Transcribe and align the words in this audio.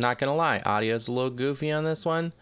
Not 0.00 0.18
gonna 0.18 0.36
lie, 0.36 0.62
audio's 0.64 1.08
a 1.08 1.12
little 1.12 1.30
goofy 1.30 1.72
on 1.72 1.84
this 1.84 2.06
one. 2.06 2.32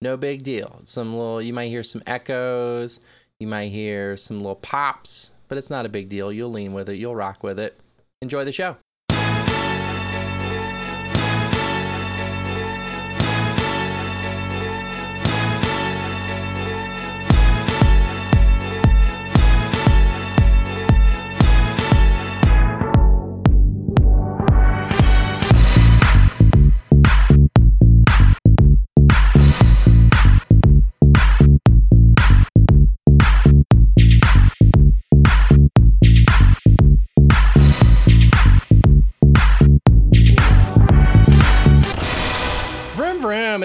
No 0.00 0.16
big 0.16 0.42
deal. 0.42 0.82
Some 0.84 1.12
little, 1.12 1.42
you 1.42 1.52
might 1.52 1.68
hear 1.68 1.82
some 1.82 2.02
echoes, 2.06 3.00
you 3.40 3.46
might 3.48 3.68
hear 3.68 4.16
some 4.16 4.38
little 4.38 4.56
pops, 4.56 5.32
but 5.48 5.58
it's 5.58 5.70
not 5.70 5.84
a 5.84 5.88
big 5.88 6.08
deal. 6.08 6.32
You'll 6.32 6.50
lean 6.50 6.72
with 6.74 6.88
it, 6.88 6.94
you'll 6.94 7.16
rock 7.16 7.42
with 7.42 7.58
it. 7.58 7.78
Enjoy 8.20 8.44
the 8.44 8.52
show. 8.52 8.76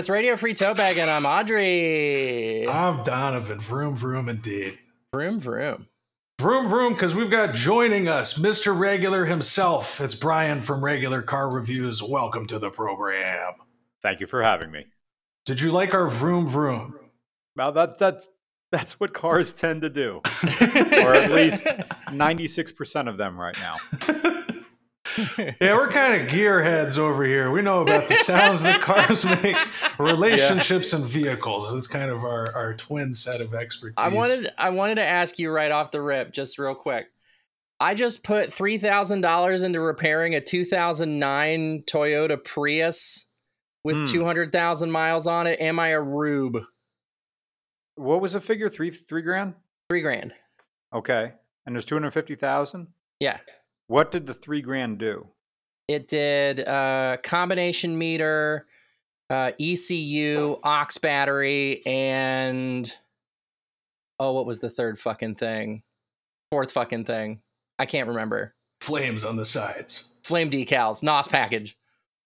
It's 0.07 0.11
Radio 0.13 0.38
Free 0.38 0.53
Tote 0.53 0.77
Bag, 0.77 0.97
and 0.99 1.09
I'm 1.09 1.25
Audrey. 1.25 2.66
I'm 2.66 3.03
Donovan. 3.03 3.59
Vroom, 3.59 3.93
vroom, 3.93 4.30
indeed. 4.30 4.80
Vroom 5.11 5.38
vroom. 5.38 5.89
Vroom, 6.39 6.70
vroom, 6.70 6.93
because 6.93 7.13
we've 7.13 7.30
got 7.30 7.53
joining 7.53 8.07
us 8.07 8.39
Mr. 8.39 8.80
Regular 8.80 9.25
himself. 9.25 9.99
It's 9.99 10.16
Brian 10.16 10.61
from 10.61 10.81
Regular 10.81 11.21
Car 11.21 11.53
Reviews. 11.53 12.02
Welcome 12.02 12.45
to 12.45 12.57
the 12.57 12.70
program. 12.70 13.55
Thank 14.02 14.21
you 14.21 14.27
for 14.27 14.41
having 14.41 14.71
me. 14.71 14.85
Did 15.43 15.59
you 15.59 15.73
like 15.73 15.93
our 15.93 16.08
vroom, 16.08 16.47
vroom? 16.47 16.97
Well, 17.58 17.73
that's 17.73 18.00
that's 18.00 18.30
that's 18.72 19.02
what 19.02 19.13
cars 19.13 19.52
tend 19.52 19.81
to 19.81 19.89
do, 19.89 20.22
or 20.61 21.16
at 21.16 21.33
least 21.33 21.67
ninety 22.13 22.47
six 22.47 22.72
percent 22.72 23.09
of 23.09 23.17
them 23.17 23.38
right 23.38 23.58
now. 23.59 24.44
Yeah, 25.61 25.75
we're 25.75 25.89
kind 25.89 26.21
of 26.21 26.27
gearheads 26.27 26.97
over 26.97 27.23
here. 27.25 27.49
We 27.51 27.61
know 27.61 27.81
about 27.81 28.07
the 28.07 28.15
sounds 28.15 28.61
that 28.63 28.79
cars 28.81 29.25
make, 29.43 29.55
relationships, 29.99 30.93
and 30.93 31.03
vehicles. 31.05 31.73
It's 31.73 31.87
kind 31.87 32.09
of 32.11 32.23
our, 32.23 32.45
our 32.55 32.73
twin 32.73 33.13
set 33.13 33.41
of 33.41 33.53
expertise. 33.53 33.95
I 33.97 34.09
wanted 34.09 34.51
I 34.57 34.69
wanted 34.69 34.95
to 34.95 35.05
ask 35.05 35.39
you 35.39 35.49
right 35.51 35.71
off 35.71 35.91
the 35.91 36.01
rip, 36.01 36.33
just 36.33 36.57
real 36.59 36.75
quick. 36.75 37.07
I 37.79 37.93
just 37.95 38.23
put 38.23 38.51
three 38.53 38.77
thousand 38.77 39.21
dollars 39.21 39.63
into 39.63 39.79
repairing 39.79 40.35
a 40.35 40.41
two 40.41 40.65
thousand 40.65 41.19
nine 41.19 41.83
Toyota 41.83 42.43
Prius 42.43 43.25
with 43.83 43.99
Hmm. 43.99 44.05
two 44.05 44.25
hundred 44.25 44.51
thousand 44.51 44.91
miles 44.91 45.27
on 45.27 45.47
it. 45.47 45.59
Am 45.59 45.79
I 45.79 45.89
a 45.89 46.01
rube? 46.01 46.57
What 47.95 48.21
was 48.21 48.33
the 48.33 48.39
figure? 48.41 48.69
Three 48.69 48.91
three 48.91 49.21
grand. 49.21 49.53
Three 49.89 50.01
grand. 50.01 50.33
Okay, 50.93 51.33
and 51.65 51.75
there's 51.75 51.85
two 51.85 51.95
hundred 51.95 52.11
fifty 52.11 52.35
thousand. 52.35 52.88
Yeah. 53.19 53.38
What 53.88 54.11
did 54.11 54.25
the 54.25 54.33
three 54.33 54.61
grand 54.61 54.97
do? 54.97 55.27
It 55.88 56.07
did 56.07 56.67
uh 56.67 57.17
combination 57.23 57.97
meter, 57.97 58.67
uh 59.29 59.52
ECU, 59.59 60.57
aux 60.63 60.85
battery, 61.02 61.85
and 61.85 62.91
oh, 64.19 64.33
what 64.33 64.45
was 64.45 64.59
the 64.59 64.69
third 64.69 64.99
fucking 64.99 65.35
thing? 65.35 65.83
Fourth 66.52 66.71
fucking 66.71 67.05
thing. 67.05 67.41
I 67.79 67.85
can't 67.85 68.07
remember. 68.07 68.55
flames 68.81 69.23
on 69.23 69.35
the 69.38 69.45
sides. 69.45 70.05
Flame 70.23 70.49
decals, 70.49 71.03
NOS 71.03 71.27
package. 71.27 71.75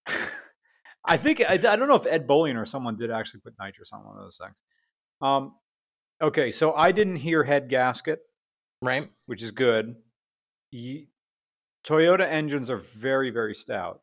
I 1.06 1.18
think 1.18 1.42
I, 1.48 1.54
I 1.54 1.58
don't 1.58 1.88
know 1.88 1.96
if 1.96 2.06
Ed 2.06 2.28
Bolian 2.28 2.56
or 2.60 2.66
someone 2.66 2.96
did 2.96 3.12
actually 3.12 3.42
put 3.42 3.54
nitrous 3.60 3.92
on 3.92 4.04
one 4.06 4.16
of 4.18 4.24
those 4.24 4.38
things. 4.42 4.62
Um, 5.22 5.56
okay, 6.22 6.50
so 6.52 6.74
I 6.74 6.92
didn't 6.92 7.18
hear 7.18 7.44
head 7.44 7.70
gasket. 7.70 8.20
Right? 8.84 9.08
which 9.28 9.44
is 9.44 9.52
good. 9.52 9.96
Ye- 10.72 11.08
Toyota 11.86 12.28
engines 12.28 12.70
are 12.70 12.78
very, 12.78 13.30
very 13.30 13.56
stout. 13.56 14.02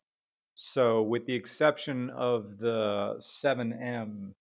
So, 0.54 1.02
with 1.02 1.24
the 1.26 1.34
exception 1.34 2.10
of 2.10 2.58
the 2.58 3.14
7M, 3.20 4.32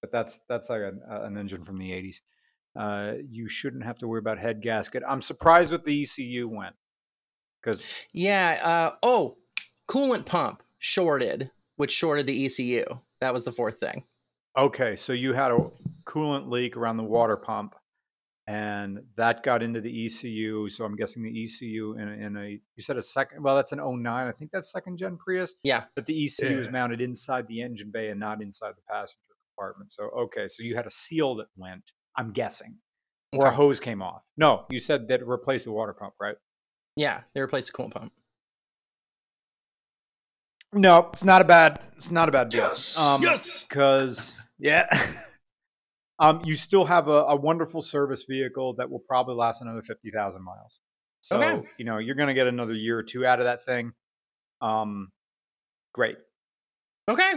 but 0.00 0.12
that's 0.12 0.40
that's 0.48 0.70
like 0.70 0.82
an, 0.82 1.00
an 1.08 1.36
engine 1.36 1.64
from 1.64 1.78
the 1.78 1.90
80s, 1.90 2.20
uh, 2.76 3.14
you 3.28 3.48
shouldn't 3.48 3.84
have 3.84 3.98
to 3.98 4.06
worry 4.08 4.20
about 4.20 4.38
head 4.38 4.62
gasket. 4.62 5.02
I'm 5.08 5.22
surprised 5.22 5.72
what 5.72 5.84
the 5.84 6.02
ECU 6.02 6.48
went 6.48 6.76
because 7.62 7.84
Yeah. 8.12 8.60
Uh, 8.62 8.96
oh, 9.02 9.38
coolant 9.88 10.26
pump 10.26 10.62
shorted, 10.78 11.50
which 11.76 11.90
shorted 11.92 12.26
the 12.26 12.46
ECU. 12.46 12.84
That 13.20 13.32
was 13.32 13.44
the 13.44 13.52
fourth 13.52 13.80
thing. 13.80 14.04
okay, 14.56 14.94
so 14.94 15.12
you 15.12 15.32
had 15.32 15.50
a 15.50 15.58
coolant 16.06 16.48
leak 16.50 16.76
around 16.76 16.98
the 16.98 17.02
water 17.02 17.36
pump, 17.36 17.74
and 18.46 19.00
that 19.16 19.42
got 19.42 19.62
into 19.62 19.80
the 19.80 20.06
ECU. 20.06 20.68
So 20.68 20.84
I'm 20.84 20.96
guessing 20.96 21.22
the 21.22 21.44
ECU 21.44 21.96
in 21.98 22.08
a, 22.08 22.12
in 22.12 22.36
a 22.36 22.48
you 22.48 22.82
said 22.82 22.96
a 22.96 23.02
second. 23.02 23.42
Well, 23.42 23.56
that's 23.56 23.72
an 23.72 23.78
09. 23.78 24.06
I 24.06 24.32
think 24.32 24.50
that's 24.52 24.70
second 24.70 24.98
gen 24.98 25.16
Prius. 25.16 25.54
Yeah. 25.62 25.84
But 25.94 26.06
the 26.06 26.24
ECU 26.24 26.60
is 26.60 26.70
mounted 26.70 27.00
inside 27.00 27.46
the 27.48 27.62
engine 27.62 27.90
bay 27.90 28.10
and 28.10 28.20
not 28.20 28.42
inside 28.42 28.72
the 28.76 28.82
passenger 28.88 29.16
compartment. 29.56 29.92
So 29.92 30.04
okay, 30.04 30.48
so 30.48 30.62
you 30.62 30.76
had 30.76 30.86
a 30.86 30.90
seal 30.90 31.34
that 31.36 31.46
went. 31.56 31.92
I'm 32.16 32.30
guessing, 32.30 32.76
or 33.32 33.46
a 33.46 33.50
hose 33.50 33.80
came 33.80 34.00
off. 34.00 34.22
No, 34.36 34.66
you 34.70 34.78
said 34.78 35.08
that 35.08 35.26
replaced 35.26 35.64
the 35.64 35.72
water 35.72 35.92
pump, 35.92 36.14
right? 36.20 36.36
Yeah, 36.96 37.22
they 37.34 37.40
replaced 37.40 37.72
the 37.72 37.78
coolant 37.78 37.92
pump. 37.92 38.12
No, 40.72 41.10
it's 41.12 41.24
not 41.24 41.40
a 41.40 41.44
bad. 41.44 41.80
It's 41.96 42.10
not 42.10 42.28
a 42.28 42.32
bad 42.32 42.50
deal. 42.50 42.62
Yes. 42.62 42.98
Um, 42.98 43.22
yes. 43.22 43.64
because 43.64 44.38
yeah, 44.58 44.86
um, 46.18 46.42
you 46.44 46.56
still 46.56 46.84
have 46.84 47.08
a, 47.08 47.24
a 47.24 47.36
wonderful 47.36 47.82
service 47.82 48.24
vehicle 48.28 48.74
that 48.74 48.90
will 48.90 49.00
probably 49.00 49.34
last 49.34 49.62
another 49.62 49.82
fifty 49.82 50.10
thousand 50.10 50.42
miles. 50.44 50.80
So 51.20 51.42
Okay. 51.42 51.66
you 51.78 51.84
know 51.84 51.98
you're 51.98 52.14
going 52.14 52.28
to 52.28 52.34
get 52.34 52.46
another 52.46 52.74
year 52.74 52.98
or 52.98 53.02
two 53.02 53.24
out 53.26 53.40
of 53.40 53.46
that 53.46 53.64
thing. 53.64 53.92
Um, 54.60 55.10
great. 55.92 56.16
Okay. 57.08 57.32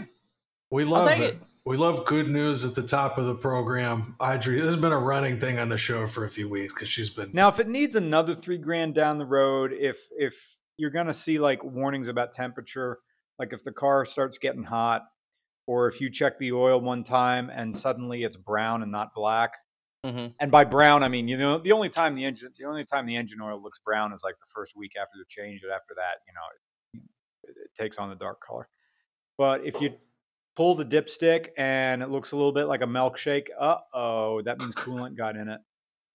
We 0.71 0.83
love 0.83 1.07
it. 1.07 1.19
it. 1.21 1.35
We 1.65 1.75
love 1.75 2.05
good 2.05 2.29
news 2.29 2.63
at 2.63 2.75
the 2.75 2.87
top 2.87 3.17
of 3.17 3.25
the 3.25 3.35
program. 3.35 4.15
Audrey, 4.21 4.55
this 4.55 4.73
has 4.73 4.81
been 4.81 4.93
a 4.93 4.99
running 4.99 5.37
thing 5.37 5.59
on 5.59 5.67
the 5.67 5.77
show 5.77 6.07
for 6.07 6.23
a 6.23 6.29
few 6.29 6.47
weeks 6.47 6.73
because 6.73 6.87
she's 6.87 7.09
been 7.09 7.29
Now, 7.33 7.49
if 7.49 7.59
it 7.59 7.67
needs 7.67 7.95
another 7.95 8.35
three 8.35 8.57
grand 8.57 8.95
down 8.95 9.17
the 9.17 9.25
road, 9.25 9.73
if 9.73 10.07
if 10.17 10.55
you're 10.77 10.91
going 10.91 11.07
to 11.07 11.13
see 11.13 11.39
like 11.39 11.63
warnings 11.63 12.07
about 12.07 12.31
temperature, 12.31 12.99
like 13.39 13.51
if 13.51 13.63
the 13.63 13.71
car 13.73 14.05
starts 14.05 14.37
getting 14.37 14.63
hot, 14.63 15.03
or 15.67 15.87
if 15.87 16.01
you 16.01 16.09
check 16.09 16.39
the 16.39 16.51
oil 16.53 16.79
one 16.81 17.03
time 17.03 17.51
and 17.53 17.75
suddenly 17.75 18.23
it's 18.23 18.35
brown 18.37 18.81
and 18.81 18.91
not 18.91 19.13
black, 19.13 19.51
Mhm. 20.05 20.33
and 20.39 20.51
by 20.51 20.63
brown 20.63 21.03
I 21.03 21.09
mean 21.09 21.27
you 21.27 21.37
know 21.37 21.57
the 21.59 21.71
only 21.73 21.89
time 21.89 22.15
the 22.15 22.23
engine 22.25 22.51
the 22.57 22.65
only 22.65 22.83
time 22.85 23.05
the 23.05 23.15
engine 23.15 23.41
oil 23.41 23.61
looks 23.61 23.79
brown 23.79 24.13
is 24.13 24.23
like 24.23 24.37
the 24.39 24.45
first 24.55 24.73
week 24.75 24.93
after 24.99 25.17
the 25.19 25.25
change, 25.27 25.61
and 25.63 25.71
after 25.71 25.93
that, 25.95 26.19
you 26.27 26.33
know, 26.33 27.01
it, 27.43 27.49
it 27.65 27.71
takes 27.77 27.97
on 27.97 28.09
the 28.09 28.15
dark 28.15 28.39
color. 28.41 28.67
But 29.37 29.65
if 29.65 29.79
you 29.81 29.95
pull 30.55 30.73
the 30.75 30.85
dipstick 30.85 31.49
and 31.57 32.01
it 32.01 32.09
looks 32.09 32.31
a 32.31 32.35
little 32.35 32.51
bit 32.51 32.65
like 32.65 32.81
a 32.81 32.85
milkshake, 32.87 33.47
uh 33.59 33.77
oh, 33.93 34.41
that 34.43 34.59
means 34.59 34.73
coolant 34.75 35.15
got 35.17 35.35
in 35.35 35.49
it. 35.49 35.59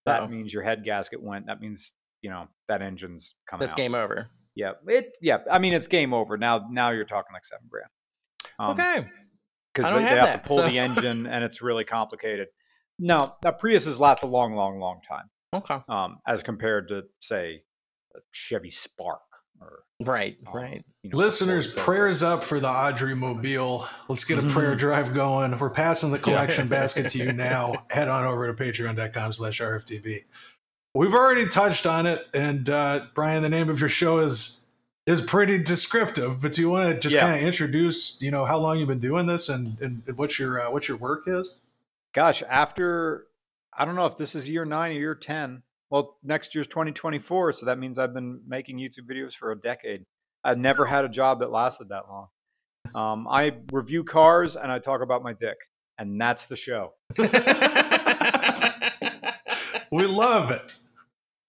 That 0.06 0.22
Uh-oh. 0.22 0.28
means 0.28 0.52
your 0.52 0.62
head 0.64 0.82
gasket 0.84 1.22
went. 1.22 1.46
That 1.46 1.60
means 1.60 1.92
you 2.22 2.30
know 2.30 2.48
that 2.68 2.82
engine's 2.82 3.34
coming 3.48 3.60
That's 3.60 3.74
out. 3.74 3.76
game 3.76 3.94
over. 3.94 4.28
Yeah, 4.54 4.72
it. 4.86 5.12
Yeah, 5.20 5.38
I 5.50 5.58
mean 5.58 5.72
it's 5.72 5.86
game 5.88 6.12
over 6.14 6.36
now. 6.36 6.66
Now 6.70 6.90
you're 6.90 7.04
talking 7.04 7.32
like 7.32 7.44
seven 7.44 7.66
grand. 7.68 7.90
Um, 8.58 8.70
okay. 8.72 9.08
Because 9.74 9.88
they, 9.90 9.94
don't 9.94 10.02
they 10.04 10.08
have 10.10 10.18
have 10.18 10.26
that, 10.28 10.42
to 10.44 10.48
pull 10.48 10.56
so- 10.58 10.68
the 10.68 10.78
engine 10.78 11.26
and 11.26 11.44
it's 11.44 11.62
really 11.62 11.84
complicated. 11.84 12.48
No, 12.98 13.34
now 13.42 13.50
Priuses 13.52 13.98
last 13.98 14.22
a 14.22 14.26
long, 14.26 14.54
long, 14.54 14.78
long 14.78 15.00
time, 15.08 15.30
Okay. 15.54 15.78
um, 15.88 16.18
as 16.26 16.42
compared 16.42 16.88
to 16.88 17.02
say 17.20 17.62
a 18.14 18.18
Chevy 18.30 18.70
Spark 18.70 19.20
or 19.60 19.84
Right. 20.00 20.36
um, 20.46 20.54
Right. 20.54 20.84
you 21.02 21.10
know, 21.10 21.16
Listeners, 21.18 21.72
prayers 21.72 22.22
up 22.22 22.44
for 22.44 22.60
the 22.60 22.68
Audrey 22.68 23.14
Mobile. 23.16 23.86
Let's 24.08 24.24
get 24.24 24.38
a 24.38 24.42
prayer 24.48 24.74
Mhm. 24.74 24.78
drive 24.78 25.14
going. 25.14 25.58
We're 25.58 25.70
passing 25.70 26.10
the 26.10 26.18
collection 26.28 26.68
basket 26.68 27.08
to 27.10 27.18
you 27.18 27.32
now. 27.32 27.86
Head 27.90 28.08
on 28.08 28.24
over 28.24 28.52
to 28.52 28.62
patreon.com 28.64 29.32
slash 29.32 29.60
RFTB. 29.60 30.24
We've 30.94 31.14
already 31.14 31.48
touched 31.48 31.86
on 31.86 32.04
it, 32.06 32.18
and 32.34 32.68
uh, 32.68 33.06
Brian, 33.14 33.42
the 33.42 33.48
name 33.48 33.70
of 33.70 33.80
your 33.80 33.88
show 33.88 34.18
is 34.18 34.61
is 35.06 35.20
pretty 35.20 35.58
descriptive. 35.58 36.40
But 36.40 36.52
do 36.52 36.60
you 36.62 36.70
want 36.70 36.90
to 36.94 36.98
just 36.98 37.14
Yeah. 37.14 37.22
kind 37.22 37.36
of 37.40 37.42
introduce, 37.46 38.20
you 38.22 38.30
know, 38.30 38.44
how 38.44 38.58
long 38.58 38.78
you've 38.78 38.88
been 38.88 38.98
doing 38.98 39.26
this 39.26 39.48
and, 39.48 39.76
and 39.80 40.02
what 40.16 40.38
your 40.38 40.60
uh, 40.60 40.70
what 40.70 40.88
your 40.88 40.96
work 40.96 41.24
is? 41.26 41.54
Gosh, 42.12 42.42
after 42.48 43.26
I 43.76 43.84
don't 43.84 43.94
know 43.96 44.06
if 44.06 44.16
this 44.16 44.34
is 44.34 44.48
year 44.48 44.64
nine 44.64 44.92
or 44.92 44.98
year 45.00 45.14
ten. 45.14 45.62
Well, 45.90 46.16
next 46.22 46.54
year's 46.54 46.66
2024, 46.68 47.52
so 47.52 47.66
that 47.66 47.78
means 47.78 47.98
I've 47.98 48.14
been 48.14 48.40
making 48.46 48.78
YouTube 48.78 49.06
videos 49.10 49.34
for 49.34 49.52
a 49.52 49.58
decade. 49.60 50.04
I've 50.42 50.56
never 50.56 50.86
had 50.86 51.04
a 51.04 51.08
job 51.08 51.40
that 51.40 51.50
lasted 51.50 51.90
that 51.90 52.04
long. 52.08 52.28
Um, 52.94 53.28
I 53.28 53.56
review 53.70 54.02
cars 54.02 54.56
and 54.56 54.72
I 54.72 54.78
talk 54.78 55.02
about 55.02 55.22
my 55.22 55.34
dick, 55.34 55.58
and 55.98 56.18
that's 56.20 56.46
the 56.46 56.56
show. 56.56 56.94
We 59.92 60.06
love 60.06 60.50
it. 60.50 60.78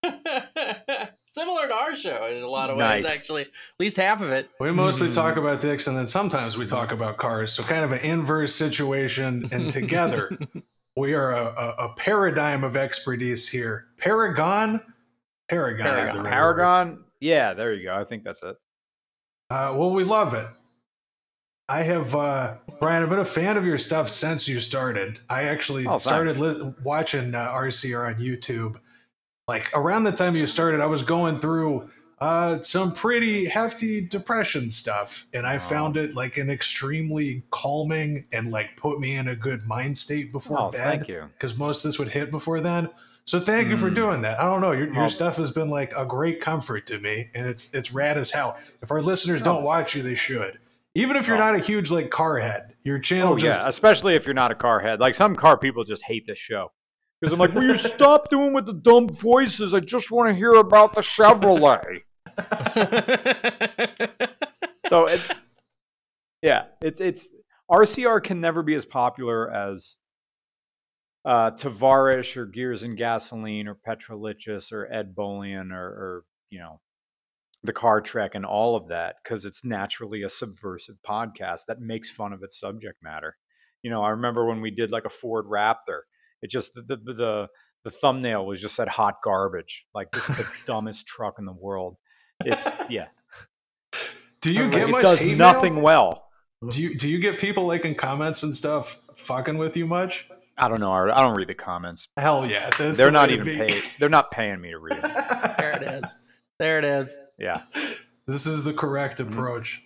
Similar 1.33 1.67
to 1.67 1.73
our 1.73 1.95
show 1.95 2.27
in 2.27 2.43
a 2.43 2.47
lot 2.47 2.69
of 2.69 2.77
Nice. 2.77 3.05
ways, 3.05 3.13
actually. 3.15 3.41
At 3.43 3.49
least 3.79 3.97
half 3.97 4.21
of 4.21 4.29
it. 4.29 4.49
We 4.59 4.71
mostly 4.71 5.09
Mhm. 5.09 5.15
talk 5.15 5.35
about 5.37 5.61
dicks 5.61 5.87
and 5.87 5.97
then 5.97 6.05
sometimes 6.05 6.57
we 6.57 6.67
talk 6.67 6.91
about 6.91 7.17
cars. 7.17 7.51
So 7.51 7.63
kind 7.63 7.83
of 7.83 7.91
an 7.91 7.99
inverse 7.99 8.53
situation. 8.53 9.49
And 9.51 9.71
together 9.71 10.29
we 10.95 11.15
are 11.15 11.31
a, 11.31 11.45
a, 11.45 11.85
a 11.85 11.93
paradigm 11.95 12.63
of 12.63 12.75
expertise 12.77 13.49
here. 13.49 13.87
Paragon? 13.97 14.79
Paragon, 15.49 15.99
is 15.99 16.11
the 16.11 16.21
Paragon. 16.21 16.89
word. 16.91 17.03
Yeah, 17.19 17.53
there 17.55 17.73
you 17.73 17.83
go. 17.85 17.95
I 17.95 18.03
think 18.03 18.23
that's 18.23 18.43
it. 18.43 18.55
Uh, 19.49 19.73
well, 19.75 19.89
we 19.91 20.03
love 20.03 20.35
it. 20.35 20.47
I 21.67 21.81
have, 21.83 22.13
uh, 22.13 22.55
Brian, 22.79 23.01
I've 23.01 23.09
been 23.09 23.19
a 23.19 23.25
fan 23.25 23.57
of 23.57 23.65
your 23.65 23.77
stuff 23.77 24.09
since 24.09 24.47
you 24.47 24.59
started. 24.59 25.19
I 25.29 25.43
actually 25.43 25.87
Oh, 25.87 25.97
started 25.97 26.37
li- 26.37 26.73
watching 26.83 27.33
uh, 27.33 27.49
RCR 27.51 28.05
on 28.07 28.15
YouTube. 28.15 28.75
Like 29.47 29.69
around 29.75 30.05
the 30.05 30.11
time 30.11 30.35
you 30.35 30.47
started, 30.47 30.79
I 30.79 30.85
was 30.85 31.01
going 31.01 31.37
through 31.39 31.89
uh, 32.21 32.61
some 32.61 32.93
pretty 32.93 33.45
hefty 33.45 33.99
depression 33.99 34.71
stuff, 34.71 35.27
and 35.33 35.45
I 35.45 35.57
Oh. 35.57 35.59
found 35.59 35.97
it 35.97 36.15
like 36.15 36.37
an 36.37 36.49
extremely 36.49 37.43
calming 37.51 38.25
and 38.31 38.49
like 38.51 38.77
put 38.77 39.01
me 39.01 39.15
in 39.15 39.27
a 39.27 39.35
good 39.35 39.67
mind 39.67 39.97
state 39.97 40.31
before 40.31 40.57
Oh, 40.57 40.71
bed 40.71 40.83
thank 40.83 41.07
you. 41.09 41.29
because 41.33 41.57
most 41.57 41.83
of 41.83 41.89
this 41.89 41.99
would 41.99 42.07
hit 42.07 42.31
before 42.31 42.61
then. 42.61 42.89
So 43.25 43.39
thank 43.41 43.67
you 43.67 43.77
for 43.77 43.89
Mm. 43.91 43.95
doing 43.95 44.21
that. 44.21 44.39
I 44.39 44.45
don't 44.45 44.61
know, 44.61 44.71
your, 44.71 44.85
your 44.85 44.95
Well- 44.95 45.09
stuff 45.09 45.35
has 45.37 45.51
been 45.51 45.69
like 45.69 45.91
a 45.97 46.05
great 46.05 46.39
comfort 46.39 46.87
to 46.87 46.99
me, 46.99 47.29
and 47.35 47.45
it's 47.45 47.73
it's 47.73 47.91
rad 47.91 48.17
as 48.17 48.31
hell. 48.31 48.57
If 48.81 48.91
our 48.91 49.01
listeners 49.01 49.41
Oh. 49.41 49.45
don't 49.45 49.63
watch 49.63 49.93
you, 49.93 50.01
they 50.03 50.15
should. 50.15 50.59
Even 50.95 51.17
if 51.17 51.27
you're 51.27 51.35
Well- 51.37 51.47
not 51.51 51.55
a 51.55 51.59
huge 51.63 51.91
like 51.91 52.09
car 52.09 52.37
head, 52.37 52.73
your 52.85 52.99
channel 52.99 53.33
Oh 53.33 53.37
just 53.37 53.59
yeah, 53.59 53.67
especially 53.67 54.15
if 54.15 54.25
you're 54.25 54.33
not 54.33 54.51
a 54.51 54.55
car 54.55 54.79
head. 54.79 55.01
Like 55.01 55.15
some 55.15 55.35
car 55.35 55.57
people 55.57 55.83
just 55.83 56.03
hate 56.03 56.25
this 56.25 56.37
show 56.39 56.71
because 57.23 57.31
I'm 57.31 57.39
like, 57.39 57.53
will 57.53 57.63
you 57.63 57.77
stop 57.77 58.29
doing 58.29 58.53
with 58.53 58.65
the 58.65 58.73
dumb 58.73 59.07
voices? 59.07 59.73
I 59.73 59.79
just 59.79 60.11
want 60.11 60.27
to 60.27 60.35
hear 60.35 60.55
about 60.55 60.93
the 60.93 60.99
Chevrolet. 60.99 62.01
so 64.87 65.05
it, 65.05 65.21
yeah, 66.41 66.65
it's 66.81 66.99
it's 66.99 67.33
RCR 67.71 68.21
can 68.21 68.41
never 68.41 68.61
be 68.61 68.75
as 68.75 68.83
popular 68.83 69.49
as 69.49 69.95
uh, 71.23 71.51
Tavarish 71.51 72.35
or 72.35 72.45
Gears 72.45 72.83
and 72.83 72.97
Gasoline 72.97 73.69
or 73.69 73.75
Petrolicious 73.75 74.73
or 74.73 74.91
Ed 74.91 75.15
Bolian 75.15 75.71
or, 75.71 75.77
or 75.77 76.23
you 76.49 76.59
know 76.59 76.81
the 77.63 77.71
Car 77.71 78.01
Trek 78.01 78.35
and 78.35 78.45
all 78.45 78.75
of 78.75 78.89
that 78.89 79.15
because 79.23 79.45
it's 79.45 79.63
naturally 79.63 80.23
a 80.23 80.29
subversive 80.29 80.97
podcast 81.07 81.67
that 81.69 81.79
makes 81.79 82.11
fun 82.11 82.33
of 82.33 82.43
its 82.43 82.59
subject 82.59 83.01
matter. 83.01 83.37
You 83.81 83.91
know, 83.91 84.03
I 84.03 84.09
remember 84.09 84.45
when 84.45 84.59
we 84.59 84.71
did 84.71 84.91
like 84.91 85.05
a 85.05 85.09
Ford 85.09 85.45
Raptor, 85.45 86.01
it 86.43 86.51
just 86.51 86.75
the 86.75 86.81
the 86.83 86.97
the, 87.13 87.47
the 87.85 87.89
thumbnail 87.91 88.45
was 88.45 88.61
just 88.61 88.75
said 88.75 88.87
hot 88.87 89.15
garbage. 89.23 89.85
Like 89.95 90.11
this 90.11 90.29
is 90.29 90.37
the 90.37 90.47
dumbest 90.67 91.07
truck 91.07 91.35
in 91.39 91.45
the 91.45 91.53
world. 91.53 91.97
It's 92.45 92.75
yeah. 92.89 93.07
do 94.41 94.53
you 94.53 94.69
get 94.69 94.89
like, 94.89 94.91
much 94.91 94.99
it 94.99 95.03
does 95.03 95.19
hate 95.21 95.37
nothing 95.37 95.75
mail? 95.75 95.83
well. 95.83 96.23
Do 96.69 96.81
you 96.81 96.95
do 96.97 97.09
you 97.09 97.19
get 97.19 97.39
people 97.39 97.65
like 97.65 97.83
in 97.85 97.95
comments 97.95 98.43
and 98.43 98.55
stuff 98.55 98.97
fucking 99.15 99.57
with 99.57 99.75
you 99.75 99.87
much? 99.87 100.27
I 100.57 100.67
don't 100.69 100.79
know. 100.79 100.91
I 100.91 101.03
I 101.19 101.23
don't 101.23 101.35
read 101.35 101.47
the 101.47 101.55
comments. 101.55 102.07
Hell 102.15 102.45
yeah, 102.45 102.69
that's 102.77 102.95
They're 102.97 103.07
the 103.07 103.11
not 103.11 103.31
even 103.31 103.45
paid. 103.45 103.81
They're 103.99 104.07
not 104.09 104.31
paying 104.31 104.61
me 104.61 104.69
to 104.71 104.77
read 104.79 105.01
them. 105.01 105.11
there 105.57 105.71
it 105.71 105.81
is. 105.81 106.15
There 106.59 106.77
it 106.77 106.85
is. 106.85 107.17
Yeah. 107.39 107.63
This 108.27 108.45
is 108.45 108.63
the 108.63 108.73
correct 108.73 109.19
Mhm. 109.19 109.29
approach. 109.31 109.81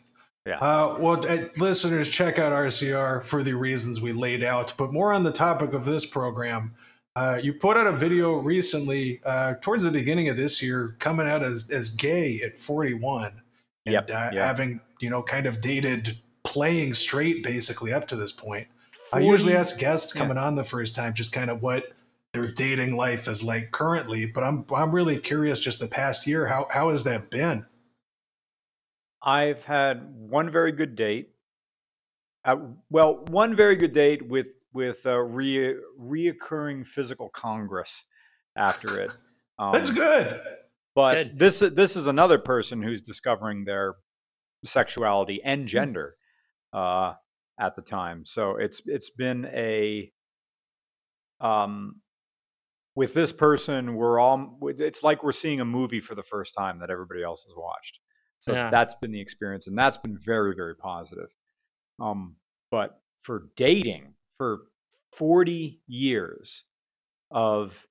Yeah. 0.47 0.59
Uh, 0.59 0.95
well, 0.97 1.29
uh, 1.29 1.49
listeners, 1.57 2.07
check 2.07 2.39
out 2.39 2.53
RCR 2.53 3.21
for 3.21 3.43
the 3.43 3.53
reasons 3.53 3.99
we 3.99 4.13
laid 4.13 4.43
out. 4.43 4.73
But 4.77 4.93
more 4.93 5.11
on 5.11 5.23
the 5.23 5.31
topic 5.31 5.73
of 5.73 5.83
this 5.83 6.05
program, 6.05 6.73
uh, 7.17 7.41
you 7.43 7.53
put 7.53 7.75
out 7.75 7.85
a 7.85 7.91
video 7.91 8.37
recently, 8.37 9.19
uh, 9.25 9.55
towards 9.59 9.83
the 9.83 9.91
beginning 9.91 10.29
of 10.29 10.37
this 10.37 10.63
year, 10.63 10.95
coming 10.99 11.27
out 11.27 11.43
as 11.43 11.69
as 11.69 11.89
gay 11.89 12.39
at 12.45 12.59
41, 12.59 13.41
and 13.85 13.93
Yep, 13.93 14.09
uh, 14.09 14.13
yep. 14.13 14.33
having 14.33 14.79
you 15.01 15.09
know 15.09 15.21
kind 15.21 15.47
of 15.47 15.59
dated 15.59 16.17
playing 16.45 16.93
straight 16.93 17.43
basically 17.43 17.91
up 17.91 18.07
to 18.07 18.15
this 18.15 18.31
point. 18.31 18.67
I 19.11 19.19
usually 19.19 19.53
ask 19.53 19.77
guests 19.77 20.15
yeah. 20.15 20.21
coming 20.21 20.37
on 20.37 20.55
the 20.55 20.63
first 20.63 20.95
time 20.95 21.13
just 21.13 21.33
kind 21.33 21.49
of 21.49 21.61
what 21.61 21.91
their 22.33 22.49
dating 22.53 22.95
life 22.95 23.27
is 23.27 23.43
like 23.43 23.71
currently, 23.71 24.27
but 24.27 24.45
I'm 24.45 24.63
I'm 24.73 24.95
really 24.95 25.17
curious 25.17 25.59
just 25.59 25.81
the 25.81 25.87
past 25.87 26.25
year 26.25 26.45
how 26.47 26.67
how 26.71 26.91
has 26.91 27.03
that 27.03 27.29
been? 27.29 27.65
I've 29.27 29.63
had 29.65 30.09
one 30.15 30.49
very 30.49 30.71
good 30.71 30.95
date. 30.95 31.31
Uh, 32.45 32.55
well, 32.89 33.25
one 33.27 33.55
very 33.55 33.75
good 33.75 33.93
date 33.93 34.27
with 34.27 34.47
with 34.73 35.05
a 35.05 35.21
re, 35.21 35.75
reoccurring 35.99 36.87
physical 36.87 37.29
congress 37.29 38.03
after 38.57 38.99
it. 38.99 39.11
Um, 39.59 39.73
That's 39.73 39.89
good. 39.89 40.39
But 40.93 41.13
good. 41.15 41.39
this 41.39 41.59
this 41.61 41.95
is 41.95 42.05
another 42.05 42.37
person 42.37 42.79
who's 42.83 43.01
discovering 43.01 43.65
their 43.65 43.95
sexuality 44.63 45.41
Hmm. 45.43 45.49
and 45.49 45.67
gender 45.67 46.15
uh, 46.73 47.13
at 47.59 47.75
the 47.75 47.81
time. 47.81 48.23
So 48.23 48.57
it's 48.57 48.83
it's 48.85 49.09
been 49.09 49.45
a 49.45 50.11
um 51.41 52.01
with 52.93 53.15
this 53.15 53.31
person 53.33 53.95
we're 53.95 54.19
all 54.19 54.59
it's 54.61 55.03
like 55.03 55.23
we're 55.23 55.31
seeing 55.31 55.59
a 55.59 55.65
movie 55.65 55.99
for 55.99 56.13
the 56.13 56.21
first 56.21 56.53
time 56.55 56.77
that 56.81 56.91
everybody 56.91 57.23
else 57.23 57.43
has 57.45 57.55
watched. 57.57 57.99
So 58.39 58.53
Yeah. 58.53 58.69
that's 58.69 58.95
been 58.95 59.11
the 59.11 59.21
experience 59.21 59.67
and 59.67 59.77
that's 59.77 59.97
been 59.97 60.17
very 60.17 60.55
very 60.55 60.75
positive. 60.75 61.29
Um 61.99 62.35
but 62.71 63.01
for 63.23 63.49
dating 63.55 64.13
for 64.37 64.67
40 65.13 65.81
years 65.87 66.63
of 67.31 67.87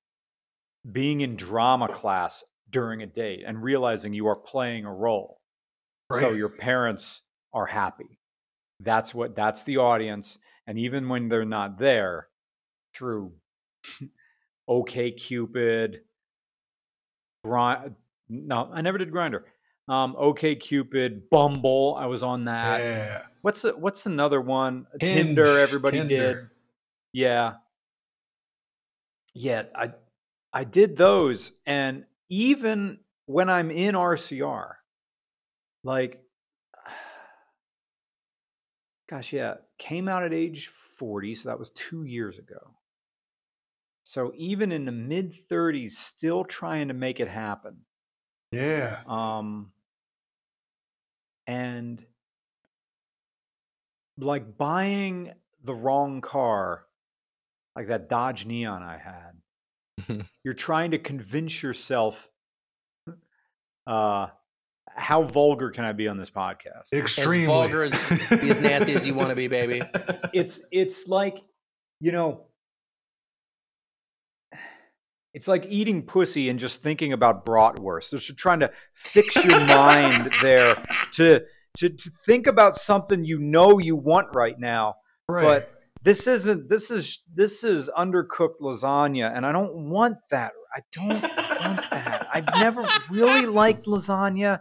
being 0.93 1.21
in 1.23 1.37
drama 1.37 1.89
class 1.89 2.45
during 2.71 3.03
a 3.03 3.07
date 3.07 3.43
and 3.47 3.63
realizing 3.63 4.15
you 4.15 4.27
are 4.29 4.37
playing 4.37 4.85
a 4.85 4.93
role. 4.93 5.41
So 6.13 6.33
your 6.33 6.49
parents 6.49 7.23
are 7.53 7.67
happy. 7.67 8.21
That's 8.81 9.13
what 9.15 9.35
that's 9.35 9.65
the 9.65 9.79
audience. 9.79 10.39
And 10.69 10.79
even 10.79 11.09
when 11.09 11.29
they're 11.29 11.45
not 11.45 11.79
there, 11.79 12.29
through 12.95 13.33
OK 14.69 15.13
Cupid, 15.13 16.03
Grind. 17.45 17.95
No, 18.29 18.71
I 18.73 18.81
never 18.83 18.99
did 18.99 19.13
Grindr. 19.13 19.43
Um, 19.89 20.17
OK 20.19 20.57
Cupid, 20.57 21.31
Bumble. 21.31 21.97
I 21.99 22.07
was 22.07 22.23
on 22.23 22.45
that. 22.47 22.81
yeah. 22.81 23.23
What's 23.43 23.63
the, 23.63 23.77
what's 23.77 24.07
another 24.07 24.41
one? 24.41 24.87
Hinge, 25.01 25.27
Tinder. 25.27 25.59
Everybody 25.61 25.99
Tinder. 25.99 26.35
did. 26.35 26.47
Yeah. 27.13 27.55
Yeah, 29.35 29.65
I 29.75 29.93
I 30.53 30.65
did 30.65 30.97
those, 30.97 31.53
and 31.67 32.05
even 32.31 32.99
when 33.27 33.51
I'm 33.51 33.71
in 33.71 33.95
RCR, 33.95 34.73
like, 35.85 36.23
gosh, 39.11 39.35
yeah, 39.35 39.57
came 39.79 40.09
out 40.09 40.25
at 40.25 40.33
age 40.33 40.69
40, 40.69 41.35
so 41.35 41.51
that 41.51 41.59
was 41.59 41.69
two 41.71 42.05
years 42.05 42.39
ago. 42.39 42.57
So 44.05 44.33
even 44.37 44.73
in 44.73 44.87
the 44.87 44.93
mid 44.93 45.35
30s, 45.51 45.91
still 45.91 46.43
trying 46.45 46.89
to 46.89 46.95
make 46.95 47.21
it 47.21 47.29
happen. 47.29 47.77
Yeah. 48.53 49.01
Um, 49.07 49.71
and 51.47 52.05
like 54.19 54.57
buying 54.57 55.33
the 55.65 55.75
wrong 55.75 56.21
car, 56.21 56.85
like 57.75 57.89
that 57.89 58.09
Dodge 58.09 58.47
Neon 58.47 58.83
I 58.83 58.99
had, 58.99 60.27
you're 60.45 60.55
trying 60.55 60.93
to 60.93 60.99
convince 60.99 61.63
yourself. 61.63 62.31
Uh, 63.87 64.29
how 64.89 65.23
vulgar 65.23 65.71
can 65.71 65.85
I 65.85 65.93
be 65.93 66.09
on 66.09 66.17
this 66.17 66.31
podcast? 66.31 66.93
Extremely. 66.93 67.43
As 67.43 67.47
vulgar 67.47 67.85
as 67.85 68.41
be 68.41 68.51
as 68.51 68.61
nasty 68.61 68.95
as 68.95 69.07
you 69.07 69.15
want 69.15 69.29
to 69.31 69.37
be, 69.37 69.49
baby. 69.49 69.83
it's 70.33 70.61
it's 70.73 71.07
like 71.07 71.39
you 72.01 72.13
know 72.13 72.47
it's 75.37 75.47
like 75.47 75.67
eating 75.69 76.03
pussy 76.03 76.49
and 76.49 76.59
just 76.59 76.83
thinking 76.83 77.13
about 77.13 77.45
bratwurst. 77.45 78.11
You're 78.13 78.35
trying 78.35 78.61
to 78.61 78.71
fix 78.95 79.37
your 79.45 79.61
mind 79.67 80.33
there 80.43 80.75
to, 81.13 81.45
to 81.77 81.91
to 81.91 82.11
think 82.25 82.47
about 82.47 82.75
something 82.75 83.23
you 83.23 83.39
know 83.39 83.79
you 83.79 83.97
want 83.97 84.29
right 84.35 84.59
now 84.59 84.95
Right. 85.29 85.43
but 85.45 85.73
this 86.03 86.27
isn't 86.27 86.71
this 86.71 86.91
is 86.91 87.21
this 87.35 87.65
is 87.65 87.91
undercooked 87.91 88.61
lasagna 88.63 89.31
and 89.37 89.45
i 89.45 89.53
don't 89.53 89.91
want 89.91 90.17
that. 90.31 90.53
I 90.75 90.81
don't 90.93 91.23
want 91.23 91.91
that. 91.91 92.27
I've 92.33 92.49
never 92.61 92.87
really 93.11 93.45
liked 93.47 93.85
lasagna. 93.87 94.61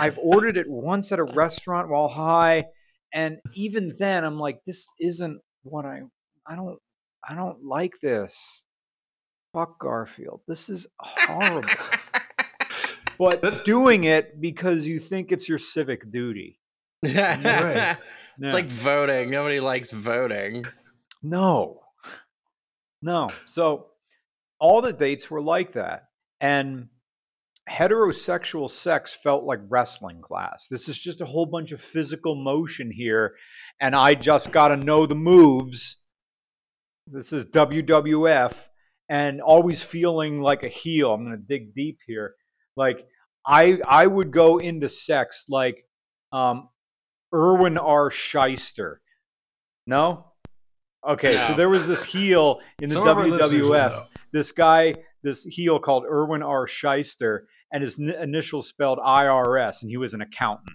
I've 0.00 0.18
ordered 0.18 0.56
it 0.56 0.66
once 0.68 1.12
at 1.12 1.18
a 1.18 1.24
restaurant 1.24 1.90
while 1.90 2.08
high 2.08 2.64
and 3.12 3.36
even 3.54 3.94
then 3.98 4.24
i'm 4.24 4.38
like 4.38 4.58
this 4.64 4.86
isn't 4.98 5.40
what 5.62 5.84
i 5.84 6.00
i 6.46 6.56
don't 6.56 6.78
i 7.28 7.34
don't 7.34 7.62
like 7.62 7.92
this 8.00 8.62
fuck 9.56 9.78
garfield 9.78 10.40
this 10.46 10.68
is 10.68 10.86
horrible 10.98 11.68
but 13.18 13.40
That's- 13.40 13.62
doing 13.62 14.04
it 14.04 14.40
because 14.40 14.86
you 14.86 14.98
think 14.98 15.32
it's 15.32 15.48
your 15.48 15.58
civic 15.58 16.10
duty 16.10 16.58
Right. 17.02 17.96
It's 18.38 18.54
like 18.54 18.66
voting. 18.68 19.30
Nobody 19.30 19.60
likes 19.60 19.90
voting. 19.90 20.66
No. 21.22 21.80
No. 23.00 23.30
So 23.46 23.86
all 24.58 24.82
the 24.82 24.92
dates 24.92 25.30
were 25.30 25.40
like 25.40 25.72
that. 25.72 26.08
And 26.40 26.88
heterosexual 27.70 28.70
sex 28.70 29.14
felt 29.14 29.44
like 29.44 29.60
wrestling 29.68 30.20
class. 30.20 30.68
This 30.70 30.88
is 30.88 30.98
just 30.98 31.22
a 31.22 31.26
whole 31.26 31.46
bunch 31.46 31.72
of 31.72 31.80
physical 31.80 32.34
motion 32.34 32.90
here, 32.90 33.34
and 33.80 33.96
I 33.96 34.14
just 34.14 34.52
got 34.52 34.68
to 34.68 34.76
know 34.76 35.06
the 35.06 35.14
moves. 35.14 35.96
This 37.06 37.32
is 37.32 37.46
WWF, 37.46 38.52
and 39.08 39.40
always 39.40 39.82
feeling 39.82 40.40
like 40.40 40.62
a 40.62 40.68
heel. 40.68 41.12
I'm 41.12 41.24
going 41.24 41.36
to 41.36 41.42
dig 41.42 41.74
deep 41.74 41.98
here. 42.06 42.34
Like 42.76 43.06
I, 43.46 43.78
I 43.86 44.06
would 44.06 44.30
go 44.30 44.58
into 44.58 44.88
sex 44.88 45.46
like 45.48 45.84
um, 46.32 46.68
Irwin 47.32 47.78
R. 47.78 48.10
Schyster. 48.10 48.96
No. 49.86 50.32
Okay, 51.06 51.38
so 51.46 51.54
there 51.54 51.68
was 51.68 51.86
this 51.86 52.02
heel 52.02 52.58
in 52.80 52.88
the 52.88 52.94
Some 52.94 53.06
of 53.06 53.18
our 53.18 53.26
listeners 53.26 53.62
will 53.62 53.70
WWF. 53.70 54.06
This 54.32 54.50
guy, 54.50 54.94
this 55.22 55.44
heel 55.44 55.78
called 55.78 56.04
Irwin 56.04 56.42
R. 56.42 56.66
Schyster, 56.66 57.42
and 57.72 57.80
his 57.80 57.98
n- 57.98 58.14
initials 58.20 58.68
spelled 58.68 58.98
IRS, 58.98 59.82
and 59.82 59.90
he 59.90 59.98
was 59.98 60.14
an 60.14 60.22
accountant. 60.22 60.66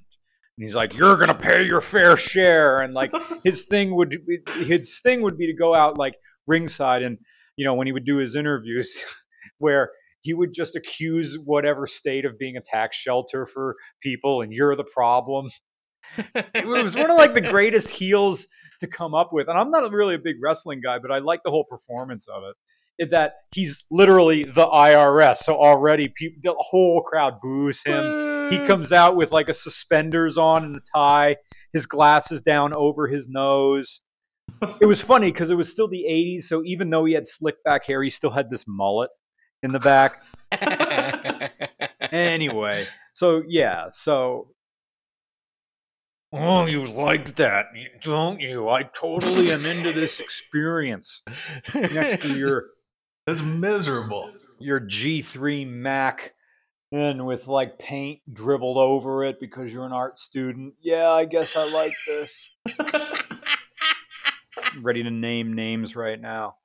And 0.57 0.63
he's 0.63 0.75
like, 0.75 0.93
"You're 0.95 1.17
gonna 1.17 1.33
pay 1.35 1.63
your 1.63 1.81
fair 1.81 2.15
share," 2.15 2.79
and 2.79 2.93
like 2.93 3.11
his 3.43 3.65
thing 3.65 3.93
would 3.95 4.17
his 4.65 5.01
thing 5.01 5.21
would 5.21 5.37
be 5.37 5.47
to 5.47 5.53
go 5.53 5.73
out 5.73 5.97
like 5.97 6.15
ringside, 6.47 7.03
and 7.03 7.17
you 7.55 7.65
know 7.65 7.73
when 7.73 7.87
he 7.87 7.93
would 7.93 8.05
do 8.05 8.17
his 8.17 8.35
interviews, 8.35 9.03
where 9.57 9.91
he 10.21 10.33
would 10.33 10.53
just 10.53 10.75
accuse 10.75 11.37
whatever 11.43 11.87
state 11.87 12.25
of 12.25 12.37
being 12.37 12.57
a 12.57 12.61
tax 12.61 12.97
shelter 12.97 13.45
for 13.45 13.75
people, 14.01 14.41
and 14.41 14.53
you're 14.53 14.75
the 14.75 14.83
problem 14.83 15.49
it 16.17 16.65
was 16.65 16.95
one 16.95 17.09
of 17.09 17.17
like 17.17 17.33
the 17.33 17.41
greatest 17.51 17.89
heels 17.89 18.47
to 18.81 18.87
come 18.87 19.13
up 19.13 19.31
with. 19.31 19.47
And 19.47 19.57
I'm 19.57 19.71
not 19.71 19.89
really 19.91 20.15
a 20.15 20.19
big 20.19 20.37
wrestling 20.41 20.81
guy, 20.83 20.99
but 20.99 21.11
I 21.11 21.19
like 21.19 21.43
the 21.43 21.51
whole 21.51 21.65
performance 21.65 22.27
of 22.27 22.43
it. 22.43 22.55
That 23.09 23.33
he's 23.55 23.83
literally 23.89 24.43
the 24.43 24.67
IRS. 24.67 25.37
So 25.37 25.55
already 25.55 26.09
people, 26.15 26.39
the 26.43 26.55
whole 26.57 27.01
crowd 27.01 27.41
boos 27.41 27.81
him. 27.83 28.51
He 28.51 28.57
comes 28.67 28.91
out 28.91 29.15
with 29.15 29.31
like 29.31 29.49
a 29.49 29.53
suspenders 29.53 30.37
on 30.37 30.63
and 30.63 30.75
a 30.75 30.81
tie, 30.95 31.37
his 31.73 31.85
glasses 31.85 32.41
down 32.41 32.73
over 32.73 33.07
his 33.07 33.27
nose. 33.27 34.01
It 34.79 34.85
was 34.85 35.01
funny 35.01 35.31
because 35.31 35.49
it 35.49 35.55
was 35.55 35.71
still 35.71 35.87
the 35.87 36.05
80s. 36.07 36.43
So 36.43 36.63
even 36.63 36.89
though 36.89 37.05
he 37.05 37.13
had 37.13 37.25
slick 37.25 37.63
back 37.63 37.85
hair, 37.85 38.03
he 38.03 38.09
still 38.09 38.29
had 38.29 38.49
this 38.49 38.65
mullet 38.67 39.09
in 39.63 39.71
the 39.71 39.79
back. 39.79 40.23
anyway, 42.11 42.85
so 43.13 43.43
yeah, 43.47 43.89
so 43.91 44.49
oh, 46.33 46.65
you 46.65 46.87
like 46.87 47.35
that, 47.35 47.67
don't 48.01 48.39
you? 48.39 48.69
I 48.69 48.83
totally 48.83 49.51
am 49.51 49.65
into 49.65 49.91
this 49.91 50.19
experience. 50.19 51.21
Next 51.73 52.21
to 52.23 52.37
your 52.37 52.67
That's 53.27 53.41
miserable. 53.41 54.31
your 54.59 54.79
G3 54.79 55.67
Mac, 55.67 56.33
and 56.91 57.25
with 57.25 57.47
like 57.47 57.79
paint 57.79 58.19
dribbled 58.31 58.77
over 58.77 59.23
it 59.23 59.39
because 59.39 59.71
you're 59.71 59.85
an 59.85 59.93
art 59.93 60.19
student. 60.19 60.73
Yeah, 60.81 61.11
I 61.11 61.25
guess 61.25 61.55
I 61.55 61.69
like 61.71 61.93
this. 62.07 62.33
Ready 64.79 65.03
to 65.03 65.11
name 65.11 65.53
names 65.53 65.95
right 65.95 66.19
now. 66.19 66.55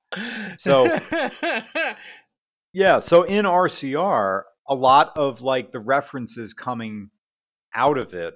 So- 0.59 0.99
Yeah, 2.73 3.01
so 3.01 3.23
in 3.23 3.47
RCR, 3.47 4.43
a 4.69 4.75
lot 4.75 5.13
of 5.17 5.41
like 5.41 5.71
the 5.71 5.81
references 5.81 6.53
coming 6.53 7.09
out 7.75 7.97
of 7.97 8.13
it 8.13 8.35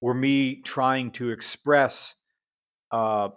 were 0.00 0.14
me 0.14 0.62
trying 0.62 1.10
to 1.12 1.30
express 1.30 2.14
uh, 2.92 3.30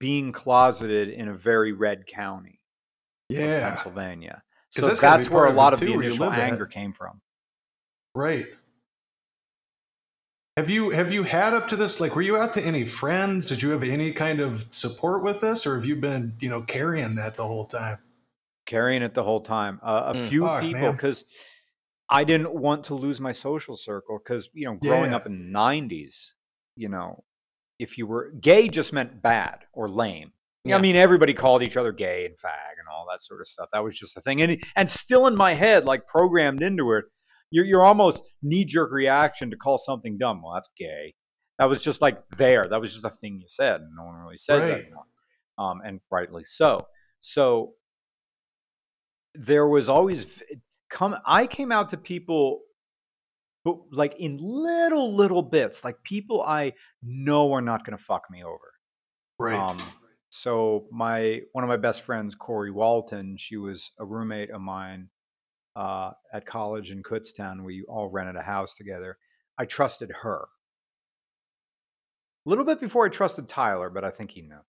being 0.00 0.32
closeted 0.32 1.10
in 1.10 1.28
a 1.28 1.34
very 1.34 1.72
red 1.72 2.08
county 2.08 2.60
Yeah. 3.28 3.68
Pennsylvania. 3.68 4.42
So 4.70 4.88
that's 4.88 4.98
that's, 4.98 5.30
where 5.30 5.46
a 5.46 5.52
lot 5.52 5.72
of 5.72 5.78
the 5.78 5.86
too, 5.86 5.92
where 5.92 6.02
you 6.02 6.08
initial 6.08 6.30
at. 6.30 6.40
anger 6.40 6.66
came 6.66 6.92
from. 6.92 7.20
Right. 8.12 8.46
Have 10.60 10.68
you 10.68 10.90
have 10.90 11.10
you 11.10 11.22
had 11.22 11.54
up 11.54 11.68
to 11.68 11.76
this 11.76 12.00
like 12.00 12.14
were 12.14 12.20
you 12.20 12.36
out 12.36 12.52
to 12.52 12.62
any 12.62 12.84
friends? 12.84 13.46
Did 13.46 13.62
you 13.62 13.70
have 13.70 13.82
any 13.82 14.12
kind 14.12 14.40
of 14.40 14.66
support 14.68 15.22
with 15.22 15.40
this 15.40 15.66
or 15.66 15.74
have 15.74 15.86
you 15.86 15.96
been, 15.96 16.34
you 16.38 16.50
know, 16.50 16.60
carrying 16.60 17.14
that 17.14 17.34
the 17.34 17.46
whole 17.46 17.64
time? 17.64 17.96
carrying 18.66 19.00
it 19.02 19.14
the 19.14 19.22
whole 19.24 19.40
time. 19.40 19.80
Uh, 19.82 20.12
a 20.14 20.14
Mm. 20.14 20.28
few 20.28 20.42
Fuck, 20.42 20.60
people 20.60 20.92
because 20.92 21.24
I 22.10 22.24
didn't 22.24 22.52
want 22.54 22.84
to 22.84 22.94
lose 22.94 23.22
my 23.22 23.32
social 23.32 23.74
circle 23.74 24.18
because 24.22 24.50
you 24.52 24.66
know 24.66 24.74
growing 24.74 25.12
Yeah. 25.12 25.16
up 25.16 25.24
in 25.26 25.38
the 25.38 25.50
'90s, 25.58 26.34
you 26.76 26.90
know, 26.90 27.24
if 27.78 27.96
you 27.96 28.06
were 28.06 28.30
gay, 28.32 28.68
just 28.68 28.92
meant 28.92 29.22
bad 29.22 29.60
or 29.72 29.88
lame. 29.88 30.32
Yeah. 30.66 30.76
I 30.76 30.80
mean, 30.82 30.94
everybody 30.94 31.32
called 31.32 31.62
each 31.62 31.78
other 31.78 31.90
gay 31.90 32.26
and 32.26 32.36
fag 32.36 32.78
and 32.78 32.86
all 32.92 33.06
that 33.10 33.22
sort 33.22 33.40
of 33.40 33.46
stuff. 33.46 33.70
That 33.72 33.82
was 33.82 33.98
just 33.98 34.14
a 34.18 34.20
thing, 34.20 34.42
and 34.42 34.62
and 34.76 34.90
still 34.90 35.26
in 35.26 35.34
my 35.36 35.54
head, 35.54 35.86
like 35.86 36.06
programmed 36.06 36.62
into 36.62 36.92
it, 36.92 37.06
you're 37.50 37.64
you're 37.64 37.84
almost 37.84 38.24
knee 38.42 38.64
jerk 38.64 38.92
reaction 38.92 39.50
to 39.50 39.56
call 39.56 39.78
something 39.78 40.18
dumb. 40.18 40.42
Well, 40.42 40.54
that's 40.54 40.70
gay. 40.76 41.14
That 41.58 41.68
was 41.68 41.82
just 41.84 42.00
like 42.00 42.18
there. 42.36 42.64
That 42.68 42.80
was 42.80 42.92
just 42.92 43.04
a 43.04 43.10
thing 43.10 43.38
you 43.40 43.46
said, 43.48 43.80
and 43.80 43.90
no 43.96 44.04
one 44.04 44.14
really 44.14 44.38
says 44.38 44.64
that 44.64 44.80
anymore, 44.80 45.04
um, 45.58 45.80
and 45.84 46.00
rightly 46.10 46.44
so. 46.44 46.86
So 47.20 47.74
there 49.34 49.66
was 49.66 49.88
always 49.88 50.42
come. 50.90 51.16
I 51.26 51.46
came 51.46 51.70
out 51.70 51.90
to 51.90 51.96
people, 51.96 52.60
but 53.64 53.76
like 53.92 54.18
in 54.18 54.38
little 54.40 55.14
little 55.14 55.42
bits, 55.42 55.84
like 55.84 56.02
people 56.02 56.42
I 56.42 56.72
know 57.02 57.52
are 57.52 57.60
not 57.60 57.84
going 57.84 57.96
to 57.96 58.02
fuck 58.02 58.22
me 58.30 58.42
over. 58.42 58.72
Right. 59.38 59.58
Um, 59.58 59.78
so 60.30 60.86
my 60.90 61.40
one 61.52 61.64
of 61.64 61.68
my 61.68 61.76
best 61.76 62.02
friends, 62.02 62.34
Corey 62.34 62.70
Walton, 62.70 63.36
she 63.36 63.56
was 63.56 63.92
a 63.98 64.04
roommate 64.04 64.50
of 64.50 64.60
mine 64.60 65.08
uh, 65.80 66.10
at 66.34 66.44
college 66.44 66.90
in 66.90 67.02
Kutztown. 67.02 67.64
We 67.64 67.82
all 67.88 68.08
rented 68.08 68.36
a 68.36 68.42
house 68.42 68.74
together. 68.74 69.16
I 69.58 69.64
trusted 69.64 70.10
her 70.22 70.46
a 72.46 72.48
little 72.50 72.64
bit 72.64 72.80
before 72.80 73.06
I 73.06 73.08
trusted 73.08 73.48
Tyler, 73.48 73.88
but 73.90 74.04
I 74.04 74.10
think 74.10 74.30
he 74.30 74.42
knew. 74.42 74.60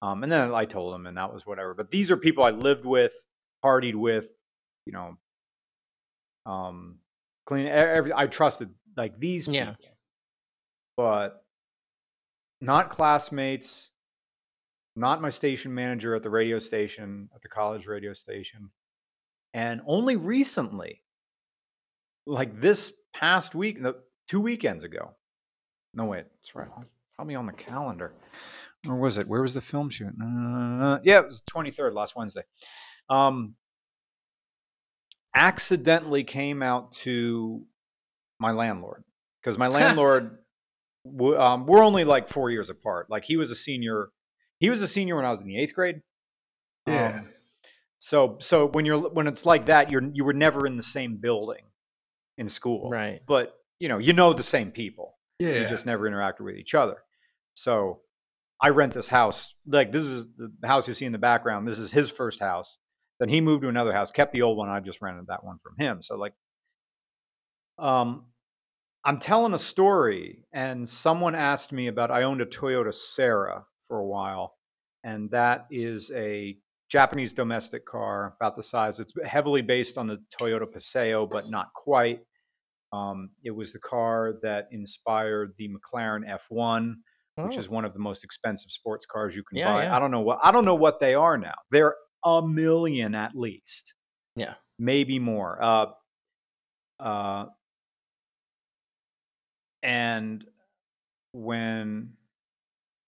Um, 0.00 0.22
and 0.22 0.30
then 0.32 0.54
I 0.54 0.64
told 0.64 0.94
him, 0.94 1.06
and 1.06 1.16
that 1.16 1.32
was 1.32 1.44
whatever. 1.46 1.74
But 1.74 1.90
these 1.90 2.10
are 2.10 2.16
people 2.16 2.44
I 2.44 2.50
lived 2.50 2.86
with, 2.86 3.12
partied 3.64 3.94
with, 3.94 4.28
you 4.86 4.92
know, 4.92 5.16
um, 6.50 6.98
clean. 7.46 7.66
Every 7.66 8.12
I 8.14 8.26
trusted 8.26 8.70
like 8.96 9.18
these 9.18 9.48
people, 9.48 9.76
Yeah. 9.80 9.90
but 10.96 11.44
not 12.60 12.90
classmates, 12.90 13.90
not 14.96 15.20
my 15.20 15.30
station 15.30 15.74
manager 15.74 16.14
at 16.14 16.22
the 16.22 16.30
radio 16.30 16.58
station, 16.58 17.28
at 17.34 17.42
the 17.42 17.48
college 17.48 17.86
radio 17.86 18.14
station. 18.14 18.70
And 19.54 19.80
only 19.86 20.16
recently, 20.16 21.02
like 22.26 22.60
this 22.60 22.92
past 23.14 23.54
week, 23.54 23.80
no, 23.80 23.94
two 24.28 24.40
weekends 24.40 24.84
ago. 24.84 25.14
No, 25.94 26.04
wait, 26.04 26.24
that's 26.40 26.54
right. 26.54 26.68
Probably 27.16 27.34
on 27.34 27.46
the 27.46 27.52
calendar. 27.52 28.12
Where 28.84 28.96
was 28.96 29.16
it? 29.18 29.26
Where 29.26 29.42
was 29.42 29.54
the 29.54 29.60
film 29.60 29.90
shoot? 29.90 30.12
Uh, 30.22 30.98
yeah, 31.02 31.18
it 31.18 31.26
was 31.26 31.42
23rd, 31.50 31.94
last 31.94 32.14
Wednesday. 32.14 32.42
Um, 33.10 33.54
accidentally 35.34 36.24
came 36.24 36.62
out 36.62 36.92
to 36.92 37.64
my 38.38 38.50
landlord 38.52 39.04
because 39.40 39.58
my 39.58 39.66
landlord 39.68 40.38
w- 41.04 41.38
um, 41.38 41.66
we're 41.66 41.82
only 41.82 42.04
like 42.04 42.28
four 42.28 42.50
years 42.50 42.70
apart 42.70 43.08
like 43.10 43.24
he 43.24 43.36
was 43.36 43.50
a 43.50 43.54
senior 43.54 44.08
he 44.58 44.70
was 44.70 44.80
a 44.82 44.88
senior 44.88 45.16
when 45.16 45.24
i 45.24 45.30
was 45.30 45.42
in 45.42 45.48
the 45.48 45.56
eighth 45.58 45.74
grade 45.74 46.00
Yeah. 46.86 47.18
Um, 47.18 47.27
so 47.98 48.36
so 48.40 48.68
when 48.68 48.84
you're 48.84 48.98
when 49.10 49.26
it's 49.26 49.44
like 49.44 49.66
that 49.66 49.90
you're 49.90 50.02
you 50.12 50.24
were 50.24 50.32
never 50.32 50.66
in 50.66 50.76
the 50.76 50.82
same 50.82 51.16
building 51.16 51.64
in 52.36 52.48
school 52.48 52.88
Right. 52.90 53.20
but 53.26 53.54
you 53.80 53.88
know 53.88 53.98
you 53.98 54.12
know 54.12 54.32
the 54.32 54.42
same 54.42 54.70
people 54.70 55.18
yeah. 55.38 55.60
you 55.60 55.68
just 55.68 55.86
never 55.86 56.08
interacted 56.08 56.40
with 56.40 56.56
each 56.56 56.74
other. 56.74 56.96
So 57.54 58.00
I 58.60 58.70
rent 58.70 58.92
this 58.92 59.08
house. 59.08 59.54
Like 59.66 59.92
this 59.92 60.02
is 60.02 60.28
the 60.36 60.66
house 60.66 60.88
you 60.88 60.94
see 60.94 61.04
in 61.04 61.12
the 61.12 61.18
background. 61.18 61.66
This 61.66 61.78
is 61.78 61.92
his 61.92 62.10
first 62.10 62.40
house. 62.40 62.78
Then 63.20 63.28
he 63.28 63.40
moved 63.40 63.62
to 63.62 63.68
another 63.68 63.92
house, 63.92 64.10
kept 64.10 64.32
the 64.32 64.42
old 64.42 64.56
one. 64.58 64.68
I 64.68 64.80
just 64.80 65.00
rented 65.00 65.26
that 65.28 65.44
one 65.44 65.58
from 65.62 65.74
him. 65.78 66.02
So 66.02 66.16
like, 66.16 66.34
um, 67.78 68.26
I'm 69.04 69.18
telling 69.18 69.54
a 69.54 69.58
story, 69.58 70.44
and 70.52 70.88
someone 70.88 71.34
asked 71.34 71.72
me 71.72 71.86
about. 71.86 72.10
I 72.10 72.24
owned 72.24 72.40
a 72.40 72.46
Toyota 72.46 72.92
Sera 72.92 73.64
for 73.86 73.98
a 73.98 74.06
while, 74.06 74.56
and 75.04 75.30
that 75.30 75.66
is 75.70 76.10
a 76.14 76.56
Japanese 76.88 77.32
domestic 77.32 77.84
car 77.86 78.34
about 78.40 78.56
the 78.56 78.62
size. 78.62 78.98
It's 79.00 79.12
heavily 79.24 79.60
based 79.62 79.98
on 79.98 80.06
the 80.06 80.18
Toyota 80.40 80.70
Paseo, 80.70 81.26
but 81.26 81.50
not 81.50 81.72
quite. 81.74 82.20
Um, 82.92 83.30
it 83.44 83.50
was 83.50 83.72
the 83.72 83.78
car 83.80 84.34
that 84.42 84.68
inspired 84.72 85.52
the 85.58 85.68
McLaren 85.68 86.26
F1, 86.26 86.94
which 87.36 87.56
Oh. 87.56 87.60
is 87.60 87.68
one 87.68 87.84
of 87.84 87.92
the 87.92 87.98
most 87.98 88.24
expensive 88.24 88.70
sports 88.70 89.04
cars 89.04 89.36
you 89.36 89.44
can 89.44 89.58
Yeah, 89.58 89.72
buy. 89.72 89.82
yeah. 89.84 89.96
I 89.96 89.98
don't 89.98 90.10
know 90.10 90.22
what 90.22 90.38
I 90.42 90.50
don't 90.50 90.64
know 90.64 90.74
what 90.74 90.98
they 90.98 91.14
are 91.14 91.36
now. 91.36 91.54
They're 91.70 91.94
a 92.24 92.40
million 92.46 93.14
at 93.14 93.34
least. 93.36 93.94
Yeah. 94.34 94.54
maybe 94.80 95.18
more. 95.18 95.60
Uh, 95.60 95.86
uh, 97.00 97.46
and 99.82 100.44
when 101.32 102.12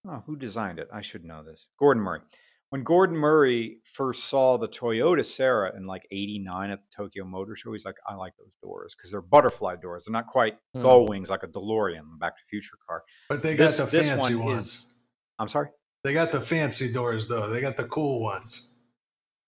oh, 0.09 0.23
who 0.27 0.37
designed 0.37 0.79
it? 0.79 0.89
I 0.93 1.01
should 1.01 1.25
know 1.25 1.43
this. 1.43 1.67
Gordon 1.79 2.03
Murray. 2.03 2.21
When 2.71 2.85
Gordon 2.85 3.17
Murray 3.17 3.79
first 3.83 4.27
saw 4.27 4.57
the 4.57 4.69
Toyota 4.69 5.27
Sera 5.27 5.77
in 5.77 5.87
like 5.87 6.07
'89 6.13 6.71
at 6.71 6.79
the 6.81 6.97
Tokyo 6.97 7.25
Motor 7.25 7.57
Show, 7.57 7.73
he's 7.73 7.85
like, 7.85 7.97
"I 8.09 8.15
like 8.15 8.33
those 8.39 8.55
doors 8.63 8.95
because 8.97 9.11
they're 9.11 9.21
butterfly 9.21 9.75
doors. 9.77 10.05
They're 10.05 10.13
not 10.13 10.29
quite 10.29 10.57
Hmm. 10.75 10.83
gull 10.83 11.07
wings 11.07 11.31
like 11.31 11.43
a 11.43 11.49
DeLorean, 11.49 12.19
Back 12.21 12.37
to 12.37 12.43
Future 12.49 12.77
car." 12.89 13.03
But 13.29 13.43
they 13.43 13.57
got 13.57 13.67
This- 13.67 13.77
the 13.79 13.87
this 13.87 14.09
fancy 14.09 14.37
one 14.37 14.47
ones. 14.47 14.67
is- 14.67 14.87
I'm 15.41 15.49
sorry, 15.49 15.71
They 16.05 16.13
got 16.15 16.31
the 16.33 16.41
fancy 16.41 16.91
doors 16.93 17.27
though. 17.29 17.49
They 17.51 17.61
got 17.61 17.77
the 17.77 17.85
cool 17.85 18.21
ones. 18.23 18.71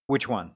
which 0.09 0.29
one? 0.29 0.53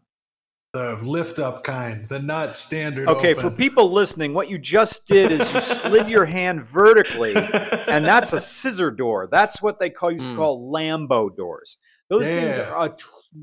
The 0.75 0.96
lift 1.00 1.38
up 1.38 1.62
kind, 1.64 2.06
the 2.08 2.18
not 2.18 2.56
standard. 2.56 3.08
Okay, 3.08 3.32
for 3.32 3.50
people 3.50 3.90
listening, 3.90 4.35
what 4.35 4.50
you 4.50 4.58
just 4.58 5.06
did 5.06 5.30
is 5.32 5.54
you 5.54 5.61
slid 5.62 6.11
your 6.11 6.26
hand 6.26 6.62
vertically, 6.64 7.35
and 7.35 8.04
that's 8.04 8.35
a 8.35 8.40
scissor 8.40 8.90
door. 8.90 9.28
That's 9.30 9.62
what 9.62 9.78
they 9.78 9.88
call 9.88 10.11
used 10.11 10.26
to 10.26 10.32
Mm. 10.35 10.37
call 10.37 10.70
Lambo 10.70 11.35
doors. 11.35 11.78
Those 12.08 12.28
things 12.28 12.56
are 12.58 12.90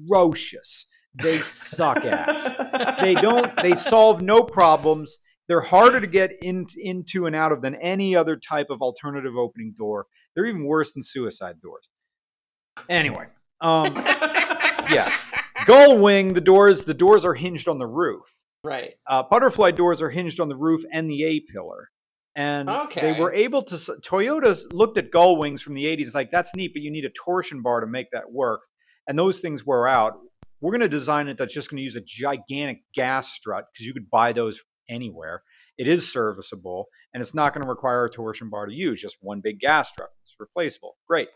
atrocious. 0.08 0.86
They 1.22 1.38
suck 1.40 2.06
ass. 2.06 2.52
They 3.00 3.14
don't. 3.22 3.56
They 3.58 3.74
solve 3.76 4.22
no 4.22 4.44
problems. 4.44 5.20
They're 5.48 5.62
harder 5.62 6.00
to 6.00 6.08
get 6.08 6.32
in, 6.42 6.66
into 6.78 7.26
and 7.26 7.36
out 7.36 7.52
of 7.52 7.62
than 7.62 7.76
any 7.76 8.16
other 8.16 8.36
type 8.38 8.68
of 8.70 8.82
alternative 8.82 9.36
opening 9.38 9.74
door. 9.78 10.08
They're 10.36 10.46
even 10.46 10.64
worse 10.66 10.94
than 10.94 11.04
suicide 11.04 11.60
doors. 11.62 11.90
Anyway, 12.90 13.28
um, 13.62 13.94
yeah, 14.90 15.14
gull 15.66 16.00
wing. 16.00 16.34
The 16.34 16.42
doors. 16.42 16.86
The 16.86 16.94
doors 16.94 17.26
are 17.26 17.34
hinged 17.36 17.68
on 17.68 17.78
the 17.78 17.86
roof 17.88 18.36
Right. 18.64 18.94
uh, 19.08 19.24
butterfly 19.24 19.72
doors 19.72 20.02
are 20.02 20.10
hinged 20.10 20.40
on 20.40 20.48
the 20.48 20.56
roof 20.56 20.84
and 20.92 21.10
the 21.10 21.24
A 21.26 21.40
pillar. 21.42 21.90
And 22.36 22.68
they 22.96 23.20
were 23.20 23.32
able 23.32 23.62
to. 23.64 23.76
Toyota's 23.76 24.68
looked 24.72 24.98
at 24.98 25.12
gull 25.12 25.38
wings 25.38 25.62
from 25.62 25.76
the 25.76 25.86
80s, 25.86 26.16
like, 26.16 26.32
that's 26.32 26.56
neat, 26.56 26.74
but 26.74 26.82
you 26.82 26.90
need 26.90 27.06
a 27.06 27.12
torsion 27.12 27.62
bar 27.62 27.82
to 27.82 27.88
make 27.88 28.08
that 28.12 28.32
work. 28.32 28.62
And 29.08 29.18
those 29.20 29.40
things 29.40 29.66
wear 29.66 29.88
out. 29.88 30.14
We're 30.62 30.72
going 30.72 30.82
to 30.82 30.90
design 30.90 31.28
it 31.28 31.38
that's 31.38 31.54
just 31.54 31.70
going 31.70 31.78
to 31.78 31.84
use 31.84 31.98
a 31.98 32.02
gigantic 32.02 32.84
gas 32.96 33.34
strut 33.34 33.66
because 33.72 33.86
you 33.86 33.94
could 33.94 34.10
buy 34.10 34.32
those 34.32 34.60
anywhere. 34.90 35.44
It 35.78 35.88
is 35.88 36.12
serviceable 36.12 36.88
and 37.14 37.22
it's 37.22 37.34
not 37.34 37.54
going 37.54 37.64
to 37.64 37.70
require 37.70 38.06
a 38.06 38.10
torsion 38.10 38.50
bar 38.50 38.66
to 38.66 38.74
use, 38.74 39.02
just 39.02 39.18
one 39.22 39.42
big 39.42 39.60
gas 39.60 39.90
strut. 39.90 40.10
It's 40.22 40.36
replaceable. 40.40 40.96
Great. 41.08 41.28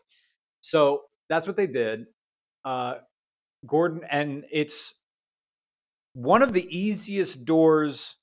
So 0.62 1.04
that's 1.30 1.48
what 1.48 1.58
they 1.58 1.68
did. 1.68 2.06
Uh, 2.64 2.96
Gordon, 3.66 4.02
and 4.10 4.46
it's 4.52 4.94
one 6.14 6.42
of 6.42 6.54
the 6.54 6.66
easiest 6.76 7.46
doors 7.46 8.16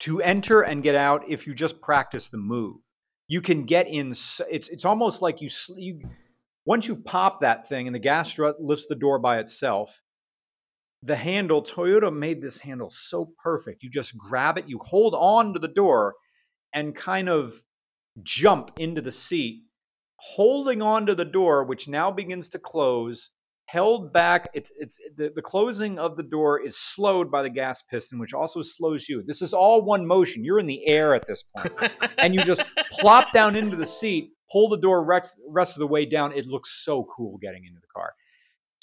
to 0.00 0.20
enter 0.22 0.62
and 0.62 0.82
get 0.82 0.94
out 0.94 1.28
if 1.28 1.46
you 1.46 1.54
just 1.54 1.80
practice 1.80 2.28
the 2.28 2.38
move. 2.38 2.76
You 3.26 3.40
can 3.40 3.64
get 3.64 3.88
in. 3.88 4.10
It's 4.10 4.68
it's 4.68 4.84
almost 4.84 5.22
like 5.22 5.42
you, 5.42 5.48
you 5.76 6.00
once 6.64 6.86
you 6.86 6.96
pop 6.96 7.40
that 7.40 7.68
thing 7.68 7.86
and 7.86 7.94
the 7.94 8.00
gas 8.00 8.30
strut 8.30 8.60
lifts 8.60 8.86
the 8.86 8.94
door 8.94 9.18
by 9.18 9.38
itself. 9.38 10.00
The 11.02 11.16
handle, 11.16 11.62
Toyota 11.62 12.14
made 12.14 12.42
this 12.42 12.58
handle 12.58 12.90
so 12.90 13.32
perfect. 13.42 13.82
You 13.82 13.90
just 13.90 14.16
grab 14.16 14.58
it, 14.58 14.68
you 14.68 14.78
hold 14.82 15.14
on 15.14 15.52
to 15.54 15.60
the 15.60 15.68
door, 15.68 16.14
and 16.72 16.94
kind 16.94 17.28
of 17.28 17.62
jump 18.22 18.72
into 18.78 19.00
the 19.00 19.12
seat, 19.12 19.62
holding 20.16 20.82
on 20.82 21.06
to 21.06 21.14
the 21.14 21.24
door, 21.24 21.64
which 21.64 21.86
now 21.86 22.10
begins 22.10 22.48
to 22.50 22.58
close 22.58 23.30
held 23.68 24.14
back. 24.14 24.48
It's 24.54 24.72
it's 24.78 24.98
the, 25.16 25.30
the 25.34 25.42
closing 25.42 25.98
of 25.98 26.16
the 26.16 26.22
door 26.22 26.64
is 26.64 26.76
slowed 26.76 27.30
by 27.30 27.42
the 27.42 27.50
gas 27.50 27.82
piston, 27.82 28.18
which 28.18 28.32
also 28.32 28.62
slows 28.62 29.08
you. 29.08 29.22
This 29.26 29.42
is 29.42 29.52
all 29.52 29.82
one 29.82 30.06
motion. 30.06 30.42
You're 30.42 30.58
in 30.58 30.66
the 30.66 30.86
air 30.86 31.14
at 31.14 31.26
this 31.26 31.44
point, 31.56 31.92
and 32.18 32.34
you 32.34 32.42
just 32.42 32.64
plop 32.90 33.30
down 33.32 33.54
into 33.54 33.76
the 33.76 33.86
seat, 33.86 34.30
pull 34.50 34.70
the 34.70 34.78
door 34.78 35.04
rest, 35.04 35.38
rest 35.46 35.76
of 35.76 35.80
the 35.80 35.86
way 35.86 36.06
down. 36.06 36.32
It 36.32 36.46
looks 36.46 36.82
so 36.82 37.06
cool 37.14 37.38
getting 37.42 37.66
into 37.66 37.78
the 37.80 37.86
car. 37.94 38.12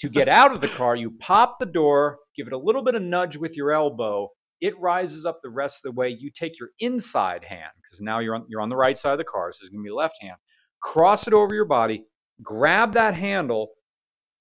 To 0.00 0.08
get 0.08 0.28
out 0.28 0.52
of 0.52 0.60
the 0.60 0.68
car, 0.68 0.94
you 0.94 1.10
pop 1.10 1.58
the 1.58 1.66
door, 1.66 2.18
give 2.36 2.46
it 2.46 2.52
a 2.52 2.58
little 2.58 2.82
bit 2.82 2.94
of 2.94 3.02
nudge 3.02 3.36
with 3.36 3.56
your 3.56 3.72
elbow. 3.72 4.28
It 4.60 4.78
rises 4.78 5.26
up 5.26 5.40
the 5.42 5.50
rest 5.50 5.84
of 5.84 5.90
the 5.90 5.98
way. 5.98 6.10
You 6.10 6.30
take 6.30 6.60
your 6.60 6.68
inside 6.78 7.42
hand 7.44 7.72
because 7.82 8.00
now 8.00 8.20
you're 8.20 8.36
on 8.36 8.46
you're 8.48 8.60
on 8.60 8.68
the 8.68 8.76
right 8.76 8.96
side 8.96 9.12
of 9.12 9.18
the 9.18 9.24
car, 9.24 9.50
so 9.50 9.58
it's 9.62 9.70
going 9.70 9.82
to 9.82 9.88
be 9.88 9.92
left 9.92 10.22
hand. 10.22 10.36
Cross 10.80 11.26
it 11.26 11.32
over 11.32 11.54
your 11.54 11.64
body, 11.64 12.04
grab 12.40 12.92
that 12.92 13.14
handle 13.14 13.70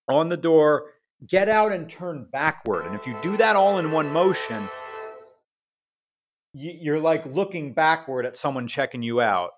on 0.07 0.29
the 0.29 0.37
door, 0.37 0.91
get 1.27 1.49
out 1.49 1.71
and 1.71 1.89
turn 1.89 2.27
backward. 2.31 2.85
And 2.85 2.95
if 2.95 3.07
you 3.07 3.15
do 3.21 3.37
that 3.37 3.55
all 3.55 3.77
in 3.79 3.91
one 3.91 4.11
motion, 4.11 4.69
you- 6.53 6.77
you're 6.79 6.99
like 6.99 7.25
looking 7.25 7.73
backward 7.73 8.25
at 8.25 8.37
someone 8.37 8.67
checking 8.67 9.01
you 9.01 9.21
out. 9.21 9.51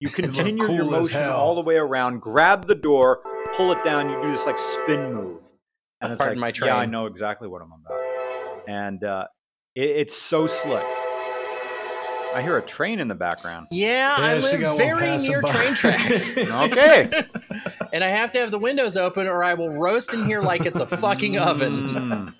You 0.00 0.08
continue 0.14 0.64
your 0.64 0.84
cool 0.84 0.94
as 0.94 1.02
motion 1.12 1.22
all 1.28 1.54
the 1.54 1.60
way 1.62 1.76
around, 1.76 2.20
grab 2.20 2.66
the 2.66 2.74
door, 2.74 3.20
pull 3.54 3.72
it 3.72 3.82
down. 3.84 4.08
You 4.10 4.20
do 4.20 4.30
this 4.30 4.46
like 4.46 4.58
spin 4.58 5.12
move, 5.14 5.40
and 6.00 6.12
it's 6.12 6.20
Pardon 6.20 6.40
like, 6.40 6.56
yeah, 6.58 6.76
I 6.76 6.86
know 6.86 7.06
exactly 7.06 7.46
what 7.48 7.62
I'm 7.62 7.72
about, 7.72 8.00
and 8.68 9.04
uh, 9.04 9.26
it, 9.74 9.90
it's 9.90 10.14
so 10.16 10.46
slick. 10.46 10.84
I 12.34 12.42
hear 12.42 12.56
a 12.56 12.62
train 12.62 13.00
in 13.00 13.08
the 13.08 13.14
background. 13.14 13.68
Yeah, 13.70 14.14
I 14.16 14.34
Yeah, 14.34 14.40
she 14.40 14.56
got 14.58 14.70
live 14.70 14.78
very 14.78 15.18
near 15.18 15.42
train 15.42 15.74
tracks. 15.74 16.36
Okay. 16.36 17.24
and 17.92 18.04
I 18.04 18.08
have 18.08 18.30
to 18.32 18.38
have 18.38 18.50
the 18.50 18.58
windows 18.58 18.96
open 18.96 19.26
or 19.26 19.42
I 19.44 19.54
will 19.54 19.70
roast 19.70 20.14
in 20.14 20.26
here 20.26 20.40
like 20.40 20.66
it's 20.66 20.80
a 20.80 20.86
fucking 20.86 21.38
oven. 21.38 21.76
Mm. 21.78 22.34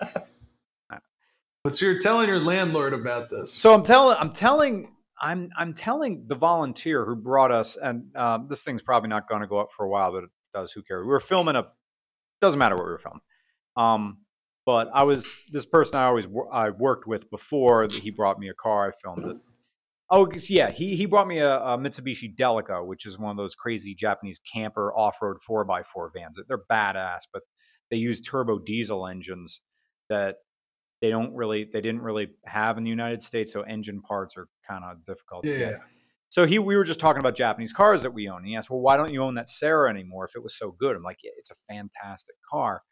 But 1.63 1.75
so 1.75 1.85
you're 1.85 1.99
telling 1.99 2.27
your 2.27 2.39
landlord 2.39 2.93
about 2.93 3.29
this. 3.29 3.53
So 3.53 3.73
I'm 3.73 3.83
telling, 3.83 4.17
I'm 4.19 4.33
telling, 4.33 4.91
I'm 5.21 5.49
I'm 5.57 5.73
telling 5.73 6.25
the 6.27 6.35
volunteer 6.35 7.05
who 7.05 7.15
brought 7.15 7.51
us, 7.51 7.77
and 7.81 8.13
um, 8.17 8.47
this 8.49 8.63
thing's 8.63 8.81
probably 8.81 9.07
not 9.07 9.29
going 9.29 9.41
to 9.41 9.47
go 9.47 9.59
up 9.59 9.71
for 9.71 9.85
a 9.85 9.89
while, 9.89 10.11
but 10.11 10.25
it 10.25 10.29
does. 10.53 10.73
Who 10.73 10.81
cares? 10.83 11.03
We 11.03 11.07
were 11.07 11.21
filming 11.21 11.55
a. 11.55 11.67
Doesn't 12.41 12.59
matter 12.59 12.75
what 12.75 12.83
we 12.83 12.91
were 12.91 12.99
filming. 12.99 13.21
Um, 13.77 14.17
but 14.65 14.89
I 14.93 15.03
was 15.03 15.33
this 15.51 15.65
person 15.65 15.97
I 15.97 16.05
always 16.05 16.27
I 16.51 16.71
worked 16.71 17.07
with 17.07 17.29
before. 17.29 17.87
That 17.87 18.01
he 18.01 18.11
brought 18.11 18.39
me 18.39 18.49
a 18.49 18.53
car. 18.53 18.89
I 18.89 18.91
filmed 19.01 19.25
it. 19.31 19.37
Oh 20.15 20.29
yeah, 20.47 20.69
he 20.69 20.95
he 20.95 21.07
brought 21.07 21.27
me 21.27 21.39
a, 21.39 21.57
a 21.57 21.75
Mitsubishi 21.75 22.35
Delica, 22.35 22.85
which 22.85 23.07
is 23.07 23.17
one 23.17 23.31
of 23.31 23.37
those 23.37 23.55
crazy 23.55 23.95
Japanese 23.95 24.39
camper 24.39 24.93
off-road 24.95 25.37
four 25.41 25.65
x 25.71 25.89
four 25.91 26.11
vans. 26.15 26.37
They're 26.47 26.63
badass, 26.71 27.21
but 27.33 27.41
they 27.89 27.97
use 27.97 28.21
turbo 28.21 28.59
diesel 28.59 29.07
engines 29.07 29.61
that 30.09 30.35
they 31.01 31.09
don't 31.09 31.33
really 31.33 31.67
they 31.73 31.81
didn't 31.81 32.03
really 32.03 32.27
have 32.45 32.77
in 32.77 32.83
the 32.83 32.91
United 32.91 33.23
States, 33.23 33.51
so 33.51 33.61
engine 33.61 34.03
parts 34.03 34.37
are 34.37 34.47
kind 34.69 34.83
of 34.83 35.03
difficult 35.03 35.45
Yeah. 35.45 35.77
So 36.29 36.45
he 36.45 36.59
we 36.59 36.77
were 36.77 36.83
just 36.83 36.99
talking 36.99 37.19
about 37.19 37.35
Japanese 37.35 37.73
cars 37.73 38.03
that 38.03 38.13
we 38.13 38.29
own. 38.29 38.37
And 38.37 38.47
he 38.47 38.55
asked, 38.55 38.69
"Well, 38.69 38.81
why 38.81 38.97
don't 38.97 39.11
you 39.11 39.23
own 39.23 39.33
that 39.33 39.49
Sera 39.49 39.89
anymore 39.89 40.25
if 40.25 40.35
it 40.35 40.43
was 40.43 40.55
so 40.55 40.75
good?" 40.79 40.95
I'm 40.95 41.01
like, 41.01 41.23
yeah, 41.23 41.31
"It's 41.37 41.49
a 41.49 41.55
fantastic 41.67 42.35
car, 42.51 42.83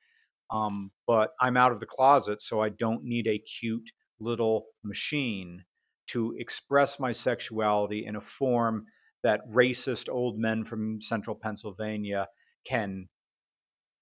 um, 0.49 0.89
but 1.05 1.34
I'm 1.39 1.55
out 1.55 1.71
of 1.71 1.79
the 1.79 1.86
closet, 1.86 2.41
so 2.41 2.62
I 2.62 2.69
don't 2.69 3.03
need 3.03 3.27
a 3.27 3.38
cute 3.38 3.91
little 4.19 4.65
machine 4.84 5.65
to 6.12 6.36
express 6.38 7.00
my 7.00 7.12
sexuality 7.12 8.06
in 8.06 8.15
a 8.15 8.21
form 8.21 8.86
that 9.24 9.47
racist 9.50 10.10
old 10.10 10.39
men 10.39 10.63
from 10.63 11.02
central 11.02 11.36
Pennsylvania 11.36 12.28
can 12.65 13.08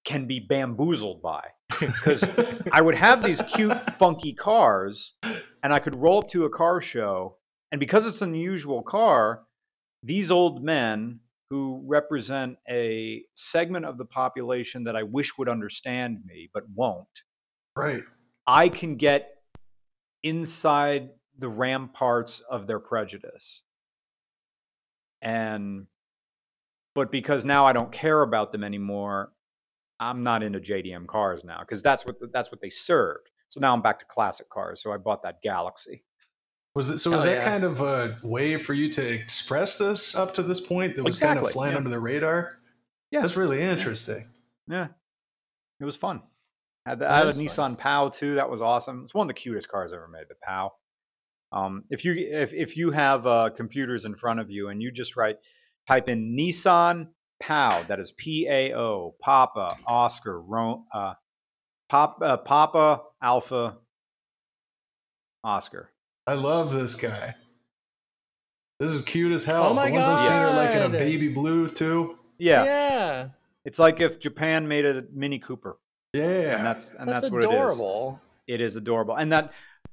can 0.04 0.26
be 0.26 0.40
bamboozled 0.40 1.22
by." 1.22 1.48
Because 1.80 2.24
I 2.72 2.80
would 2.80 2.94
have 2.94 3.24
these 3.24 3.42
cute, 3.54 3.78
funky 3.92 4.32
cars, 4.32 5.14
and 5.62 5.72
I 5.72 5.78
could 5.78 5.94
roll 5.94 6.20
up 6.20 6.28
to 6.30 6.44
a 6.44 6.50
car 6.50 6.80
show. 6.80 7.36
And 7.72 7.78
because 7.78 8.06
it's 8.06 8.22
an 8.22 8.30
unusual 8.30 8.82
car, 8.82 9.42
these 10.02 10.30
old 10.30 10.64
men 10.64 11.20
who 11.50 11.82
represent 11.86 12.56
a 12.68 13.22
segment 13.34 13.84
of 13.84 13.98
the 13.98 14.04
population 14.04 14.84
that 14.84 14.96
I 14.96 15.02
wish 15.04 15.36
would 15.38 15.48
understand 15.48 16.18
me 16.24 16.48
but 16.52 16.64
won't, 16.74 17.22
Right. 17.76 18.02
I 18.46 18.68
can 18.68 18.96
get 18.96 19.36
inside 20.22 21.10
the 21.40 21.48
ramparts 21.48 22.40
of 22.40 22.66
their 22.66 22.78
prejudice. 22.78 23.62
And 25.22 25.86
but 26.94 27.10
because 27.10 27.44
now 27.44 27.66
I 27.66 27.72
don't 27.72 27.92
care 27.92 28.22
about 28.22 28.52
them 28.52 28.64
anymore, 28.64 29.32
I'm 29.98 30.22
not 30.22 30.42
into 30.42 30.60
JDM 30.60 31.06
cars 31.06 31.44
now 31.44 31.60
because 31.60 31.82
that's 31.82 32.06
what 32.06 32.16
that's 32.32 32.50
what 32.50 32.60
they 32.60 32.70
served. 32.70 33.30
So 33.48 33.60
now 33.60 33.72
I'm 33.74 33.82
back 33.82 33.98
to 34.00 34.04
classic 34.06 34.48
cars. 34.48 34.82
So 34.82 34.92
I 34.92 34.96
bought 34.96 35.22
that 35.24 35.42
Galaxy. 35.42 36.04
Was 36.74 36.88
it 36.88 36.98
so? 36.98 37.10
Was 37.10 37.24
Oh, 37.24 37.28
that 37.28 37.36
yeah. 37.38 37.44
kind 37.44 37.64
of 37.64 37.80
a 37.80 38.16
way 38.22 38.56
for 38.56 38.74
you 38.74 38.90
to 38.92 39.12
express 39.12 39.76
this 39.76 40.14
up 40.14 40.34
to 40.34 40.42
this 40.42 40.60
point? 40.60 40.96
That 40.96 41.04
was 41.04 41.18
kind 41.18 41.38
of 41.38 41.50
flying 41.50 41.72
yeah. 41.72 41.78
under 41.78 41.90
the 41.90 41.98
radar. 41.98 42.58
Yeah. 43.10 43.20
that's 43.22 43.36
really 43.36 43.60
interesting. 43.60 44.24
Yeah, 44.68 44.88
it 45.80 45.84
was 45.84 45.96
fun. 45.96 46.22
Had 46.86 47.00
the, 47.00 47.10
I 47.10 47.18
had 47.18 47.26
a 47.26 47.28
is 47.28 47.38
Nissan 47.38 47.76
Pao 47.76 48.08
too. 48.08 48.36
That 48.36 48.48
was 48.48 48.62
awesome. 48.62 49.02
It's 49.04 49.14
one 49.14 49.24
of 49.24 49.28
the 49.28 49.34
cutest 49.34 49.68
cars 49.68 49.92
I 49.92 49.96
ever 49.96 50.08
made. 50.08 50.26
The 50.28 50.36
Pao. 50.36 50.72
Um, 51.52 51.84
if 51.90 52.04
you 52.04 52.14
if 52.14 52.52
if 52.52 52.76
you 52.76 52.90
have 52.92 53.26
uh, 53.26 53.50
computers 53.50 54.04
in 54.04 54.14
front 54.14 54.40
of 54.40 54.50
you 54.50 54.68
and 54.68 54.82
you 54.82 54.90
just 54.90 55.16
write 55.16 55.38
type 55.86 56.08
in 56.08 56.36
Nissan 56.36 57.08
Pao, 57.40 57.82
that 57.84 57.98
is 57.98 58.12
P 58.12 58.46
A 58.48 58.72
O 58.74 59.14
Papa 59.20 59.74
Oscar 59.86 60.40
Ro, 60.40 60.84
uh, 60.94 61.14
Pop 61.88 62.18
uh, 62.22 62.36
Papa 62.36 63.02
Alpha 63.22 63.78
Oscar. 65.42 65.90
I 66.26 66.34
love 66.34 66.72
this 66.72 66.94
guy. 66.94 67.34
This 68.78 68.92
is 68.92 69.02
cute 69.02 69.32
as 69.32 69.44
hell. 69.44 69.64
Oh 69.64 69.74
my 69.74 69.88
the 69.88 69.94
ones 69.94 70.06
I've 70.06 70.20
seen 70.20 70.32
are 70.32 70.52
like 70.54 70.70
in 70.76 70.82
a 70.82 70.88
baby 70.88 71.28
blue 71.28 71.68
too. 71.68 72.18
Yeah, 72.38 72.64
Yeah. 72.64 73.28
It's 73.64 73.78
like 73.78 74.00
if 74.00 74.18
Japan 74.18 74.66
made 74.68 74.86
a 74.86 75.04
Mini 75.12 75.38
Cooper, 75.38 75.78
Yeah. 76.14 76.56
and 76.56 76.64
that's 76.66 76.94
and 76.94 77.08
That's, 77.08 77.22
that's, 77.24 77.32
what 77.32 77.44
it 77.44 77.52
is. 77.52 77.80
It 78.46 78.60
is 78.60 78.76
adorable, 78.76 79.16
and 79.16 79.32
that 79.32 79.52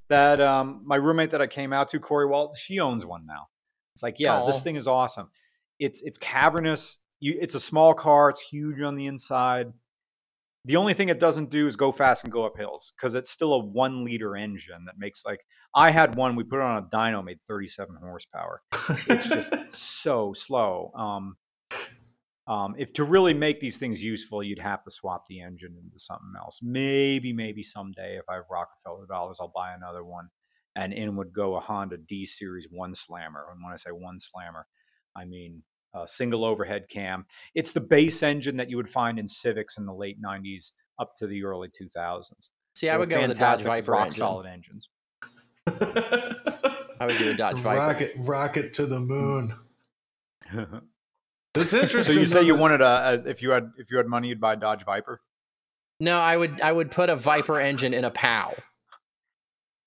that 0.09 0.39
um 0.39 0.81
my 0.85 0.95
roommate 0.95 1.31
that 1.31 1.41
I 1.41 1.47
came 1.47 1.73
out 1.73 1.89
to, 1.89 1.99
Corey 1.99 2.25
Walt, 2.25 2.57
she 2.57 2.79
owns 2.79 3.05
one 3.05 3.25
now. 3.25 3.47
It's 3.93 4.03
like, 4.03 4.17
yeah, 4.19 4.41
Aw. 4.41 4.45
this 4.47 4.61
thing 4.61 4.75
is 4.75 4.87
awesome. 4.87 5.29
It's 5.79 6.01
it's 6.03 6.17
cavernous. 6.17 6.97
You, 7.19 7.35
it's 7.39 7.55
a 7.55 7.59
small 7.59 7.93
car. 7.93 8.29
It's 8.29 8.41
huge 8.41 8.81
on 8.81 8.95
the 8.95 9.07
inside. 9.07 9.73
The 10.65 10.75
only 10.75 10.93
thing 10.93 11.09
it 11.09 11.19
doesn't 11.19 11.49
do 11.49 11.65
is 11.65 11.75
go 11.75 11.91
fast 11.91 12.23
and 12.23 12.31
go 12.31 12.45
up 12.45 12.57
hills 12.57 12.93
because 12.95 13.13
it's 13.13 13.31
still 13.31 13.53
a 13.53 13.65
one 13.65 14.03
liter 14.03 14.35
engine 14.35 14.85
that 14.85 14.95
makes 14.97 15.23
like 15.25 15.39
I 15.73 15.91
had 15.91 16.15
one. 16.15 16.35
We 16.35 16.43
put 16.43 16.59
it 16.59 16.63
on 16.63 16.83
a 16.83 16.85
dyno, 16.87 17.23
made 17.23 17.41
thirty 17.47 17.67
seven 17.67 17.95
horsepower. 17.99 18.61
It's 19.07 19.29
just 19.29 19.53
so 19.71 20.33
slow. 20.33 20.91
Um, 20.95 21.37
um, 22.47 22.75
if 22.77 22.93
to 22.93 23.03
really 23.03 23.33
make 23.33 23.59
these 23.59 23.77
things 23.77 24.03
useful, 24.03 24.41
you'd 24.41 24.59
have 24.59 24.83
to 24.85 24.91
swap 24.91 25.25
the 25.27 25.41
engine 25.41 25.75
into 25.83 25.99
something 25.99 26.33
else. 26.37 26.59
Maybe, 26.61 27.33
maybe 27.33 27.61
someday, 27.63 28.17
if 28.17 28.23
I 28.29 28.35
have 28.35 28.45
Rockefeller 28.49 29.05
dollars, 29.07 29.37
I'll 29.41 29.51
buy 29.53 29.73
another 29.73 30.03
one, 30.03 30.29
and 30.75 30.93
in 30.93 31.15
would 31.17 31.33
go 31.33 31.55
a 31.55 31.59
Honda 31.59 31.97
D 31.97 32.25
Series 32.25 32.67
One 32.71 32.95
Slammer. 32.95 33.45
And 33.51 33.63
when 33.63 33.73
I 33.73 33.75
say 33.75 33.89
One 33.91 34.19
Slammer, 34.19 34.65
I 35.15 35.25
mean 35.25 35.63
a 35.93 36.07
single 36.07 36.45
overhead 36.45 36.87
cam. 36.89 37.25
It's 37.55 37.71
the 37.73 37.81
base 37.81 38.21
engine 38.23 38.57
that 38.57 38.69
you 38.69 38.77
would 38.77 38.89
find 38.89 39.17
in 39.19 39.27
Civics 39.27 39.77
in 39.77 39.85
the 39.85 39.93
late 39.93 40.21
'90s 40.21 40.71
up 40.99 41.13
to 41.17 41.27
the 41.27 41.43
early 41.43 41.69
2000s. 41.69 42.49
See, 42.75 42.89
I 42.89 42.93
They 42.93 42.97
would 42.99 43.09
were 43.09 43.15
go 43.15 43.21
with 43.21 43.31
a 43.31 43.33
Dodge 43.33 43.59
fantastic, 43.61 43.67
Viper 43.67 43.91
rock 43.91 44.05
engine. 44.07 44.19
solid 44.19 44.45
engines. 44.47 44.89
I 45.67 47.05
would 47.05 47.17
do 47.17 47.31
a 47.31 47.35
Dodge 47.35 47.57
Viper. 47.59 47.77
rocket, 47.79 48.13
rocket 48.17 48.73
to 48.75 48.85
the 48.85 48.99
moon. 48.99 49.53
so 51.65 51.77
That's 51.77 51.83
interesting. 51.85 52.19
you 52.19 52.25
say 52.25 52.43
you 52.43 52.55
wanted 52.55 52.81
a, 52.81 53.21
a 53.25 53.29
if 53.29 53.41
you 53.41 53.51
had 53.51 53.71
if 53.77 53.89
you 53.91 53.97
had 53.97 54.07
money, 54.07 54.27
you'd 54.29 54.41
buy 54.41 54.53
a 54.53 54.55
Dodge 54.55 54.83
Viper. 54.85 55.21
No, 55.99 56.19
I 56.19 56.37
would 56.37 56.61
I 56.61 56.71
would 56.71 56.91
put 56.91 57.09
a 57.09 57.15
Viper 57.15 57.59
engine 57.59 57.93
in 57.93 58.03
a 58.05 58.11
Pao. 58.11 58.53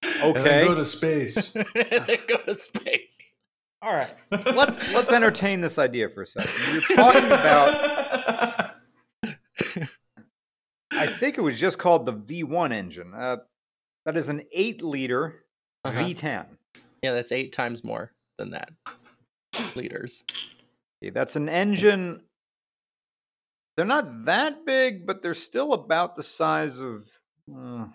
and 0.02 0.34
then 0.34 0.36
Okay. 0.36 0.64
go 0.66 0.74
to 0.74 0.84
space. 0.84 1.54
and 1.56 1.66
then 1.74 2.18
go 2.28 2.36
to 2.38 2.58
space. 2.58 3.18
All 3.82 3.94
right. 3.94 4.14
let's 4.30 4.92
let's 4.94 5.12
entertain 5.12 5.60
this 5.60 5.78
idea 5.78 6.08
for 6.10 6.22
a 6.22 6.26
second. 6.26 6.52
You're 6.72 6.82
talking 6.96 7.24
about. 7.26 8.74
I 10.92 11.06
think 11.06 11.38
it 11.38 11.40
was 11.40 11.58
just 11.58 11.78
called 11.78 12.04
the 12.04 12.12
V1 12.12 12.72
engine. 12.72 13.14
Uh, 13.14 13.38
that 14.04 14.16
is 14.16 14.28
an 14.28 14.42
eight-liter 14.52 15.44
Uh-huh. 15.84 15.98
V10. 16.00 16.46
Yeah, 17.02 17.12
that's 17.12 17.32
eight 17.32 17.52
times 17.52 17.84
more 17.84 18.12
than 18.38 18.50
that. 18.50 18.70
Liters. 19.76 20.24
Okay, 21.02 21.10
That's 21.10 21.36
an 21.36 21.48
engine. 21.48 22.22
They're 23.76 23.86
not 23.86 24.26
that 24.26 24.66
big, 24.66 25.06
but 25.06 25.22
they're 25.22 25.34
still 25.34 25.72
about 25.72 26.16
the 26.16 26.22
size 26.22 26.78
of. 26.80 27.08
Uh, 27.54 27.86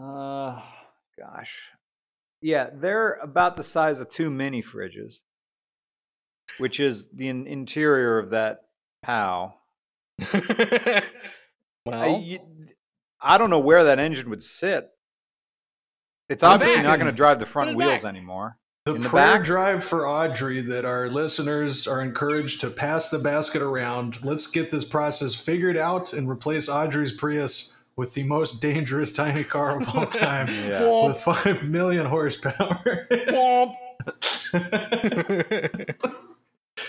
uh, 0.00 0.62
gosh, 1.18 1.70
yeah, 2.40 2.70
they're 2.72 3.14
about 3.14 3.56
the 3.56 3.64
size 3.64 3.98
of 3.98 4.08
two 4.08 4.30
mini 4.30 4.62
fridges, 4.62 5.16
which 6.58 6.78
is 6.78 7.08
the 7.08 7.28
in- 7.28 7.46
interior 7.48 8.18
of 8.18 8.30
that 8.30 8.60
Pao. 9.02 9.54
I, 10.22 11.02
you- 12.22 12.40
I 13.20 13.38
don't 13.38 13.50
know 13.50 13.58
where 13.58 13.84
that 13.84 13.98
engine 13.98 14.30
would 14.30 14.42
sit. 14.44 14.88
It's 16.28 16.42
obviously 16.44 16.82
not 16.82 16.98
going 16.98 17.06
to 17.10 17.16
drive 17.16 17.40
the 17.40 17.46
front 17.46 17.74
wheels 17.76 18.02
back. 18.02 18.08
anymore. 18.10 18.56
The 18.88 18.94
in 18.96 19.00
the 19.02 19.08
prayer 19.08 19.36
back? 19.38 19.44
drive 19.44 19.84
for 19.84 20.06
Audrey 20.06 20.60
that 20.62 20.84
our 20.84 21.08
listeners 21.08 21.86
are 21.86 22.02
encouraged 22.02 22.60
to 22.62 22.70
pass 22.70 23.08
the 23.10 23.18
basket 23.18 23.62
around. 23.62 24.24
Let's 24.24 24.46
get 24.46 24.70
this 24.70 24.84
process 24.84 25.34
figured 25.34 25.76
out 25.76 26.12
and 26.12 26.28
replace 26.28 26.68
Audrey's 26.68 27.12
Prius 27.12 27.74
with 27.96 28.14
the 28.14 28.22
most 28.22 28.60
dangerous 28.62 29.12
tiny 29.12 29.44
car 29.44 29.80
of 29.80 29.88
all 29.96 30.06
time 30.26 30.48
Yeah. 30.48 31.06
with 31.08 31.18
5 31.18 31.64
million 31.64 32.06
horsepower. 32.06 33.06
Womp. 33.10 33.74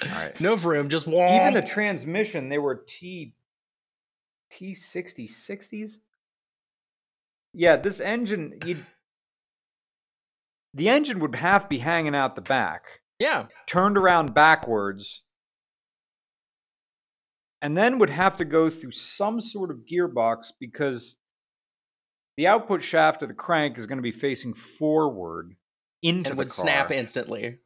All 0.01 0.09
right. 0.11 0.39
no 0.39 0.55
vroom, 0.55 0.87
just 0.89 1.07
Even 1.07 1.53
the 1.53 1.61
transmission, 1.61 2.47
they 2.49 2.57
were 2.59 2.83
T 2.87 3.33
T 4.49 4.73
sixty 4.73 5.27
sixties. 5.27 5.97
Yeah, 7.53 7.75
this 7.75 7.99
engine, 7.99 8.59
you 8.65 8.77
the 10.73 10.89
engine 10.89 11.19
would 11.19 11.35
have 11.35 11.63
to 11.63 11.67
be 11.67 11.79
hanging 11.79 12.15
out 12.15 12.35
the 12.35 12.41
back, 12.41 12.83
yeah. 13.19 13.47
turned 13.67 13.97
around 13.97 14.33
backwards, 14.33 15.23
and 17.61 17.75
then 17.75 17.99
would 17.99 18.09
have 18.09 18.35
to 18.37 18.45
go 18.45 18.69
through 18.69 18.91
some 18.91 19.41
sort 19.41 19.71
of 19.71 19.79
gearbox 19.91 20.47
because 20.59 21.15
the 22.37 22.47
output 22.47 22.81
shaft 22.81 23.21
of 23.21 23.27
the 23.27 23.33
crank 23.33 23.77
is 23.77 23.85
going 23.85 23.97
to 23.97 24.03
be 24.03 24.11
facing 24.11 24.53
forward 24.53 25.55
into 26.01 26.29
And 26.31 26.37
the 26.37 26.41
would 26.43 26.51
snap 26.51 26.91
instantly. 26.91 27.57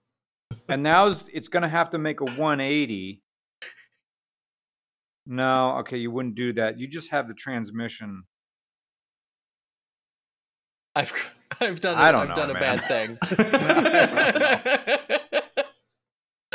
And 0.68 0.82
now 0.82 1.08
it's- 1.08 1.30
it's 1.34 1.48
going 1.48 1.64
to 1.64 1.70
have 1.70 1.92
to 1.92 1.98
make 2.00 2.22
a 2.22 2.26
180. 2.26 3.22
No, 5.26 5.78
okay, 5.80 5.98
you 5.98 6.12
wouldn't 6.12 6.36
do 6.36 6.54
that. 6.54 6.80
You 6.80 6.88
just 6.88 7.12
have 7.12 7.28
the 7.28 7.34
transmission. 7.34 8.24
I've 10.96 11.12
I've 11.62 11.80
done 11.82 11.98
I 11.98 12.10
I 12.10 12.12
don't 12.12 12.22
I've 12.24 12.30
know, 12.30 12.36
done 12.36 12.50
a 12.52 12.54
man. 12.54 12.78
bad 12.78 12.88
thing. 12.88 13.18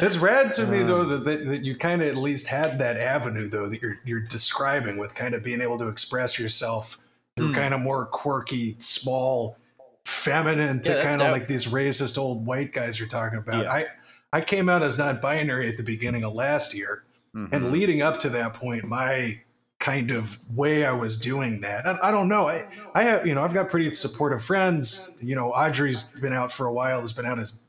It's 0.00 0.16
rad 0.16 0.52
to 0.54 0.66
me 0.66 0.84
though 0.84 1.00
Um, 1.00 1.08
that, 1.10 1.24
that, 1.24 1.46
that 1.46 1.64
you 1.64 1.74
kind 1.76 2.02
of 2.02 2.08
at 2.08 2.16
least 2.16 2.46
had 2.46 2.78
that 2.78 2.96
avenue 2.96 3.48
though 3.48 3.68
that 3.68 3.82
you're 3.82 3.98
you're 4.04 4.20
describing 4.20 4.96
with 4.96 5.12
kind 5.14 5.34
of 5.34 5.42
being 5.42 5.60
able 5.60 5.76
to 5.78 5.88
express 5.88 6.38
yourself 6.38 6.98
through 7.36 7.48
Hmm. 7.48 7.54
kind 7.54 7.74
of 7.74 7.80
more 7.80 8.06
quirky, 8.06 8.76
small, 8.78 9.56
feminine 10.04 10.80
to 10.82 10.92
Yeah, 10.92 11.08
kind 11.08 11.20
of 11.20 11.32
like 11.32 11.48
these 11.48 11.66
racist 11.66 12.16
old 12.16 12.46
white 12.46 12.72
guys 12.72 12.98
you're 12.98 13.08
talking 13.08 13.38
about. 13.38 13.64
Yeah. 13.64 13.72
I 13.72 13.86
I 14.32 14.40
came 14.40 14.68
out 14.68 14.82
as 14.82 14.98
non-binary 14.98 15.68
at 15.68 15.76
the 15.76 15.82
beginning 15.82 16.22
of 16.22 16.32
last 16.32 16.74
year, 16.74 17.02
and 17.34 17.50
Mhm. 17.50 17.70
leading 17.72 18.02
up 18.02 18.20
to 18.20 18.28
that 18.30 18.54
point, 18.54 18.84
my 18.84 19.40
kind 19.80 20.10
of 20.10 20.38
way 20.56 20.84
I 20.84 20.90
was 20.92 21.18
doing 21.18 21.60
that. 21.60 21.86
I, 21.86 21.96
I 22.02 22.10
don't 22.10 22.28
know. 22.28 22.48
I, 22.48 22.68
I 22.94 23.04
have, 23.04 23.26
you 23.26 23.34
know, 23.34 23.44
I've 23.44 23.54
got 23.54 23.68
pretty 23.68 23.92
supportive 23.92 24.42
friends. 24.42 25.16
You 25.22 25.36
know, 25.36 25.52
Audrey's 25.52 26.04
been 26.04 26.32
out 26.32 26.50
for 26.50 26.66
a 26.66 26.72
while, 26.72 27.00
has 27.00 27.12
been 27.12 27.26
out 27.26 27.38
as 27.38 27.60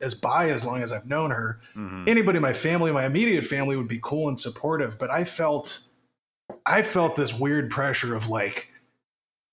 as 0.00 0.14
by 0.14 0.48
as 0.50 0.64
long 0.64 0.82
as 0.82 0.92
I've 0.92 1.06
known 1.06 1.30
her. 1.30 1.60
Mhm. 1.76 2.08
Anybody 2.08 2.36
in 2.36 2.42
my 2.42 2.54
family, 2.54 2.90
my 2.90 3.04
immediate 3.04 3.44
family 3.44 3.76
would 3.76 3.88
be 3.88 4.00
cool 4.02 4.28
and 4.28 4.40
supportive, 4.40 4.98
but 4.98 5.10
I 5.10 5.24
felt 5.24 5.80
I 6.64 6.82
felt 6.82 7.16
this 7.16 7.38
weird 7.38 7.70
pressure 7.70 8.14
of 8.14 8.28
like 8.28 8.68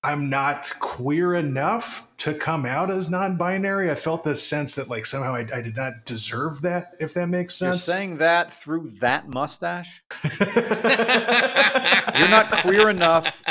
I'm 0.05 0.29
not 0.29 0.71
queer 0.79 1.33
enough 1.33 2.15
to 2.17 2.35
come 2.35 2.63
out 2.63 2.91
as 2.91 3.09
non-binary. 3.09 3.89
I 3.89 3.95
felt 3.95 4.23
this 4.23 4.47
sense 4.47 4.75
that 4.75 4.87
like 4.87 5.07
somehow 5.07 5.33
I, 5.33 5.39
I 5.51 5.61
did 5.61 5.75
not 5.75 6.05
deserve 6.05 6.61
that, 6.61 6.91
if 6.99 7.15
that 7.15 7.27
makes 7.27 7.59
You're 7.59 7.71
sense. 7.71 7.83
saying 7.83 8.17
that 8.17 8.53
through 8.53 8.91
that 8.99 9.27
mustache? 9.27 10.03
You're 10.39 12.29
not 12.29 12.51
queer 12.61 12.89
enough 12.91 13.43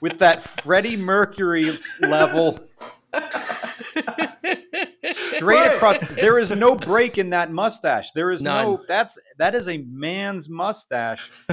with 0.00 0.18
that 0.20 0.40
Freddie 0.42 0.96
Mercury 0.96 1.76
level 2.00 2.58
straight 5.36 5.58
Right. 5.60 5.74
across. 5.76 5.98
There 6.14 6.38
is 6.38 6.50
no 6.52 6.74
break 6.76 7.18
in 7.18 7.30
that 7.30 7.50
mustache. 7.52 8.10
There 8.12 8.30
is 8.30 8.42
no. 8.42 8.82
That's 8.88 9.18
that 9.38 9.54
is 9.54 9.68
a 9.68 9.78
man's 9.78 10.48
mustache. 10.48 11.30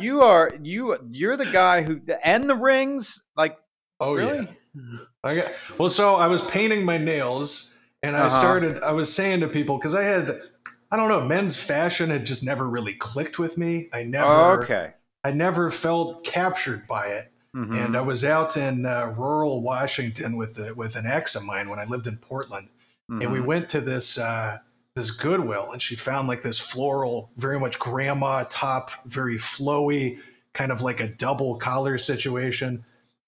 You 0.00 0.22
are 0.22 0.50
you. 0.62 0.96
You're 1.10 1.36
the 1.36 1.46
guy 1.46 1.82
who 1.82 2.00
and 2.22 2.48
the 2.50 2.54
rings. 2.54 3.22
Like 3.36 3.56
oh 4.00 4.14
really? 4.14 4.48
yeah. 4.74 4.98
I 5.24 5.34
got, 5.36 5.52
well, 5.78 5.88
so 5.88 6.16
I 6.16 6.26
was 6.26 6.42
painting 6.42 6.84
my 6.84 6.98
nails, 6.98 7.72
and 8.02 8.14
I 8.14 8.20
Uh-huh. 8.26 8.28
started. 8.28 8.82
I 8.82 8.92
was 8.92 9.12
saying 9.12 9.40
to 9.40 9.48
people 9.48 9.78
because 9.78 9.94
I 9.94 10.02
had, 10.02 10.42
I 10.90 10.96
don't 10.96 11.08
know, 11.08 11.24
men's 11.24 11.56
fashion 11.56 12.10
had 12.10 12.26
just 12.26 12.44
never 12.44 12.68
really 12.68 12.92
clicked 12.92 13.38
with 13.38 13.56
me. 13.56 13.88
I 13.94 14.02
never, 14.02 14.26
Oh, 14.30 14.50
okay. 14.62 14.92
I 15.24 15.30
never 15.32 15.70
felt 15.70 16.24
captured 16.24 16.86
by 16.86 17.06
it. 17.06 17.32
Mhm. 17.56 17.86
And 17.86 17.96
I 17.96 18.02
was 18.02 18.22
out 18.22 18.58
in 18.58 18.84
uh, 18.84 19.14
rural 19.16 19.62
Washington 19.62 20.36
with 20.36 20.56
the, 20.56 20.74
with 20.74 20.94
an 20.94 21.06
ex 21.06 21.34
of 21.34 21.42
mine 21.44 21.70
when 21.70 21.78
I 21.78 21.84
lived 21.86 22.06
in 22.06 22.18
Portland, 22.18 22.68
and 23.08 23.30
we 23.32 23.38
Mhm. 23.38 23.44
went 23.46 23.68
to 23.70 23.80
this 23.80 24.18
uh, 24.18 24.58
this 24.94 25.10
Goodwill, 25.10 25.72
and 25.72 25.82
she 25.82 25.94
found 25.94 26.26
like 26.26 26.42
this 26.42 26.58
floral, 26.58 27.30
very 27.36 27.60
much 27.60 27.78
grandma 27.78 28.44
top, 28.48 28.90
very 29.04 29.36
flowy, 29.36 30.18
kind 30.54 30.72
of 30.72 30.80
like 30.80 31.00
a 31.00 31.08
double 31.08 31.56
collar 31.56 31.98
situation. 31.98 32.82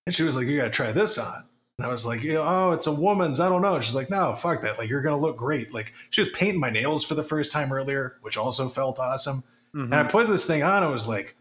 And 0.07 0.15
she 0.15 0.23
was 0.23 0.35
like, 0.35 0.47
"You 0.47 0.57
got 0.57 0.65
to 0.65 0.71
try 0.71 0.93
this 0.93 1.19
on." 1.19 1.45
And 1.79 1.87
I 1.87 1.91
was 1.91 2.07
like, 2.07 2.25
"Oh, 2.25 2.73
it's 2.73 2.87
a 2.87 2.93
woman's. 2.93 3.39
I 3.39 3.49
don't 3.51 3.61
know." 3.61 3.79
She's 3.81 3.95
like, 3.95 4.09
"No, 4.09 4.35
fuck 4.35 4.63
that. 4.63 4.79
Like, 4.79 4.89
you're 4.89 5.03
gonna 5.03 5.19
look 5.21 5.37
great." 5.37 5.75
Like, 5.75 5.93
she 6.11 6.23
was 6.23 6.31
painting 6.31 6.59
my 6.59 6.71
nails 6.71 7.05
for 7.05 7.15
the 7.15 7.23
first 7.23 7.53
time 7.53 7.71
earlier, 7.71 8.17
which 8.23 8.39
also 8.39 8.67
felt 8.69 8.99
awesome. 8.99 9.45
Mhm. 9.77 9.85
And 9.85 9.95
I 9.95 10.05
put 10.05 10.27
this 10.29 10.47
thing 10.47 10.63
on. 10.63 10.83
I 10.83 10.87
was 10.89 11.07
like, 11.07 11.37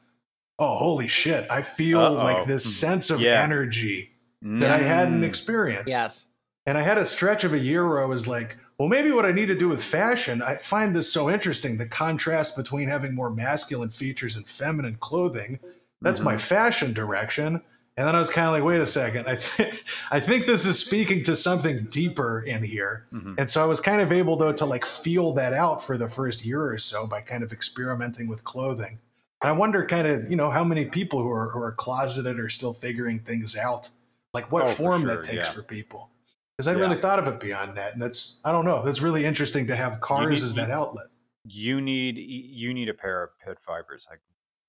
"Oh, 0.60 0.76
holy 0.76 1.08
shit! 1.08 1.50
I 1.50 1.62
feel 1.62 2.02
Uh-oh. 2.02 2.14
like 2.16 2.46
this 2.48 2.66
sense 2.78 3.10
of 3.10 3.22
Yeah. 3.22 3.42
energy 3.42 4.12
that 4.42 4.72
I 4.72 4.80
hadn't 4.80 5.24
experienced." 5.24 5.88
yes. 5.90 6.28
And 6.68 6.78
I 6.78 6.82
had 6.82 6.98
a 6.98 7.06
stretch 7.06 7.46
of 7.46 7.54
a 7.54 7.58
year 7.58 7.88
where 7.88 8.02
I 8.02 8.06
was 8.06 8.28
like, 8.28 8.58
well, 8.78 8.90
maybe 8.90 9.10
what 9.12 9.26
I 9.26 9.32
need 9.32 9.46
to 9.48 9.56
do 9.56 9.70
with 9.70 9.82
fashion, 9.82 10.42
I 10.44 10.56
find 10.58 10.94
this 10.94 11.12
so 11.12 11.30
interesting 11.30 11.78
the 11.78 11.88
contrast 11.88 12.58
between 12.58 12.90
having 12.90 13.16
more 13.16 13.30
masculine 13.30 13.90
features 13.90 14.36
and 14.36 14.46
feminine 14.48 14.98
clothing. 15.00 15.60
That's 16.02 16.20
my 16.20 16.38
fashion 16.38 16.94
direction. 16.94 17.62
And 17.96 18.08
then 18.08 18.16
I 18.16 18.20
was 18.20 18.30
kind 18.30 18.46
of 18.46 18.54
like, 18.54 18.64
wait 18.64 18.82
a 18.82 18.86
second. 18.86 19.28
I, 19.28 19.38
th- 19.38 19.84
I 20.12 20.20
think 20.20 20.46
this 20.46 20.68
is 20.68 20.78
speaking 20.78 21.24
to 21.24 21.36
something 21.38 21.86
deeper 21.86 22.42
in 22.42 22.62
here. 22.62 23.08
Mhm. 23.12 23.36
And 23.40 23.50
so 23.50 23.64
I 23.64 23.66
was 23.66 23.80
kind 23.80 24.02
of 24.02 24.12
able, 24.12 24.36
though, 24.36 24.52
to 24.54 24.66
like 24.66 24.86
feel 24.86 25.32
that 25.34 25.54
out 25.54 25.82
for 25.84 25.98
the 25.98 26.08
first 26.10 26.46
year 26.46 26.64
or 26.70 26.78
so 26.78 27.08
by 27.08 27.22
kind 27.22 27.44
of 27.44 27.52
experimenting 27.54 28.28
with 28.28 28.44
clothing. 28.44 29.00
And 29.42 29.50
I 29.50 29.54
wonder, 29.54 29.84
kind 29.86 30.06
of, 30.06 30.30
you 30.30 30.36
know, 30.36 30.52
how 30.52 30.64
many 30.64 30.86
people 30.86 31.24
who 31.24 31.32
are, 31.32 31.50
who 31.50 31.60
are 31.60 31.72
closeted 31.72 32.38
are 32.40 32.50
still 32.50 32.74
figuring 32.74 33.20
things 33.20 33.58
out, 33.58 33.90
like 34.34 34.52
what 34.52 34.66
Oh, 34.66 34.68
for 34.68 34.76
form 34.76 35.02
sure, 35.02 35.16
that 35.16 35.24
takes 35.24 35.48
yeah. 35.48 35.54
for 35.54 35.64
people. 35.64 36.10
Because 36.58 36.68
I 36.68 36.74
Yeah. 36.74 36.80
really 36.80 37.00
thought 37.00 37.20
of 37.20 37.28
it 37.28 37.40
beyond 37.40 37.78
that, 37.78 37.94
and 37.94 38.02
that's 38.02 38.42
I 38.44 38.52
don't 38.52 38.66
know. 38.66 38.84
That's 38.84 39.02
really 39.02 39.24
interesting 39.26 39.68
to 39.68 39.76
have 39.76 40.02
cars 40.02 40.30
need- 40.42 40.46
as 40.46 40.56
that 40.56 40.72
outlet. 40.72 41.08
You 41.44 41.80
need 41.82 42.18
you 42.18 42.74
need 42.74 42.90
a 42.90 42.94
pair 42.94 43.24
of 43.24 43.38
Pit 43.40 43.60
Vipers 43.66 44.08
like 44.10 44.20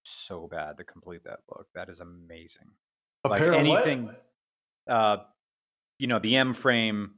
so 0.05 0.47
bad 0.47 0.77
to 0.77 0.85
complete 0.85 1.25
that 1.25 1.41
look. 1.49 1.67
That 1.75 1.89
is 1.89 2.01
amazing. 2.01 2.71
A 3.25 3.29
like 3.31 3.39
pair 3.41 3.53
of 3.53 3.67
what? 3.67 3.83
anything 3.87 4.15
uh 4.87 5.19
you 5.99 6.07
know 6.07 6.19
the 6.19 6.37
m 6.37 6.55
frame 6.55 7.15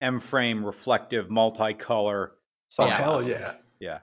m 0.00 0.18
frame 0.20 0.64
reflective 0.64 1.28
multicolor 1.28 2.30
Oh 2.78 2.86
hell 2.86 3.22
yeah! 3.22 3.54
yeah 3.78 4.00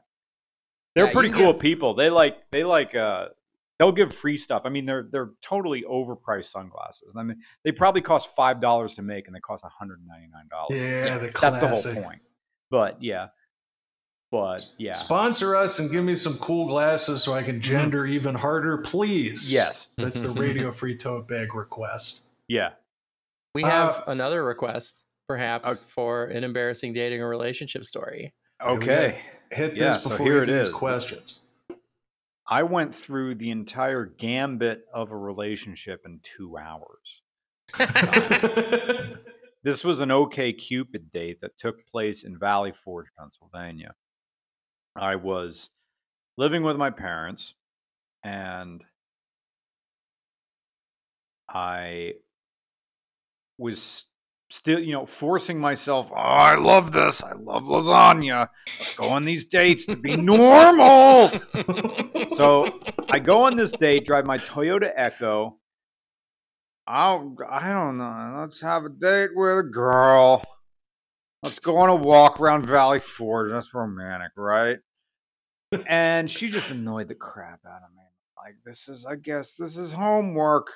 they're 0.96 1.08
Yeah, 1.08 1.12
pretty 1.12 1.32
cool 1.32 1.52
get- 1.54 1.62
people 1.62 1.94
they 1.96 2.10
like 2.10 2.50
they 2.52 2.64
like 2.64 2.94
uh 2.96 3.30
they'll 3.84 3.92
give 3.92 4.14
free 4.14 4.38
stuff 4.38 4.62
i 4.66 4.70
mean 4.70 4.86
they're 4.86 5.04
they're 5.12 5.32
totally 5.42 5.84
overpriced 5.84 6.46
sunglasses 6.46 7.14
i 7.18 7.24
mean 7.24 7.38
they 7.64 7.72
probably 7.72 8.02
cost 8.02 8.34
five 8.34 8.62
dollars 8.62 8.94
to 8.96 9.02
make 9.02 9.28
and 9.28 9.36
they 9.36 9.40
cost 9.42 9.62
199 9.64 10.48
dollars 10.50 10.70
Yeah, 10.78 11.18
the 11.18 11.32
that's 11.40 11.60
the 11.60 11.68
whole 11.68 12.04
point 12.04 12.22
but 12.72 13.02
yeah 13.04 13.28
but 14.32 14.66
yeah 14.80 14.94
Sponsor 14.94 15.56
us 15.56 15.80
and 15.80 15.92
give 15.92 16.04
me 16.04 16.16
some 16.16 16.38
cool 16.38 16.66
glasses 16.68 17.22
so 17.24 17.34
I 17.34 17.44
can 17.44 17.62
gender 17.62 18.06
even 18.08 18.34
harder, 18.34 18.80
please. 18.80 19.52
yes 19.54 19.90
That's 19.98 20.20
the 20.20 20.30
Radio 20.30 20.72
Free 20.72 20.98
Tote 20.98 21.28
Bag 21.28 21.54
request. 21.54 22.22
yeah 22.48 22.72
We 23.54 23.64
Uh, 23.64 23.68
have 23.70 24.04
another 24.08 24.44
request, 24.44 25.06
perhaps, 25.28 25.70
Okay. 25.70 25.80
for 25.88 26.26
an 26.26 26.44
embarrassing 26.44 26.94
dating 26.94 27.22
or 27.22 27.30
relationship 27.30 27.86
story. 27.86 28.34
okay 28.60 29.22
Hit 29.52 29.76
Yeah, 29.76 29.92
this 29.92 30.04
so 30.04 30.10
before 30.10 30.26
here 30.26 30.36
we 30.38 30.42
it 30.42 30.46
get 30.48 30.58
these 30.60 30.68
is. 30.70 30.74
questions. 30.74 31.40
I 32.48 32.64
went 32.64 32.94
through 32.94 33.36
the 33.36 33.52
entire 33.52 34.06
gambit 34.06 34.86
of 34.94 35.12
a 35.12 35.18
relationship 35.18 36.02
in 36.06 36.20
two 36.24 36.58
hours. 36.58 37.22
Um, 37.80 39.16
this 39.64 39.84
was 39.84 40.02
an 40.02 40.12
OK 40.12 40.54
Cupid 40.54 41.10
date 41.10 41.40
that 41.40 41.58
took 41.58 41.88
place 41.88 42.24
in 42.24 42.38
Valley 42.38 42.74
Forge, 42.74 43.08
Pennsylvania. 43.18 43.96
I 44.96 45.16
was 45.16 45.70
living 46.38 46.64
with 46.64 46.78
my 46.78 46.90
parents 46.90 47.56
and 48.24 48.84
I 51.50 52.14
was 53.58 54.06
still, 54.54 54.80
you 54.80 54.94
know, 54.94 55.06
forcing 55.06 55.60
myself. 55.60 56.12
Oh, 56.12 56.16
I 56.16 56.56
love 56.56 56.92
this. 56.92 57.24
I 57.24 57.34
love 57.34 57.64
lasagna. 57.64 58.50
Let's 58.80 58.96
go 58.96 59.10
on 59.10 59.26
these 59.26 59.46
dates 59.46 59.88
to 59.88 59.96
be 59.96 60.16
normal. 60.34 61.32
So 62.30 62.80
I 63.10 63.20
go 63.20 63.44
on 63.44 63.58
this 63.58 63.74
date, 63.74 64.06
drive 64.06 64.26
my 64.26 64.38
Toyota 64.38 64.92
Echo. 64.96 65.58
I'll, 66.88 67.36
I 67.48 67.70
don't 67.70 67.98
know. 67.98 68.38
Let's 68.40 68.62
have 68.62 68.86
a 68.86 68.90
date 68.90 69.32
with 69.36 69.60
a 69.60 69.64
girl. 69.64 70.42
Let's 71.44 71.60
go 71.60 71.78
on 71.78 71.90
a 71.90 71.96
walk 71.96 72.40
around 72.40 72.66
Valley 72.66 73.00
Forge. 73.00 73.52
That's 73.52 73.74
romantic, 73.74 74.32
right? 74.38 74.78
and 75.86 76.32
she 76.32 76.50
just 76.50 76.72
annoyed 76.72 77.10
the 77.10 77.16
crap 77.16 77.60
out 77.68 77.82
of 77.84 77.94
me. 77.94 78.04
Like, 78.38 78.56
this 78.66 78.88
is, 78.88 79.06
I 79.06 79.16
guess, 79.16 79.54
this 79.54 79.78
is 79.78 79.92
homework. 79.92 80.68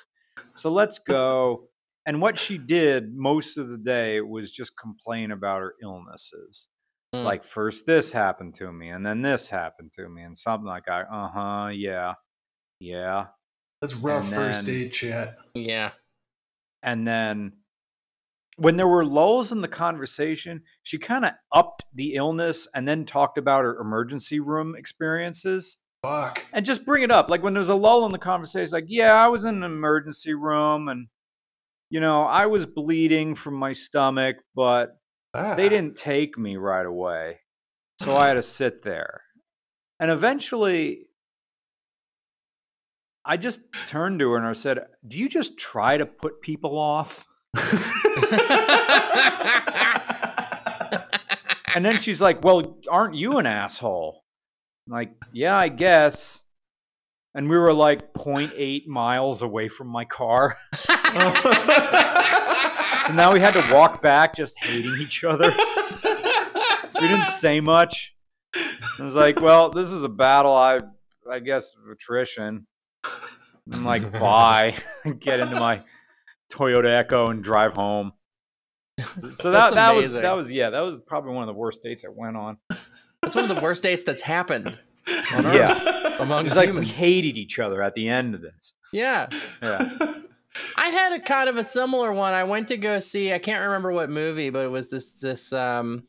So 0.54 0.68
let's 0.68 0.98
go. 0.98 1.68
And 2.08 2.22
what 2.22 2.38
she 2.38 2.56
did 2.56 3.14
most 3.14 3.58
of 3.58 3.68
the 3.68 3.76
day 3.76 4.22
was 4.22 4.50
just 4.50 4.72
complain 4.78 5.30
about 5.30 5.60
her 5.60 5.74
illnesses. 5.82 6.66
Hmm. 7.14 7.22
Like, 7.22 7.44
first 7.44 7.84
this 7.84 8.10
happened 8.10 8.54
to 8.54 8.72
me, 8.72 8.88
and 8.88 9.04
then 9.04 9.20
this 9.20 9.46
happened 9.50 9.92
to 9.96 10.08
me, 10.08 10.22
and 10.22 10.36
something 10.36 10.66
like, 10.66 10.88
I, 10.88 11.02
uh 11.02 11.28
huh, 11.28 11.68
yeah, 11.68 12.14
yeah. 12.80 13.26
That's 13.82 13.94
rough 13.94 14.24
And 14.24 14.32
first 14.34 14.64
then- 14.64 14.74
date 14.74 14.92
chat. 14.94 15.36
yeah. 15.52 15.90
And 16.82 17.06
then 17.06 17.52
when 18.56 18.76
there 18.76 18.88
were 18.88 19.04
lulls 19.04 19.52
in 19.52 19.60
the 19.60 19.68
conversation, 19.68 20.62
she 20.84 20.96
kind 20.96 21.26
of 21.26 21.32
upped 21.52 21.84
the 21.94 22.14
illness 22.14 22.66
and 22.74 22.88
then 22.88 23.04
talked 23.04 23.36
about 23.36 23.64
her 23.64 23.78
emergency 23.80 24.40
room 24.40 24.74
experiences 24.76 25.76
Fuck. 26.02 26.42
and 26.54 26.64
just 26.64 26.86
bring 26.86 27.02
it 27.02 27.10
up. 27.10 27.28
Like 27.28 27.42
when 27.42 27.52
there's 27.52 27.68
a 27.68 27.74
lull 27.74 28.06
in 28.06 28.12
the 28.12 28.18
conversation, 28.18 28.72
like, 28.72 28.86
yeah, 28.88 29.12
I 29.12 29.28
was 29.28 29.44
in 29.44 29.56
an 29.56 29.62
emergency 29.62 30.32
room 30.34 30.88
and, 30.88 31.08
you 31.90 32.00
know, 32.00 32.22
I 32.22 32.46
was 32.46 32.66
bleeding 32.66 33.34
from 33.34 33.54
my 33.54 33.72
stomach, 33.72 34.36
but 34.54 34.96
Ah. 35.34 35.54
they 35.54 35.68
didn't 35.68 35.96
take 35.96 36.38
me 36.38 36.56
right 36.56 36.86
away. 36.86 37.40
So 38.02 38.14
I 38.14 38.28
had 38.28 38.34
to 38.34 38.42
sit 38.42 38.82
there. 38.82 39.22
And 40.00 40.10
eventually, 40.10 41.06
I 43.24 43.36
just 43.36 43.60
turned 43.86 44.20
to 44.20 44.30
her 44.30 44.36
and 44.38 44.46
I 44.46 44.52
said, 44.52 44.86
Do 45.06 45.18
you 45.18 45.28
just 45.28 45.58
try 45.58 45.96
to 45.98 46.06
put 46.06 46.40
people 46.40 46.78
off? 46.78 47.26
And 51.74 51.84
then 51.84 51.98
she's 51.98 52.20
like, 52.20 52.42
Well, 52.42 52.78
aren't 52.90 53.14
you 53.14 53.38
an 53.38 53.46
asshole? 53.46 54.24
I'm 54.86 54.92
like, 54.94 55.12
yeah, 55.32 55.56
I 55.56 55.68
guess. 55.68 56.42
And 57.38 57.48
we 57.48 57.56
were 57.56 57.72
like 57.72 58.12
0.8 58.14 58.88
miles 58.88 59.42
away 59.42 59.68
from 59.68 59.86
my 59.86 60.04
car. 60.04 60.56
So 63.06 63.14
now 63.14 63.32
we 63.32 63.40
had 63.40 63.54
to 63.54 63.74
walk 63.74 64.02
back 64.02 64.34
just 64.34 64.62
hating 64.62 64.94
each 65.00 65.24
other. 65.24 65.50
We 67.00 67.08
didn't 67.08 67.24
say 67.24 67.58
much. 67.58 68.14
I 68.54 69.02
was 69.02 69.14
like, 69.14 69.40
well, 69.40 69.70
this 69.70 69.92
is 69.92 70.04
a 70.04 70.10
battle, 70.10 70.52
I 70.52 70.80
I 71.30 71.38
guess, 71.38 71.74
of 71.74 71.90
attrition. 71.90 72.66
I'm 73.72 73.84
like, 73.86 74.12
bye. 74.12 74.74
Get 75.20 75.40
into 75.40 75.58
my 75.58 75.84
Toyota 76.52 76.98
Echo 76.98 77.28
and 77.28 77.42
drive 77.42 77.72
home. 77.72 78.12
So 79.36 79.52
that 79.52 79.72
that 79.72 79.94
was 79.94 80.12
that 80.12 80.36
was 80.36 80.50
yeah, 80.50 80.68
that 80.68 80.80
was 80.80 80.98
probably 80.98 81.32
one 81.32 81.44
of 81.44 81.54
the 81.54 81.58
worst 81.58 81.82
dates 81.82 82.04
I 82.04 82.08
went 82.14 82.36
on. 82.36 82.58
That's 83.22 83.34
one 83.34 83.48
of 83.48 83.56
the 83.56 83.62
worst 83.62 83.82
dates 83.82 84.04
that's 84.04 84.20
happened 84.22 84.76
on 85.34 85.46
Earth 85.46 85.54
Yeah. 85.54 86.07
Among 86.18 86.46
It's 86.46 86.56
like 86.56 86.72
we 86.72 86.86
hated 86.86 87.36
each 87.36 87.58
other 87.58 87.82
at 87.82 87.94
the 87.94 88.08
end 88.08 88.34
of 88.34 88.40
this. 88.42 88.74
yeah. 88.92 89.28
Yeah. 89.62 89.88
I 90.76 90.88
had 90.88 91.12
a 91.12 91.20
kind 91.20 91.48
of 91.48 91.56
a 91.56 91.64
similar 91.64 92.12
one. 92.12 92.34
I 92.34 92.44
went 92.44 92.68
to 92.68 92.76
go 92.76 92.98
see. 92.98 93.32
I 93.32 93.38
can't 93.38 93.62
remember 93.64 93.92
what 93.92 94.10
movie, 94.10 94.50
but 94.50 94.64
it 94.64 94.70
was 94.70 94.90
this 94.90 95.20
this 95.20 95.52
um 95.52 96.04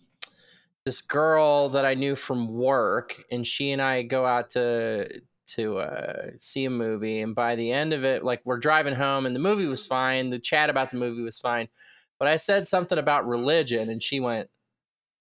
this 0.85 1.01
girl 1.01 1.69
that 1.69 1.85
I 1.85 1.93
knew 1.93 2.15
from 2.15 2.47
work, 2.47 3.21
and 3.31 3.45
she 3.45 3.71
and 3.71 3.81
I 3.81 4.03
go 4.03 4.25
out 4.25 4.49
to 4.51 5.21
to 5.47 5.79
uh, 5.79 6.29
see 6.37 6.65
a 6.65 6.69
movie. 6.69 7.19
And 7.19 7.35
by 7.35 7.55
the 7.55 7.71
end 7.71 7.93
of 7.93 8.03
it, 8.03 8.23
like 8.23 8.41
we're 8.45 8.57
driving 8.59 8.95
home, 8.95 9.25
and 9.25 9.35
the 9.35 9.39
movie 9.39 9.65
was 9.65 9.85
fine. 9.85 10.29
The 10.29 10.39
chat 10.39 10.69
about 10.69 10.89
the 10.91 10.97
movie 10.97 11.21
was 11.21 11.39
fine, 11.39 11.67
but 12.17 12.27
I 12.27 12.37
said 12.37 12.67
something 12.67 12.97
about 12.97 13.27
religion, 13.27 13.89
and 13.89 14.01
she 14.01 14.19
went, 14.19 14.49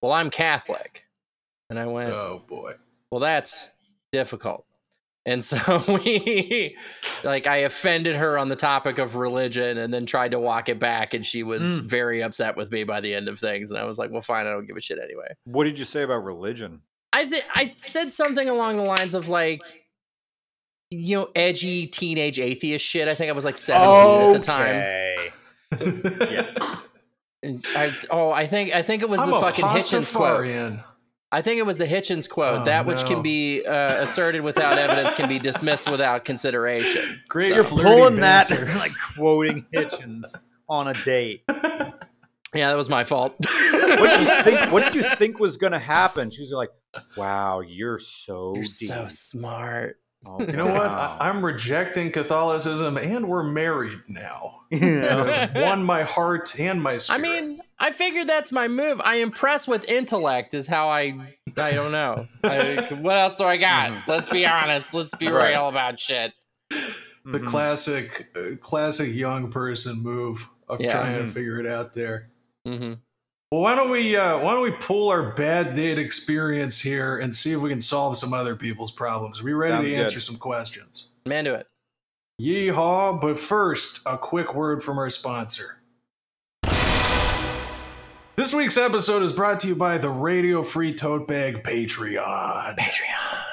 "Well, 0.01 0.13
I'm 0.13 0.29
Catholic," 0.31 1.05
and 1.69 1.77
I 1.77 1.85
went, 1.85 2.11
oh 2.11 2.41
boy. 2.47 2.75
well 3.11 3.19
that's 3.19 3.69
difficult 4.11 4.65
and 5.29 5.43
so 5.43 5.57
we 6.03 6.75
like 7.23 7.45
i 7.47 7.57
offended 7.57 8.15
her 8.15 8.37
on 8.37 8.49
the 8.49 8.55
topic 8.55 8.97
of 8.97 9.15
religion 9.15 9.77
and 9.77 9.93
then 9.93 10.05
tried 10.05 10.31
to 10.31 10.39
walk 10.39 10.69
it 10.69 10.79
back 10.79 11.13
and 11.13 11.25
she 11.25 11.43
was 11.43 11.61
Mm. 11.79 11.83
very 11.83 12.21
upset 12.23 12.55
with 12.57 12.71
me 12.71 12.83
by 12.83 12.99
the 13.01 13.13
end 13.13 13.27
of 13.27 13.37
things 13.39 13.69
and 13.71 13.79
i 13.79 13.83
was 13.85 13.97
like 13.97 14.11
well 14.11 14.21
fine 14.21 14.47
i 14.47 14.51
don't 14.51 14.65
give 14.67 14.75
a 14.77 14.81
shit 14.81 14.97
anyway 15.03 15.27
What 15.45 15.65
did 15.65 15.77
you 15.79 15.85
say 15.85 16.01
about 16.03 16.23
religion? 16.23 16.81
i 17.13 17.25
th- 17.25 17.45
i 17.55 17.73
said 17.77 18.11
something 18.13 18.47
along 18.49 18.77
the 18.77 18.83
lines 18.83 19.13
of 19.15 19.29
like 19.29 19.61
you 20.91 21.17
know 21.17 21.29
edgy 21.35 21.85
teenage 21.85 22.39
atheist 22.39 22.85
shit 22.85 23.07
i 23.07 23.11
think 23.11 23.29
i 23.29 23.33
was 23.33 23.45
like 23.45 23.57
17 23.57 24.21
at 24.21 24.33
the 24.33 24.39
time 24.39 24.83
Yeah. 26.31 26.79
I, 27.75 27.95
oh 28.11 28.31
i 28.31 28.45
think 28.47 28.73
i 28.73 28.81
think 28.81 29.01
it 29.01 29.09
was 29.09 29.21
I'm 29.21 29.29
the 29.29 29.35
a 29.37 29.41
fucking 29.41 29.65
hitchens 29.65 30.13
quote 30.13 30.41
Pastafarian. 30.45 30.83
I 31.31 31.41
think 31.43 31.59
it 31.59 31.65
was 31.65 31.77
the 31.77 31.85
Hitchens 31.85 32.27
quote. 32.29 32.61
Oh, 32.61 32.65
that 32.65 32.85
which 32.87 33.03
no. 33.03 33.07
can 33.07 33.21
be 33.21 33.63
uh, 33.65 34.01
asserted 34.01 34.41
without 34.41 34.77
evidence 34.79 35.13
can 35.13 35.29
be 35.29 35.37
dismissed 35.37 35.89
without 35.91 36.25
consideration. 36.25 37.21
Great 37.27 37.49
So- 37.49 37.55
You're 37.55 37.63
pulling 37.63 38.15
that 38.15 38.49
like 38.77 38.91
quoting 39.15 39.65
Hitchens 39.73 40.23
on 40.67 40.87
a 40.87 40.93
date. 41.05 41.43
Yeah, 42.55 42.69
that 42.69 42.77
was 42.77 42.89
my 42.89 43.03
fault. 43.03 43.35
What 43.39 44.17
did 44.17 44.27
you 44.27 44.43
think? 44.43 44.71
What 44.71 44.83
did 44.83 44.95
you 44.95 45.03
think 45.17 45.39
was 45.39 45.57
going 45.57 45.73
to 45.73 45.79
happen? 45.79 46.31
She 46.31 46.41
was 46.41 46.51
like, 46.51 46.69
"Wow, 47.15 47.59
you're 47.59 47.99
so 47.99 48.53
You're 48.55 48.63
deep." 48.63 48.71
so 48.87 49.05
smart. 49.09 49.97
Oh, 50.25 50.39
You 50.41 50.47
know 50.47 50.65
what? 50.65 50.73
wow. 50.89 51.17
I, 51.19 51.29
I'm 51.29 51.43
rejecting 51.43 52.11
Catholicism, 52.11 52.97
and 52.97 53.27
we're 53.29 53.43
married 53.43 53.99
now. 54.07 54.55
Yeah. 54.71 55.49
I've 55.51 55.63
won 55.63 55.83
my 55.83 56.03
heart 56.03 56.59
and 56.59 56.79
my 56.83 56.99
Spirit. 56.99 57.19
I 57.19 57.21
mean, 57.23 57.59
I 57.79 57.91
figured 57.91 58.27
that's 58.29 58.51
my 58.51 58.67
move. 58.67 59.01
I 59.03 59.15
impress 59.15 59.67
with 59.67 59.89
intellect 59.89 60.53
is 60.53 60.67
how 60.67 60.89
I 60.89 61.33
I 61.57 61.71
don't 61.71 61.91
know. 61.91 62.27
I, 62.43 62.87
what 63.01 63.17
else 63.17 63.37
do 63.39 63.45
I 63.45 63.57
got? 63.57 63.89
Mhm. 63.91 64.07
Let's 64.07 64.29
be 64.29 64.45
honest. 64.45 64.93
Let's 64.93 65.15
be 65.15 65.27
Right. 65.27 65.49
real 65.53 65.69
about 65.69 65.99
shit. 65.99 66.33
The 66.69 67.39
Mhm. 67.39 67.47
classic, 67.47 68.27
uh, 68.35 68.57
classic 68.61 69.11
young 69.15 69.49
person 69.49 70.03
move 70.03 70.47
of 70.67 70.79
Yeah. 70.81 70.91
trying 70.91 71.17
to 71.17 71.23
Mhm. 71.23 71.29
figure 71.33 71.59
it 71.59 71.65
out 71.65 71.93
there. 71.95 72.29
Well, 73.51 73.61
why 73.61 73.73
don't 73.73 73.89
we 73.89 74.15
uh, 74.15 74.37
why 74.37 74.53
don't 74.53 74.61
we 74.61 74.69
pull 74.73 75.09
our 75.09 75.31
bad 75.31 75.75
date 75.75 75.97
experience 75.97 76.79
here 76.79 77.17
and 77.17 77.35
see 77.35 77.51
if 77.51 77.59
we 77.59 77.71
can 77.71 77.81
solve 77.81 78.15
some 78.15 78.31
other 78.31 78.55
people's 78.55 78.91
problems? 78.91 79.41
Are 79.41 79.43
we 79.43 79.53
ready 79.53 79.73
Sounds 79.73 79.85
to 79.85 79.89
good. 79.89 79.99
answer 80.01 80.19
some 80.19 80.35
questions? 80.35 81.09
I'm 81.25 81.31
into 81.31 81.55
it. 81.55 81.65
Yeehaw! 82.39 83.19
But 83.19 83.39
first, 83.39 84.01
a 84.05 84.19
quick 84.19 84.53
word 84.53 84.83
from 84.83 84.99
our 84.99 85.09
sponsor. 85.09 85.81
This 88.35 88.53
week's 88.53 88.77
episode 88.77 89.23
is 89.23 89.33
brought 89.33 89.59
to 89.61 89.67
you 89.67 89.75
by 89.75 89.97
the 89.97 90.11
Radio 90.11 90.61
Free 90.61 90.93
Tote 90.93 91.27
Bag 91.27 91.63
Patreon. 91.63 92.77
Patreon. 92.77 93.43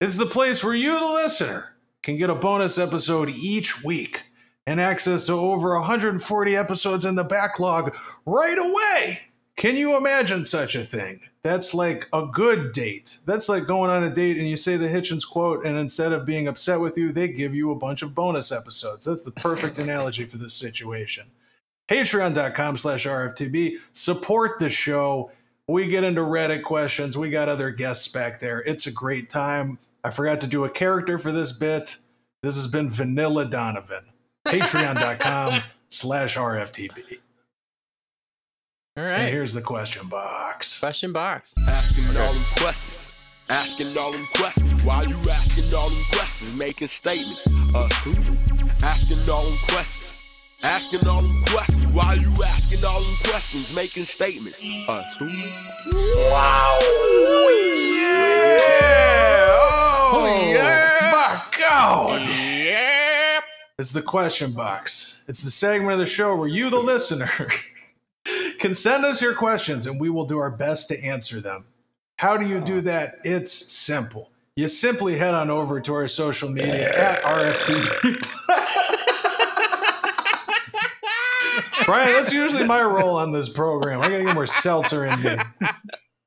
It's 0.00 0.16
the 0.16 0.24
place 0.24 0.64
where 0.64 0.74
you, 0.74 0.98
the 0.98 1.04
listener, 1.04 1.76
can 2.02 2.16
get 2.16 2.30
a 2.30 2.34
bonus 2.34 2.78
episode 2.78 3.28
each 3.28 3.84
week 3.84 4.22
and 4.66 4.80
access 4.80 5.26
to 5.26 5.34
over 5.34 5.74
140 5.74 6.56
episodes 6.56 7.04
in 7.04 7.14
the 7.14 7.24
backlog 7.24 7.94
right 8.24 8.58
away. 8.58 9.20
Can 9.56 9.76
you 9.76 9.96
imagine 9.96 10.46
such 10.46 10.74
a 10.74 10.84
thing? 10.84 11.20
That's 11.42 11.74
like 11.74 12.08
a 12.12 12.26
good 12.26 12.72
date. 12.72 13.18
That's 13.26 13.48
like 13.48 13.66
going 13.66 13.90
on 13.90 14.02
a 14.02 14.10
date 14.10 14.38
and 14.38 14.48
you 14.48 14.56
say 14.56 14.76
the 14.76 14.88
Hitchens 14.88 15.28
quote, 15.28 15.64
and 15.64 15.76
instead 15.76 16.12
of 16.12 16.24
being 16.24 16.48
upset 16.48 16.80
with 16.80 16.98
you, 16.98 17.12
they 17.12 17.28
give 17.28 17.54
you 17.54 17.70
a 17.70 17.76
bunch 17.76 18.02
of 18.02 18.14
bonus 18.14 18.50
episodes. 18.50 19.04
That's 19.04 19.22
the 19.22 19.30
perfect 19.30 19.78
analogy 19.78 20.24
for 20.24 20.38
this 20.38 20.54
situation. 20.54 21.26
Patreon.com 21.88 22.76
slash 22.78 23.06
RFTB. 23.06 23.76
Support 23.92 24.58
the 24.58 24.68
show. 24.68 25.30
We 25.68 25.86
get 25.88 26.02
into 26.02 26.22
Reddit 26.22 26.62
questions. 26.62 27.16
We 27.16 27.30
got 27.30 27.48
other 27.48 27.70
guests 27.70 28.08
back 28.08 28.40
there. 28.40 28.60
It's 28.62 28.86
a 28.86 28.92
great 28.92 29.28
time. 29.28 29.78
I 30.02 30.10
forgot 30.10 30.40
to 30.42 30.46
do 30.46 30.64
a 30.64 30.70
character 30.70 31.18
for 31.18 31.30
this 31.30 31.52
bit. 31.52 31.96
This 32.42 32.56
has 32.56 32.66
been 32.66 32.90
Vanilla 32.90 33.44
Donovan. 33.44 34.04
Patreon.com 34.46 35.62
slash 35.88 36.36
RFTB. 36.36 37.18
All 38.96 39.02
And 39.02 39.28
here's 39.28 39.52
the 39.52 39.60
question 39.60 40.06
box. 40.06 40.78
Question 40.78 41.10
box. 41.12 41.52
Asking 41.68 42.04
all 42.16 42.32
them 42.32 42.44
questions. 42.58 43.10
Asking 43.48 43.98
all 43.98 44.12
them 44.12 44.24
questions. 44.36 44.72
Why 44.84 45.02
you 45.02 45.16
asking 45.32 45.74
all 45.74 45.90
them 45.90 45.98
questions? 46.12 46.54
Making 46.54 46.86
statements. 46.86 47.44
Uh, 47.74 47.88
who? 47.88 48.36
Asking 48.86 49.18
all 49.28 49.42
them 49.42 49.58
questions. 49.66 50.16
Asking 50.62 51.08
all 51.08 51.22
them 51.22 51.42
questions. 51.46 51.88
Why 51.88 52.14
you 52.14 52.32
asking 52.46 52.84
all 52.84 53.00
them 53.00 53.16
questions? 53.24 53.74
Making 53.74 54.04
statements. 54.04 54.60
Uh, 54.62 55.02
who? 55.18 55.26
Wow. 56.30 56.78
Yeah. 57.98 58.38
Oh, 60.12 60.52
yeah. 60.54 61.10
My 61.12 61.42
God. 61.58 62.28
Yeah. 62.28 63.40
It's 63.76 63.90
the 63.90 64.02
question 64.02 64.52
box. 64.52 65.20
It's 65.26 65.42
the 65.42 65.50
segment 65.50 65.94
of 65.94 65.98
the 65.98 66.06
show 66.06 66.36
where 66.36 66.46
you, 66.46 66.70
the 66.70 66.78
listener, 66.78 67.28
can 68.64 68.72
send 68.72 69.04
us 69.04 69.20
your 69.20 69.34
questions 69.34 69.86
and 69.86 70.00
we 70.00 70.08
will 70.08 70.24
do 70.24 70.38
our 70.38 70.50
best 70.50 70.88
to 70.88 70.98
answer 71.04 71.38
them. 71.38 71.66
How 72.16 72.38
do 72.38 72.46
you 72.48 72.60
do 72.60 72.80
that? 72.80 73.16
It's 73.22 73.52
simple. 73.52 74.30
You 74.56 74.68
simply 74.68 75.18
head 75.18 75.34
on 75.34 75.50
over 75.50 75.82
to 75.82 75.92
our 75.92 76.06
social 76.08 76.48
media 76.48 76.96
at 76.96 77.22
RFTB. 77.22 78.24
Brian, 81.84 82.12
that's 82.14 82.32
usually 82.32 82.64
my 82.66 82.82
role 82.82 83.18
on 83.18 83.32
this 83.32 83.50
program. 83.50 84.00
I 84.00 84.08
gotta 84.08 84.24
get 84.24 84.34
more 84.34 84.46
seltzer 84.46 85.04
in 85.04 85.22
me. 85.22 85.36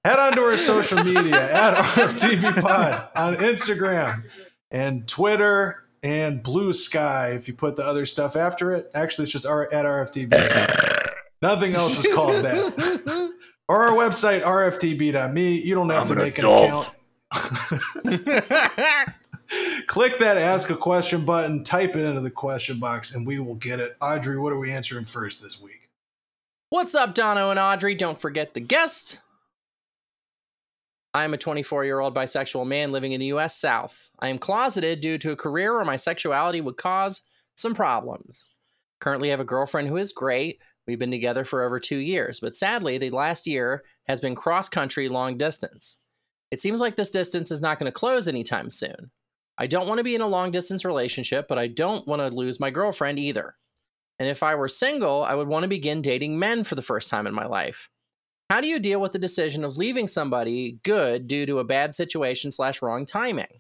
Head 0.05 0.19
on 0.19 0.33
to 0.33 0.41
our 0.43 0.57
social 0.57 1.03
media 1.03 1.51
at 1.51 1.73
RFTB 1.73 2.61
Pod 2.61 3.09
on 3.15 3.37
Instagram 3.37 4.25
and 4.69 5.07
Twitter 5.07 5.85
and 6.03 6.43
Blue 6.43 6.71
Sky. 6.71 7.29
If 7.29 7.47
you 7.47 7.55
put 7.55 7.77
the 7.77 7.83
other 7.83 8.05
stuff 8.05 8.35
after 8.35 8.75
it, 8.75 8.91
actually, 8.93 9.23
it's 9.23 9.31
just 9.31 9.47
R- 9.47 9.73
at 9.73 9.85
RFTB. 9.85 10.96
Nothing 11.41 11.75
else 11.75 12.03
is 12.03 12.13
called 12.13 12.43
that. 12.43 13.33
Or 13.69 13.83
our 13.83 13.91
website, 13.91 14.43
rftb.me. 14.43 15.59
You 15.59 15.75
don't 15.75 15.89
have 15.89 16.07
to 16.07 16.15
make 16.15 16.39
an 16.39 16.45
account. 16.45 16.89
Click 19.87 20.19
that 20.19 20.37
ask 20.37 20.69
a 20.69 20.75
question 20.75 21.25
button, 21.25 21.65
type 21.65 21.97
it 21.97 22.05
into 22.05 22.21
the 22.21 22.31
question 22.31 22.79
box, 22.79 23.13
and 23.13 23.27
we 23.27 23.39
will 23.39 23.55
get 23.55 23.81
it. 23.81 23.97
Audrey, 23.99 24.39
what 24.39 24.53
are 24.53 24.57
we 24.57 24.71
answering 24.71 25.03
first 25.03 25.43
this 25.43 25.61
week? 25.61 25.89
What's 26.69 26.95
up, 26.95 27.13
Dono 27.13 27.49
and 27.49 27.59
Audrey? 27.59 27.93
Don't 27.93 28.17
forget 28.17 28.53
the 28.53 28.61
guest. 28.61 29.19
I 31.13 31.23
am 31.23 31.33
a 31.33 31.37
24 31.37 31.83
year 31.83 31.99
old 31.99 32.13
bisexual 32.13 32.67
man 32.67 32.91
living 32.91 33.11
in 33.11 33.19
the 33.19 33.27
US 33.27 33.57
South. 33.57 34.09
I 34.19 34.29
am 34.29 34.37
closeted 34.37 35.01
due 35.01 35.17
to 35.17 35.31
a 35.31 35.35
career 35.35 35.73
where 35.73 35.83
my 35.83 35.95
sexuality 35.95 36.61
would 36.61 36.77
cause 36.77 37.23
some 37.55 37.75
problems. 37.75 38.51
Currently, 38.99 39.29
I 39.29 39.31
have 39.31 39.39
a 39.39 39.45
girlfriend 39.45 39.87
who 39.87 39.97
is 39.97 40.13
great. 40.13 40.59
We've 40.87 40.97
been 40.97 41.11
together 41.11 41.43
for 41.43 41.63
over 41.63 41.79
two 41.79 41.97
years, 41.97 42.39
but 42.39 42.55
sadly, 42.55 42.97
the 42.97 43.09
last 43.09 43.45
year 43.45 43.83
has 44.07 44.21
been 44.21 44.35
cross 44.35 44.69
country 44.69 45.09
long 45.09 45.37
distance. 45.37 45.97
It 46.49 46.61
seems 46.61 46.79
like 46.79 46.95
this 46.95 47.11
distance 47.11 47.51
is 47.51 47.61
not 47.61 47.77
going 47.77 47.91
to 47.91 47.91
close 47.91 48.27
anytime 48.27 48.69
soon. 48.69 49.11
I 49.57 49.67
don't 49.67 49.87
want 49.87 49.97
to 49.97 50.03
be 50.03 50.15
in 50.15 50.21
a 50.21 50.27
long 50.27 50.51
distance 50.51 50.85
relationship, 50.85 51.47
but 51.49 51.57
I 51.57 51.67
don't 51.67 52.07
want 52.07 52.21
to 52.21 52.29
lose 52.29 52.59
my 52.59 52.69
girlfriend 52.69 53.19
either. 53.19 53.55
And 54.19 54.29
if 54.29 54.43
I 54.43 54.55
were 54.55 54.69
single, 54.69 55.23
I 55.23 55.35
would 55.35 55.47
want 55.47 55.63
to 55.63 55.69
begin 55.69 56.01
dating 56.01 56.39
men 56.39 56.63
for 56.63 56.75
the 56.75 56.81
first 56.81 57.09
time 57.09 57.27
in 57.27 57.33
my 57.33 57.45
life. 57.45 57.89
How 58.49 58.61
do 58.61 58.67
you 58.67 58.79
deal 58.79 59.01
with 59.01 59.11
the 59.11 59.19
decision 59.19 59.65
of 59.65 59.77
leaving 59.77 60.07
somebody 60.07 60.79
good 60.83 61.27
due 61.27 61.45
to 61.45 61.59
a 61.59 61.65
bad 61.65 61.95
situation 61.95 62.49
slash 62.49 62.81
wrong 62.81 63.05
timing? 63.05 63.59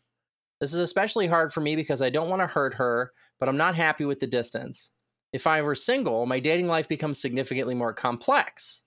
This 0.61 0.73
is 0.73 0.79
especially 0.79 1.27
hard 1.27 1.51
for 1.51 1.61
me 1.61 1.75
because 1.75 2.01
I 2.01 2.09
don't 2.09 2.29
want 2.29 2.41
to 2.41 2.47
hurt 2.47 2.75
her, 2.75 3.11
but 3.39 3.49
I'm 3.49 3.57
not 3.57 3.75
happy 3.75 4.05
with 4.05 4.19
the 4.19 4.27
distance. 4.27 4.91
If 5.37 5.45
I 5.45 5.61
were 5.61 5.75
single, 5.75 6.25
my 6.25 6.39
dating 6.39 6.65
life 6.65 6.89
becomes 6.89 7.19
significantly 7.19 7.75
more 7.75 7.93
complex. 7.93 8.81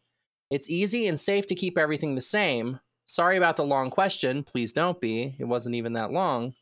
It's 0.50 0.68
easy 0.68 1.06
and 1.06 1.20
safe 1.20 1.46
to 1.46 1.54
keep 1.54 1.78
everything 1.78 2.16
the 2.16 2.20
same. 2.20 2.80
Sorry 3.06 3.36
about 3.36 3.56
the 3.56 3.62
long 3.62 3.88
question. 3.88 4.42
Please 4.42 4.72
don't 4.72 5.00
be. 5.00 5.36
It 5.38 5.44
wasn't 5.44 5.76
even 5.76 5.92
that 5.92 6.10
long. 6.10 6.54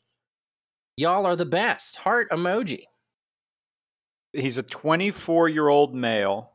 Y'all 0.98 1.24
are 1.24 1.36
the 1.36 1.46
best. 1.46 1.96
Heart 1.96 2.28
emoji. 2.32 2.82
He's 4.34 4.58
a 4.58 4.62
24 4.62 5.48
year 5.48 5.68
old 5.68 5.94
male. 5.94 6.50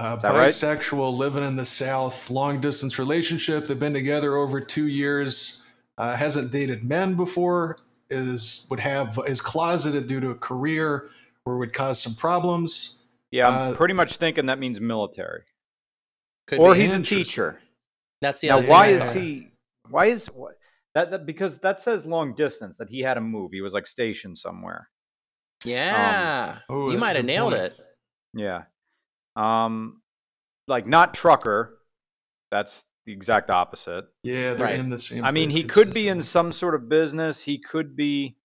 Uh, 0.00 0.16
that 0.16 0.30
right? 0.30 0.48
bisexual, 0.48 1.16
living 1.16 1.44
in 1.44 1.54
the 1.54 1.64
South, 1.64 2.28
long 2.28 2.60
distance 2.60 2.98
relationship. 2.98 3.68
They've 3.68 3.78
been 3.78 3.94
together 3.94 4.34
over 4.34 4.60
two 4.60 4.88
years. 4.88 5.62
Uh, 5.96 6.16
hasn't 6.16 6.50
dated 6.50 6.82
men 6.82 7.14
before. 7.14 7.78
Is 8.10 8.66
would 8.68 8.80
have 8.80 9.16
is 9.28 9.40
closeted 9.40 10.08
due 10.08 10.20
to 10.20 10.30
a 10.30 10.34
career 10.34 11.08
where 11.44 11.56
it 11.56 11.58
would 11.58 11.72
cause 11.72 12.00
some 12.02 12.14
problems. 12.14 12.98
Yeah, 13.30 13.48
I'm 13.48 13.72
Uh, 13.72 13.76
pretty 13.76 13.94
much 13.94 14.16
thinking 14.16 14.46
that 14.46 14.58
means 14.58 14.80
military. 14.80 15.42
Could 16.46 16.58
or 16.60 16.74
be. 16.74 16.80
he's 16.82 16.92
a 16.92 17.00
teacher. 17.02 17.60
That's 18.20 18.40
the 18.40 18.48
now, 18.48 18.58
other 18.58 18.68
why 18.68 18.86
thing 18.88 18.96
is 18.96 19.02
thought. 19.04 19.16
he? 19.16 19.48
Why 19.88 20.06
is 20.06 20.26
what? 20.26 20.54
That, 20.94 21.10
that 21.10 21.26
because 21.26 21.58
that 21.60 21.80
says 21.80 22.04
long 22.04 22.34
distance 22.34 22.76
that 22.78 22.88
he 22.90 23.00
had 23.00 23.14
to 23.14 23.20
move. 23.20 23.52
He 23.52 23.62
was 23.62 23.72
like 23.72 23.86
stationed 23.86 24.36
somewhere. 24.38 24.88
Yeah, 25.64 26.58
Oh, 26.68 26.90
you 26.90 26.98
might 26.98 27.16
have 27.16 27.24
nailed 27.24 27.52
point. 27.52 27.64
it. 27.64 27.80
Yeah. 28.34 28.62
Um, 29.36 30.02
like 30.68 30.86
not 30.86 31.14
trucker. 31.14 31.78
That's 32.50 32.84
the 33.06 33.12
exact 33.12 33.48
opposite. 33.50 34.04
Yeah, 34.22 34.54
they're 34.54 34.66
Right. 34.66 34.78
in 34.78 34.90
the 34.90 34.98
same. 34.98 35.24
I 35.24 35.30
mean, 35.30 35.50
he 35.50 35.62
could 35.64 35.94
be 35.94 36.08
in 36.08 36.22
some 36.22 36.52
sort 36.52 36.74
of 36.74 36.88
business. 36.88 37.40
He 37.40 37.58
could 37.58 37.96
be 37.96 38.36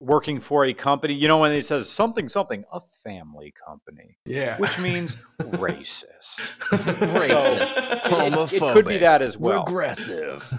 working 0.00 0.38
for 0.40 0.64
a 0.64 0.72
company. 0.74 1.14
You 1.14 1.28
know, 1.28 1.38
when 1.38 1.52
he 1.52 1.60
says 1.60 1.88
something, 1.90 2.28
something, 2.28 2.64
a 2.72 2.80
family 2.80 3.52
company, 3.66 4.16
Yeah, 4.24 4.56
which 4.58 4.78
means 4.78 5.16
racist. 5.40 6.38
Racist, 6.70 7.72
It- 7.76 8.52
It, 8.62 8.72
could 8.72 8.86
be 8.86 8.98
that 8.98 9.22
as 9.22 9.36
well. 9.36 9.60
regressive. 9.64 10.52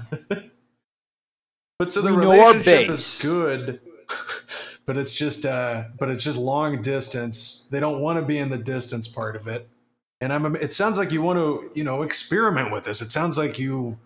But 1.77 1.91
so 1.91 2.01
the 2.01 2.11
We 2.11 2.17
relationship 2.17 2.89
is 2.89 3.19
good, 3.21 3.79
but 4.85 4.97
it's 4.97 5.15
just 5.15 5.45
uh 5.45 5.85
but 5.97 6.09
it's 6.09 6.23
just 6.23 6.37
long 6.37 6.81
distance. 6.81 7.69
They 7.71 7.79
don't 7.79 8.01
want 8.01 8.19
to 8.19 8.25
be 8.25 8.37
in 8.37 8.49
the 8.49 8.57
distance 8.57 9.07
part 9.07 9.35
of 9.37 9.47
it. 9.47 9.69
And 10.19 10.33
I'm 10.33 10.55
it 10.57 10.73
sounds 10.73 10.97
like 10.97 11.11
you 11.13 11.21
want 11.21 11.37
to, 11.39 11.71
you 11.73 11.85
know, 11.85 12.01
experiment 12.01 12.73
with 12.73 12.83
this. 12.83 13.01
It 13.01 13.11
sounds 13.11 13.37
like 13.37 13.57
you 13.57 13.97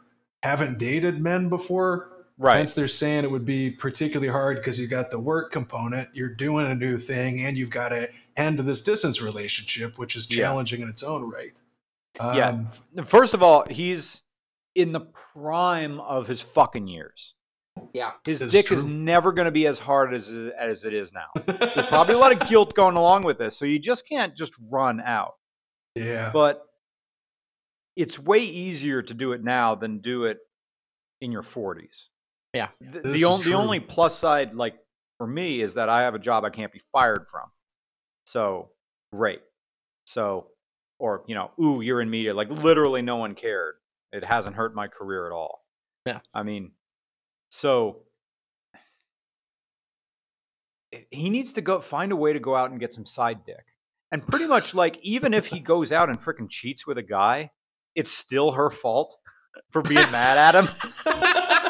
haven't 0.44 0.78
dated 0.78 1.20
men 1.20 1.50
before. 1.50 2.10
Right. 2.40 2.58
Hence 2.58 2.74
they're 2.74 2.88
saying 2.88 3.24
it 3.24 3.32
would 3.32 3.46
be 3.46 3.70
particularly 3.70 4.32
hard 4.32 4.58
because 4.58 4.80
you 4.80 4.88
got 4.88 5.12
the 5.12 5.20
work 5.20 5.52
component, 5.52 6.10
you're 6.14 6.34
doing 6.34 6.66
a 6.66 6.74
new 6.76 6.98
thing, 6.98 7.46
and 7.46 7.56
you've 7.58 7.70
got 7.70 7.90
to 7.90 8.10
end 8.36 8.58
this 8.60 8.84
distance 8.84 9.22
relationship, 9.22 9.98
which 10.00 10.16
is 10.16 10.28
Yeah. 10.30 10.44
challenging 10.46 10.82
in 10.82 10.90
its 10.90 11.04
own 11.04 11.30
right. 11.30 11.62
Yeah. 12.20 12.50
Um, 12.50 13.06
First 13.06 13.34
of 13.34 13.44
all, 13.44 13.66
he's 13.70 14.22
in 14.76 14.92
the 14.92 15.02
prime 15.02 16.00
of 16.00 16.28
his 16.28 16.42
fucking 16.42 16.88
years. 16.88 17.36
Yeah. 17.94 18.12
His 18.26 18.42
It's 18.42 18.52
dick 18.52 18.72
is 18.72 18.84
never 18.84 19.32
going 19.32 19.46
to 19.46 19.52
be 19.52 19.66
as 19.68 19.80
hard 19.80 20.14
as 20.14 20.30
as 20.58 20.86
it 20.86 20.94
is 20.94 21.12
now. 21.14 21.28
There's 21.46 21.88
probably 21.88 22.16
a 22.16 22.20
lot 22.20 22.32
of 22.32 22.48
guilt 22.48 22.76
going 22.76 22.96
along 22.96 23.24
with 23.24 23.38
this, 23.40 23.56
so 23.58 23.66
you 23.66 23.80
just 23.80 24.08
can't 24.08 24.36
just 24.36 24.54
run 24.70 25.00
out. 25.02 25.36
yeah. 25.96 26.32
But 26.34 26.64
it's 27.96 28.18
way 28.18 28.40
easier 28.40 29.02
to 29.04 29.14
do 29.14 29.34
it 29.34 29.44
now 29.44 29.76
than 29.76 30.00
do 30.00 30.26
it 30.26 30.40
in 31.22 31.32
your 31.32 31.44
40s. 31.44 32.08
Yeah. 32.54 32.70
The, 32.80 33.01
This 33.01 33.20
the, 33.20 33.26
on, 33.26 33.41
the 33.41 33.54
only 33.54 33.80
plus 33.80 34.18
side, 34.18 34.54
like 34.54 34.76
for 35.18 35.28
me, 35.28 35.62
is 35.62 35.74
that 35.76 35.89
I 35.89 36.04
have 36.04 36.16
a 36.16 36.20
job 36.20 36.43
I 36.43 36.49
can't 36.49 36.72
be 36.72 36.82
fired 36.91 37.28
from. 37.30 37.49
So 38.26 38.70
great. 39.12 39.41
So, 40.06 40.47
or 40.99 41.24
you 41.28 41.36
know, 41.36 41.51
ooh, 41.62 41.82
you're 41.82 42.01
in 42.01 42.10
media. 42.10 42.34
Like 42.34 42.49
literally, 42.49 43.01
no 43.01 43.18
one 43.18 43.36
cared. 43.36 43.76
It 44.12 44.24
hasn't 44.24 44.56
hurt 44.56 44.76
my 44.76 44.88
career 44.88 45.26
at 45.26 45.32
all. 45.32 45.64
Yeah. 46.06 46.20
I 46.34 46.43
mean, 46.43 46.72
so 47.49 48.04
he 51.10 51.30
needs 51.30 51.54
to 51.54 51.62
go 51.62 51.80
find 51.82 52.12
a 52.12 52.16
way 52.16 52.34
to 52.34 52.39
go 52.39 52.56
out 52.56 52.72
and 52.72 52.80
get 52.80 52.93
some 52.93 53.06
side 53.06 53.45
dick. 53.45 53.66
And 54.12 54.26
pretty 54.26 54.45
much 54.45 54.76
like 54.76 54.99
even 55.01 55.34
if 55.34 55.47
he 55.47 55.60
goes 55.60 55.91
out 55.91 56.10
and 56.10 56.20
freaking 56.20 56.49
cheats 56.49 56.86
with 56.86 56.99
a 56.99 57.04
guy, 57.04 57.49
it's 57.95 58.12
still 58.12 58.51
her 58.51 58.70
fault 58.70 59.16
for 59.72 59.82
being 59.82 60.12
mad 60.12 60.38
at 60.38 60.64
him. 60.64 60.70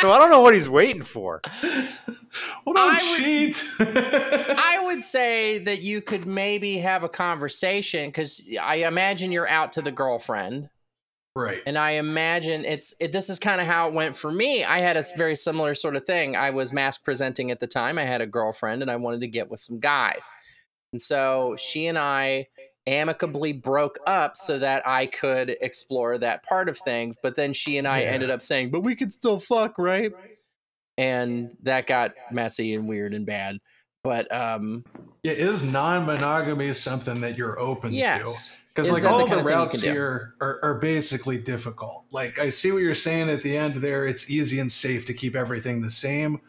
So 0.00 0.10
I 0.10 0.18
don't 0.18 0.30
know 0.30 0.40
what 0.40 0.54
he's 0.54 0.68
waiting 0.68 1.02
for. 1.02 1.40
well, 1.62 2.74
don't 2.74 2.78
I 2.78 2.98
would- 3.10 3.16
cheat. 3.18 3.62
I 3.80 4.78
would 4.84 5.02
say 5.02 5.58
that 5.58 5.82
you 5.82 6.00
could 6.00 6.26
maybe 6.26 6.78
have 6.78 7.02
a 7.02 7.08
conversation 7.08 8.08
because 8.08 8.42
I 8.60 8.76
imagine 8.76 9.32
you're 9.32 9.48
out 9.48 9.72
to 9.72 9.82
the 9.82 9.90
girlfriend, 9.90 10.68
right. 11.34 11.60
and 11.66 11.76
I 11.78 11.92
imagine 11.92 12.64
it's 12.64 12.94
it, 13.00 13.12
this 13.12 13.28
is 13.30 13.38
kind 13.38 13.60
of 13.60 13.66
how 13.66 13.88
it 13.88 13.94
went 13.94 14.16
for 14.16 14.30
me. 14.30 14.64
I 14.64 14.78
had 14.78 14.96
a 14.96 15.04
very 15.16 15.34
similar 15.36 15.74
sort 15.74 15.96
of 15.96 16.04
thing. 16.04 16.36
I 16.36 16.50
was 16.50 16.72
mask 16.72 17.04
presenting 17.04 17.50
at 17.50 17.60
the 17.60 17.66
time. 17.66 17.98
I 17.98 18.04
had 18.04 18.20
a 18.20 18.26
girlfriend, 18.26 18.82
and 18.82 18.90
I 18.90 18.96
wanted 18.96 19.20
to 19.20 19.28
get 19.28 19.50
with 19.50 19.60
some 19.60 19.78
guys, 19.80 20.28
and 20.92 21.00
so 21.02 21.56
she 21.58 21.86
and 21.86 21.98
I 21.98 22.48
amicably 22.88 23.52
broke 23.52 23.98
up 24.06 24.36
so 24.36 24.58
that 24.58 24.86
I 24.86 25.06
could 25.06 25.56
explore 25.60 26.18
that 26.18 26.42
part 26.42 26.68
of 26.68 26.78
things. 26.78 27.18
But 27.22 27.36
then 27.36 27.52
she 27.52 27.78
and 27.78 27.86
I 27.86 28.02
Yeah. 28.02 28.10
ended 28.12 28.30
up 28.30 28.42
saying, 28.42 28.70
"But 28.70 28.80
we 28.80 28.96
could 28.96 29.12
still 29.12 29.38
fuck, 29.38 29.78
right?" 29.78 30.12
And 30.96 31.56
that 31.62 31.86
got 31.86 32.14
messy 32.32 32.74
and 32.74 32.88
weird 32.88 33.14
and 33.14 33.26
bad. 33.26 33.58
But 34.02 34.32
um, 34.34 34.84
Yeah, 35.22 35.32
is 35.32 35.62
non-monogamy 35.62 36.72
something 36.74 37.20
that 37.20 37.36
you're 37.36 37.58
open 37.60 37.92
to? 37.92 38.32
Because 38.74 38.90
like 38.90 39.02
the 39.02 39.08
all 39.10 39.26
the 39.26 39.38
of 39.38 39.44
routes 39.44 39.82
here 39.82 40.34
are, 40.40 40.60
are 40.62 40.74
basically 40.74 41.36
difficult. 41.38 42.04
Like 42.10 42.38
I 42.38 42.48
see 42.50 42.70
what 42.72 42.82
you're 42.82 42.94
saying 42.94 43.28
at 43.28 43.42
the 43.42 43.56
end 43.56 43.76
there. 43.76 44.06
It's 44.06 44.30
easy 44.30 44.60
and 44.60 44.70
safe 44.70 45.04
to 45.06 45.14
keep 45.14 45.34
everything 45.36 45.82
the 45.82 45.90
same. 45.90 46.40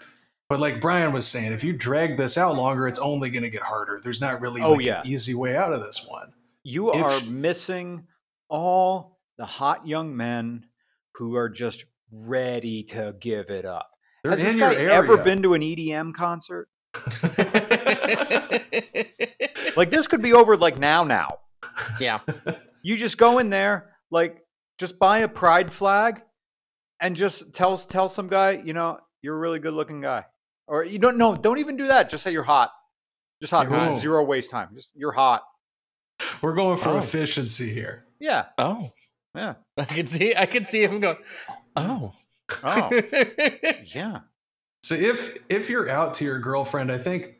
But 0.49 0.59
like 0.59 0.81
Brian 0.81 1.13
was 1.13 1.27
saying, 1.27 1.53
if 1.53 1.63
you 1.63 1.73
drag 1.73 2.17
this 2.17 2.35
out 2.37 2.55
longer, 2.55 2.87
it's 2.87 2.97
only 2.99 3.29
going 3.29 3.43
to 3.43 3.51
get 3.51 3.61
harder. 3.61 3.99
There's 4.03 4.19
not 4.19 4.41
really 4.41 4.61
Oh, 4.61 4.71
like 4.73 4.85
yeah. 4.85 5.01
an 5.01 5.07
easy 5.07 5.35
way 5.35 5.55
out 5.55 5.71
of 5.73 5.81
this 5.81 6.07
one. 6.09 6.33
You 6.63 6.91
If 6.91 7.03
are 7.05 7.19
sh- 7.19 7.27
missing 7.27 8.07
all 8.49 9.19
the 9.37 9.45
hot 9.45 9.87
young 9.87 10.15
men 10.17 10.65
who 11.15 11.35
are 11.35 11.49
just 11.49 11.85
ready 12.25 12.81
to 12.85 13.15
give 13.19 13.51
it 13.51 13.65
up. 13.65 13.91
They're 14.23 14.31
Has 14.31 14.41
this 14.41 14.55
guy 14.55 14.71
your 14.73 14.89
ever 14.89 15.17
been 15.17 15.43
to 15.43 15.53
an 15.53 15.61
EDM 15.61 16.13
concert? 16.15 16.67
Like 19.77 19.89
this 19.91 20.07
could 20.07 20.21
be 20.21 20.33
over 20.33 20.57
like 20.57 20.77
now 20.77 21.03
now. 21.05 21.39
yeah. 22.01 22.19
You 22.81 22.97
just 22.97 23.17
go 23.17 23.39
in 23.39 23.49
there, 23.49 23.91
like 24.11 24.43
just 24.77 24.99
buy 24.99 25.19
a 25.19 25.27
pride 25.27 25.71
flag 25.71 26.21
and 26.99 27.15
just 27.15 27.53
tell 27.53 27.77
tell 27.77 28.09
some 28.09 28.27
guy, 28.27 28.61
you 28.65 28.73
know, 28.73 28.99
you're 29.21 29.35
a 29.35 29.39
really 29.39 29.59
good 29.59 29.73
looking 29.73 30.01
guy. 30.01 30.25
Or 30.69 30.83
you 30.83 30.99
don't 30.99 31.17
know, 31.17 31.35
don't 31.35 31.57
even 31.57 31.75
do 31.75 31.87
that. 31.87 32.09
Just 32.09 32.23
say 32.23 32.31
you're 32.31 32.43
hot. 32.43 32.71
Just 33.41 33.51
hot. 33.51 33.63
You're 33.67 33.77
There's 33.79 33.91
hot. 33.91 34.01
Zero 34.01 34.23
waste 34.23 34.51
time. 34.51 34.69
Just 34.75 34.91
you're 34.95 35.11
hot. 35.11 35.41
We're 36.41 36.53
going 36.53 36.77
for 36.77 36.89
Oh. 36.89 36.97
efficiency 36.99 37.73
here. 37.73 38.05
Yeah. 38.19 38.45
Oh, 38.57 38.91
Yeah. 39.35 39.55
I 39.77 39.85
can 39.85 40.07
see. 40.07 40.35
I 40.35 40.45
can 40.45 40.65
see 40.65 40.83
him 40.83 40.99
going. 40.99 41.17
Oh. 41.75 42.13
Oh. 42.63 42.89
yeah. 43.85 44.19
So 44.83 44.95
if 44.95 45.37
if 45.49 45.69
you're 45.69 45.89
out 45.89 46.13
to 46.15 46.25
your 46.25 46.39
girlfriend, 46.39 46.91
I 46.91 46.97
think 46.97 47.35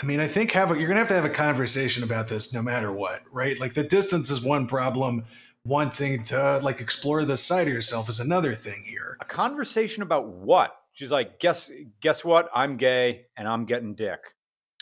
I 0.00 0.04
mean 0.06 0.20
I 0.20 0.28
think 0.28 0.52
have 0.52 0.70
a, 0.70 0.78
you're 0.78 0.86
gonna 0.88 1.00
have 1.00 1.08
to 1.08 1.14
have 1.14 1.24
a 1.24 1.30
conversation 1.30 2.02
about 2.04 2.28
this 2.28 2.52
no 2.54 2.62
matter 2.62 2.92
what, 2.92 3.22
right? 3.32 3.58
Like 3.58 3.74
the 3.74 3.82
distance 3.84 4.30
is 4.30 4.40
one 4.42 4.66
problem. 4.66 5.24
Wanting 5.66 6.22
to 6.24 6.58
like 6.62 6.80
explore 6.82 7.24
this 7.24 7.42
side 7.42 7.66
of 7.66 7.72
yourself 7.72 8.10
is 8.10 8.20
another 8.20 8.54
thing 8.54 8.82
here. 8.84 9.16
A 9.22 9.24
conversation 9.24 10.02
about 10.02 10.26
what? 10.28 10.76
She's 10.94 11.10
like, 11.10 11.38
guess 11.40 11.70
guess 12.00 12.24
what? 12.24 12.48
I'm 12.54 12.76
gay 12.76 13.26
and 13.36 13.46
I'm 13.46 13.66
getting 13.66 13.94
dick. 13.94 14.20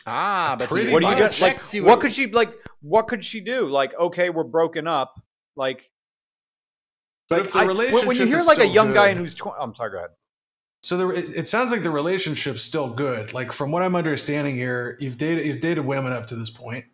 ah, 0.07 0.55
but 0.57 0.69
Pretty 0.69 0.91
What 0.93 0.99
do 1.01 1.07
you 1.07 1.11
much. 1.15 1.39
get? 1.39 1.41
Like, 1.41 1.73
you 1.73 1.83
what 1.83 1.93
out. 1.93 2.01
could 2.01 2.13
she 2.13 2.27
like? 2.27 2.53
What 2.81 3.07
could 3.07 3.23
she 3.25 3.41
do? 3.41 3.67
Like, 3.67 3.93
okay, 3.99 4.29
we're 4.29 4.43
broken 4.43 4.87
up. 4.87 5.13
Like, 5.55 5.89
But 7.29 7.37
like, 7.39 7.45
if 7.47 7.53
the 7.53 7.59
I- 7.59 7.65
when- 7.65 8.07
when 8.07 8.15
you 8.17 8.25
hear 8.25 8.37
like 8.39 8.57
a 8.57 8.61
still 8.61 8.65
young 8.73 8.93
guy 8.93 9.07
and 9.09 9.19
who's, 9.19 9.35
tw- 9.35 9.47
I'm 9.59 9.73
sorry, 9.75 9.91
go 9.91 9.97
ahead. 9.97 10.09
So 10.83 10.97
the, 10.97 11.09
it, 11.09 11.25
it 11.37 11.47
sounds 11.47 11.71
like 11.71 11.81
the 11.83 11.89
relationship's 11.91 12.61
still 12.61 12.89
good. 12.89 13.33
Like 13.33 13.51
from 13.53 13.71
what 13.71 13.81
I'm 13.83 13.95
understanding 13.95 14.55
here, 14.55 14.97
you've 14.99 15.17
dated 15.17 15.45
you've 15.45 15.61
dated 15.61 15.85
women 15.85 16.11
up 16.13 16.27
to 16.27 16.35
this 16.35 16.49
point. 16.49 16.85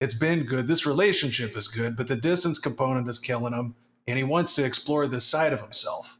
It's 0.00 0.14
been 0.14 0.44
good. 0.44 0.66
This 0.66 0.86
relationship 0.86 1.56
is 1.56 1.68
good, 1.68 1.96
but 1.96 2.08
the 2.08 2.16
distance 2.16 2.58
component 2.58 3.08
is 3.08 3.18
killing 3.18 3.52
him, 3.52 3.74
and 4.08 4.16
he 4.18 4.24
wants 4.24 4.54
to 4.56 4.64
explore 4.64 5.06
this 5.06 5.24
side 5.24 5.52
of 5.52 5.60
himself. 5.60 6.13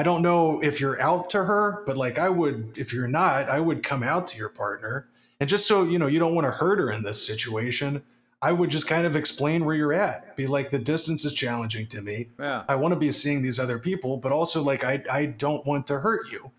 I 0.00 0.02
don't 0.02 0.22
know 0.22 0.62
if 0.62 0.80
you're 0.80 0.98
out 0.98 1.28
to 1.28 1.44
her, 1.44 1.82
but 1.84 1.94
like 1.94 2.18
I 2.18 2.30
would, 2.30 2.72
if 2.74 2.90
you're 2.90 3.06
not, 3.06 3.50
I 3.50 3.60
would 3.60 3.82
come 3.82 4.02
out 4.02 4.26
to 4.28 4.38
your 4.38 4.48
partner, 4.48 5.08
and 5.40 5.46
just 5.46 5.66
so 5.66 5.82
you 5.82 5.98
know, 5.98 6.06
you 6.06 6.18
don't 6.18 6.34
want 6.34 6.46
to 6.46 6.50
hurt 6.50 6.78
her 6.78 6.90
in 6.90 7.02
this 7.02 7.22
situation. 7.26 8.02
I 8.40 8.50
would 8.52 8.70
just 8.70 8.86
kind 8.86 9.06
of 9.06 9.14
explain 9.14 9.62
where 9.62 9.74
you're 9.74 9.92
at. 9.92 10.38
Be 10.38 10.46
like, 10.46 10.70
the 10.70 10.78
distance 10.78 11.26
is 11.26 11.34
challenging 11.34 11.86
to 11.88 12.00
me. 12.00 12.28
Yeah. 12.38 12.64
I 12.66 12.76
want 12.76 12.92
to 12.92 12.98
be 12.98 13.12
seeing 13.12 13.42
these 13.42 13.60
other 13.60 13.78
people, 13.78 14.16
but 14.16 14.32
also 14.32 14.62
like 14.62 14.84
I 14.84 15.04
I 15.10 15.26
don't 15.26 15.66
want 15.66 15.86
to 15.88 16.00
hurt 16.00 16.32
you. 16.32 16.50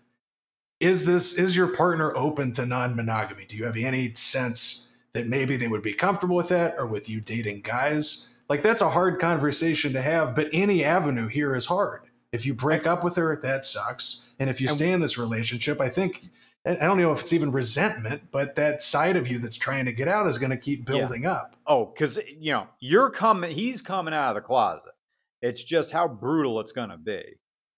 Is 0.78 1.04
this 1.04 1.36
is 1.36 1.56
your 1.56 1.66
partner 1.66 2.16
open 2.16 2.52
to 2.52 2.64
non-monogamy? 2.64 3.46
Do 3.46 3.56
you 3.56 3.64
have 3.64 3.76
any 3.76 4.14
sense 4.14 4.90
that 5.14 5.26
maybe 5.26 5.56
they 5.56 5.66
would 5.66 5.82
be 5.82 5.94
comfortable 5.94 6.36
with 6.36 6.50
that 6.50 6.76
or 6.78 6.86
with 6.86 7.08
you 7.08 7.20
dating 7.20 7.62
guys? 7.62 8.36
Like 8.48 8.62
that's 8.62 8.82
a 8.82 8.90
hard 8.90 9.18
conversation 9.18 9.92
to 9.94 10.00
have, 10.00 10.36
but 10.36 10.48
any 10.52 10.84
avenue 10.84 11.26
here 11.26 11.56
is 11.56 11.66
hard. 11.66 12.02
If 12.32 12.46
you 12.46 12.54
break 12.54 12.86
up 12.86 13.04
with 13.04 13.16
her, 13.16 13.36
that 13.42 13.64
sucks. 13.64 14.30
And 14.38 14.48
if 14.48 14.60
you 14.60 14.68
And- 14.68 14.76
stay 14.76 14.90
in 14.92 15.00
this 15.00 15.18
relationship, 15.18 15.80
I 15.80 15.88
think 15.88 16.22
I 16.64 16.74
don't 16.76 16.96
know 16.96 17.10
if 17.10 17.22
it's 17.22 17.32
even 17.32 17.50
resentment, 17.50 18.30
but 18.30 18.54
that 18.54 18.82
side 18.84 19.16
of 19.16 19.26
you 19.26 19.40
that's 19.40 19.56
trying 19.56 19.84
to 19.86 19.92
get 19.92 20.06
out 20.06 20.28
is 20.28 20.38
going 20.38 20.50
to 20.50 20.56
keep 20.56 20.88
Yeah. 20.88 20.98
building 20.98 21.26
up. 21.26 21.56
Oh, 21.66 21.86
because 21.86 22.18
you 22.38 22.52
know 22.52 22.68
you're 22.78 23.10
coming. 23.10 23.50
He's 23.50 23.82
coming 23.82 24.14
out 24.14 24.28
of 24.28 24.34
the 24.36 24.46
closet. 24.46 24.92
It's 25.40 25.64
just 25.64 25.90
how 25.90 26.06
brutal 26.06 26.60
it's 26.60 26.70
going 26.70 26.90
to 26.90 26.96
be, 26.96 27.34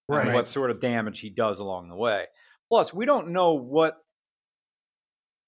Right. 0.06 0.34
what 0.34 0.48
sort 0.48 0.70
of 0.70 0.80
damage 0.80 1.20
he 1.20 1.30
does 1.30 1.60
along 1.60 1.88
the 1.88 1.96
way. 1.96 2.26
Plus, 2.68 2.92
we 2.92 3.06
don't 3.06 3.28
know 3.28 3.54
what 3.54 4.00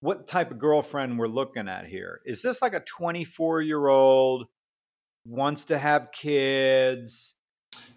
what 0.00 0.26
type 0.26 0.50
of 0.50 0.59
girlfriend 0.59 1.18
we're 1.18 1.26
looking 1.26 1.68
at 1.68 1.86
here. 1.86 2.20
Is 2.24 2.40
this 2.42 2.62
like 2.62 2.72
a 2.74 2.80
24 2.80 3.61
year 3.62 3.86
old 3.86 4.46
wants 5.26 5.64
to 5.66 5.78
have 5.78 6.11
kids, 6.12 7.36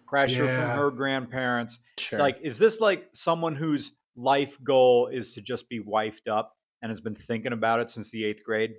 pressure 0.09 0.45
Yeah. 0.45 0.55
from 0.55 0.79
her 0.79 0.91
grandparents? 0.91 1.79
Sure. 1.97 2.19
Like, 2.19 2.39
is 2.41 2.57
this 2.57 2.79
like 2.79 3.07
someone 3.13 3.55
whose 3.55 3.91
life 4.15 4.61
goal 4.63 5.07
is 5.07 5.33
to 5.35 5.41
just 5.41 5.69
be 5.69 5.79
wifed 5.79 6.27
up 6.27 6.57
and 6.81 6.89
has 6.89 6.99
been 7.01 7.15
thinking 7.15 7.53
about 7.53 7.79
it 7.79 7.89
since 7.89 8.09
the 8.11 8.25
eighth 8.25 8.43
grade? 8.43 8.75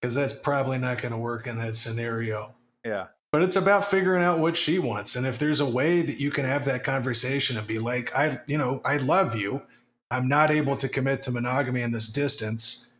Because 0.00 0.14
that's 0.14 0.34
probably 0.34 0.78
not 0.78 1.00
going 1.00 1.12
to 1.12 1.18
work 1.18 1.46
in 1.46 1.58
that 1.58 1.76
scenario. 1.76 2.54
Yeah. 2.84 3.06
But 3.30 3.42
it's 3.42 3.56
about 3.56 3.86
figuring 3.86 4.22
out 4.22 4.40
what 4.40 4.56
she 4.56 4.78
wants. 4.78 5.16
And 5.16 5.26
if 5.26 5.38
there's 5.38 5.60
a 5.60 5.66
way 5.66 6.02
that 6.02 6.18
you 6.20 6.30
can 6.30 6.44
have 6.44 6.64
that 6.66 6.84
conversation 6.84 7.56
and 7.56 7.66
be 7.66 7.78
like, 7.78 8.14
I, 8.14 8.40
you 8.46 8.58
know, 8.58 8.80
I 8.84 8.98
love 8.98 9.34
you. 9.34 9.62
I'm 10.10 10.28
not 10.28 10.50
able 10.50 10.76
to 10.76 10.88
commit 10.88 11.22
to 11.22 11.30
monogamy 11.30 11.80
in 11.82 11.92
this 11.92 12.08
distance. 12.08 12.90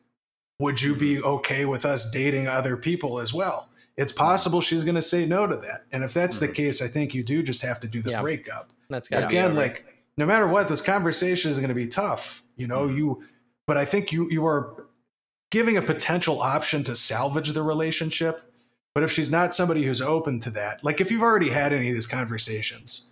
Would 0.58 0.80
you 0.80 0.94
be 0.94 1.20
okay 1.22 1.66
with 1.66 1.84
us 1.84 2.10
dating 2.10 2.46
other 2.48 2.76
people 2.76 3.18
as 3.18 3.34
well? 3.34 3.68
It's 3.96 4.12
possible 4.12 4.60
she's 4.60 4.84
going 4.84 4.94
to 4.94 5.02
say 5.02 5.26
no 5.26 5.46
to 5.46 5.56
that. 5.56 5.84
And 5.92 6.02
if 6.02 6.14
that's 6.14 6.38
the 6.38 6.48
Mhm. 6.48 6.54
case, 6.54 6.80
I 6.82 6.88
think 6.88 7.14
you 7.14 7.22
do 7.22 7.42
just 7.42 7.62
have 7.62 7.78
to 7.80 7.88
do 7.88 8.00
the 8.02 8.10
Yeah. 8.12 8.22
breakup. 8.22 8.70
That's 8.88 9.08
got 9.08 9.20
to 9.20 9.26
Again, 9.26 9.46
over. 9.50 9.54
like 9.54 9.84
no 10.16 10.26
matter 10.26 10.46
what, 10.48 10.68
this 10.68 10.80
conversation 10.80 11.50
is 11.50 11.58
going 11.58 11.68
to 11.68 11.74
be 11.74 11.86
tough. 11.86 12.42
You 12.56 12.66
know, 12.66 12.88
Mhm. 12.88 12.96
you, 12.96 13.22
but 13.66 13.76
I 13.76 13.84
think 13.84 14.12
you 14.12 14.28
you 14.30 14.46
are 14.46 14.86
giving 15.50 15.76
a 15.76 15.82
potential 15.82 16.40
option 16.40 16.82
to 16.84 16.94
salvage 16.96 17.50
the 17.50 17.62
relationship. 17.62 18.42
But 18.94 19.04
if 19.04 19.12
she's 19.12 19.30
not 19.30 19.54
somebody 19.54 19.82
who's 19.84 20.00
open 20.02 20.40
to 20.40 20.50
that, 20.50 20.82
like 20.84 21.00
if 21.00 21.10
you've 21.10 21.22
already 21.22 21.50
had 21.50 21.72
any 21.72 21.88
of 21.88 21.94
these 21.94 22.06
conversations 22.06 23.10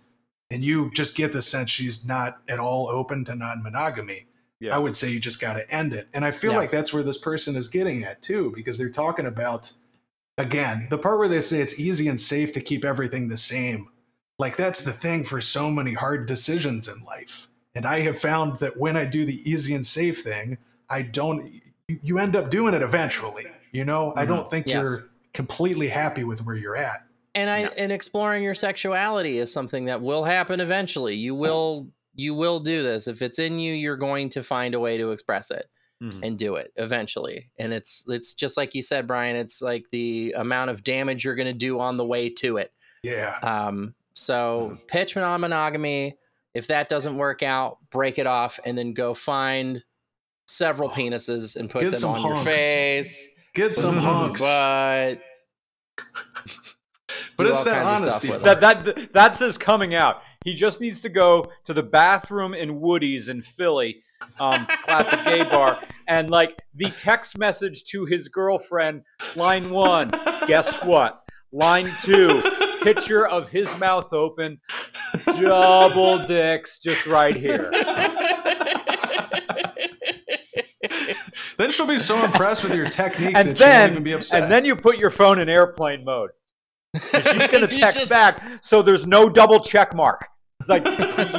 and 0.49 0.63
you 0.63 0.91
just 0.93 1.15
get 1.15 1.33
the 1.33 1.41
sense 1.41 1.69
she's 1.69 2.05
not 2.07 2.41
at 2.47 2.59
all 2.59 2.87
open 2.89 3.23
to 3.25 3.35
non 3.35 3.61
monogamy, 3.63 4.27
Yeah. 4.59 4.75
I 4.75 4.79
would 4.79 4.95
say 4.95 5.09
you 5.09 5.19
just 5.19 5.39
got 5.41 5.53
to 5.53 5.71
end 5.73 5.93
it. 5.93 6.07
And 6.13 6.23
I 6.23 6.29
feel 6.31 6.51
Yeah. 6.51 6.57
like 6.59 6.71
that's 6.71 6.93
where 6.93 7.01
this 7.03 7.17
person 7.17 7.55
is 7.55 7.67
getting 7.67 8.03
at 8.03 8.21
too, 8.21 8.51
because 8.55 8.77
they're 8.77 8.91
talking 8.91 9.25
about, 9.25 9.71
again, 10.41 10.87
the 10.89 10.97
part 10.97 11.19
where 11.19 11.27
they 11.27 11.41
say 11.41 11.61
it's 11.61 11.79
easy 11.79 12.07
and 12.07 12.19
safe 12.19 12.51
to 12.53 12.61
keep 12.61 12.83
everything 12.83 13.27
the 13.29 13.37
same. 13.37 13.89
Like 14.39 14.57
that's 14.57 14.83
the 14.83 14.91
thing 14.93 15.23
for 15.23 15.39
so 15.41 15.69
many 15.69 15.93
hard 15.93 16.25
decisions 16.25 16.87
in 16.87 17.03
life. 17.05 17.47
And 17.75 17.85
I 17.85 17.99
have 18.01 18.17
found 18.19 18.59
that 18.59 18.77
when 18.77 18.97
I 18.97 19.05
do 19.05 19.23
the 19.23 19.39
easy 19.49 19.73
and 19.75 19.85
safe 19.85 20.23
thing, 20.23 20.57
I 20.89 21.03
don't. 21.03 21.49
You, 21.87 21.99
you 22.03 22.19
end 22.19 22.35
up 22.35 22.49
doing 22.49 22.73
it 22.73 22.81
eventually. 22.81 23.45
You 23.71 23.85
know, 23.85 24.13
I 24.17 24.25
Mhm. 24.25 24.27
don't 24.27 24.49
think 24.49 24.67
Yes. 24.67 24.75
you're 24.75 25.09
completely 25.33 25.87
happy 25.87 26.23
with 26.23 26.45
where 26.45 26.55
you're 26.55 26.75
at. 26.75 27.03
and 27.33 27.49
I 27.49 27.63
No. 27.63 27.69
and 27.77 27.91
exploring 27.93 28.43
your 28.43 28.55
sexuality 28.55 29.37
is 29.37 29.53
something 29.53 29.85
that 29.85 30.01
will 30.01 30.25
happen 30.25 30.59
eventually. 30.59 31.15
You 31.15 31.33
will 31.35 31.87
you 32.13 32.35
will 32.35 32.59
do 32.59 32.83
this 32.83 33.07
if 33.07 33.21
it's 33.21 33.39
in 33.39 33.57
you. 33.57 33.73
You're 33.73 33.95
going 33.95 34.29
to 34.31 34.43
find 34.43 34.73
a 34.75 34.81
way 34.81 34.97
to 34.97 35.11
express 35.11 35.49
it 35.49 35.65
Mhm. 36.01 36.19
and 36.23 36.37
do 36.39 36.55
it 36.55 36.73
eventually. 36.77 37.51
And 37.59 37.71
it's 37.73 38.05
it's 38.07 38.33
just 38.33 38.57
like 38.57 38.73
you 38.73 38.81
said, 38.81 39.05
Brian. 39.05 39.35
It's 39.35 39.61
like 39.61 39.85
the 39.91 40.33
amount 40.35 40.71
of 40.71 40.83
damage 40.83 41.23
you're 41.23 41.35
going 41.35 41.47
to 41.47 41.53
do 41.53 41.79
on 41.79 41.97
the 41.97 42.05
way 42.05 42.29
to 42.29 42.57
it. 42.57 42.71
Yeah. 43.03 43.37
Um, 43.43 43.93
so 44.13 44.77
pitch 44.87 45.15
on 45.15 45.41
monogamy. 45.41 46.17
If 46.53 46.67
that 46.67 46.89
doesn't 46.89 47.15
work 47.15 47.43
out, 47.43 47.77
break 47.91 48.19
it 48.19 48.27
off 48.27 48.59
and 48.65 48.77
then 48.77 48.93
go 48.93 49.13
find 49.13 49.83
several 50.47 50.89
penises 50.89 51.55
and 51.55 51.69
put 51.69 51.81
Get 51.81 51.91
them 51.91 51.99
some 52.01 52.09
on 52.15 52.21
your 52.35 52.43
face. 52.43 53.29
Get 53.53 53.75
some 53.75 53.97
hunks. 53.97 54.41
But 54.41 55.21
But 57.37 57.47
it's 57.47 57.63
that 57.63 57.83
kinds 57.83 58.07
of 58.07 58.13
stuff 58.13 58.23
honesty. 58.23 58.29
with. 58.31 58.43
That 58.43 58.83
that 58.85 59.13
that's 59.13 59.39
his 59.39 59.57
coming 59.57 59.95
out. 59.95 60.21
He 60.43 60.53
just 60.53 60.79
needs 60.81 61.01
to 61.01 61.09
go 61.09 61.51
to 61.65 61.73
the 61.73 61.83
bathroom 61.83 62.53
in 62.53 62.79
Woody's 62.81 63.29
in 63.29 63.41
Philly, 63.41 64.03
um, 64.39 64.65
classic 64.83 65.23
gay 65.25 65.43
bar, 65.43 65.79
and 66.07 66.29
like 66.29 66.61
the 66.75 66.89
text 67.01 67.37
message 67.37 67.83
to 67.85 68.05
his 68.05 68.27
girlfriend. 68.27 69.03
Line 69.35 69.69
one, 69.69 70.11
guess 70.47 70.77
what? 70.83 71.21
Line 71.51 71.87
two, 72.03 72.41
picture 72.83 73.27
of 73.27 73.49
his 73.49 73.75
mouth 73.77 74.11
open, 74.13 74.59
double 75.25 76.25
dicks, 76.25 76.79
just 76.79 77.05
right 77.05 77.35
here. 77.35 77.69
then 81.57 81.71
she'll 81.71 81.85
be 81.87 81.99
so 81.99 82.23
impressed 82.23 82.63
with 82.63 82.75
your 82.75 82.87
technique 82.87 83.35
And 83.35 83.49
that 83.49 83.57
she 83.57 83.63
won't 83.63 83.91
even 83.91 84.03
be 84.03 84.13
upset. 84.13 84.43
and 84.43 84.51
then 84.51 84.65
you 84.65 84.75
put 84.75 84.97
your 84.97 85.09
phone 85.11 85.39
in 85.39 85.49
airplane 85.49 86.03
mode. 86.03 86.31
She's 86.95 87.47
gonna 87.47 87.67
text 87.67 87.99
just- 87.99 88.09
back, 88.09 88.43
so 88.63 88.81
there's 88.81 89.05
no 89.05 89.29
double 89.29 89.59
check 89.59 89.93
mark. 89.95 90.27
It's 90.61 90.69
like 90.69 90.85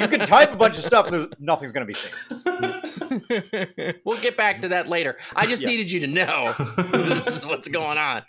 you 0.00 0.08
can 0.08 0.20
type 0.20 0.52
a 0.52 0.56
bunch 0.56 0.78
of 0.78 0.84
stuff, 0.84 1.10
there's 1.10 1.26
nothing's 1.38 1.72
gonna 1.72 1.86
be 1.86 1.94
seen. 1.94 2.10
we'll 4.04 4.20
get 4.20 4.36
back 4.36 4.60
to 4.62 4.68
that 4.68 4.88
later. 4.88 5.16
I 5.34 5.46
just 5.46 5.62
Yeah. 5.62 5.68
needed 5.70 5.90
you 5.92 6.00
to 6.00 6.06
know 6.06 6.52
this 6.92 7.26
is 7.28 7.46
what's 7.46 7.68
going 7.68 7.98
on. 7.98 8.22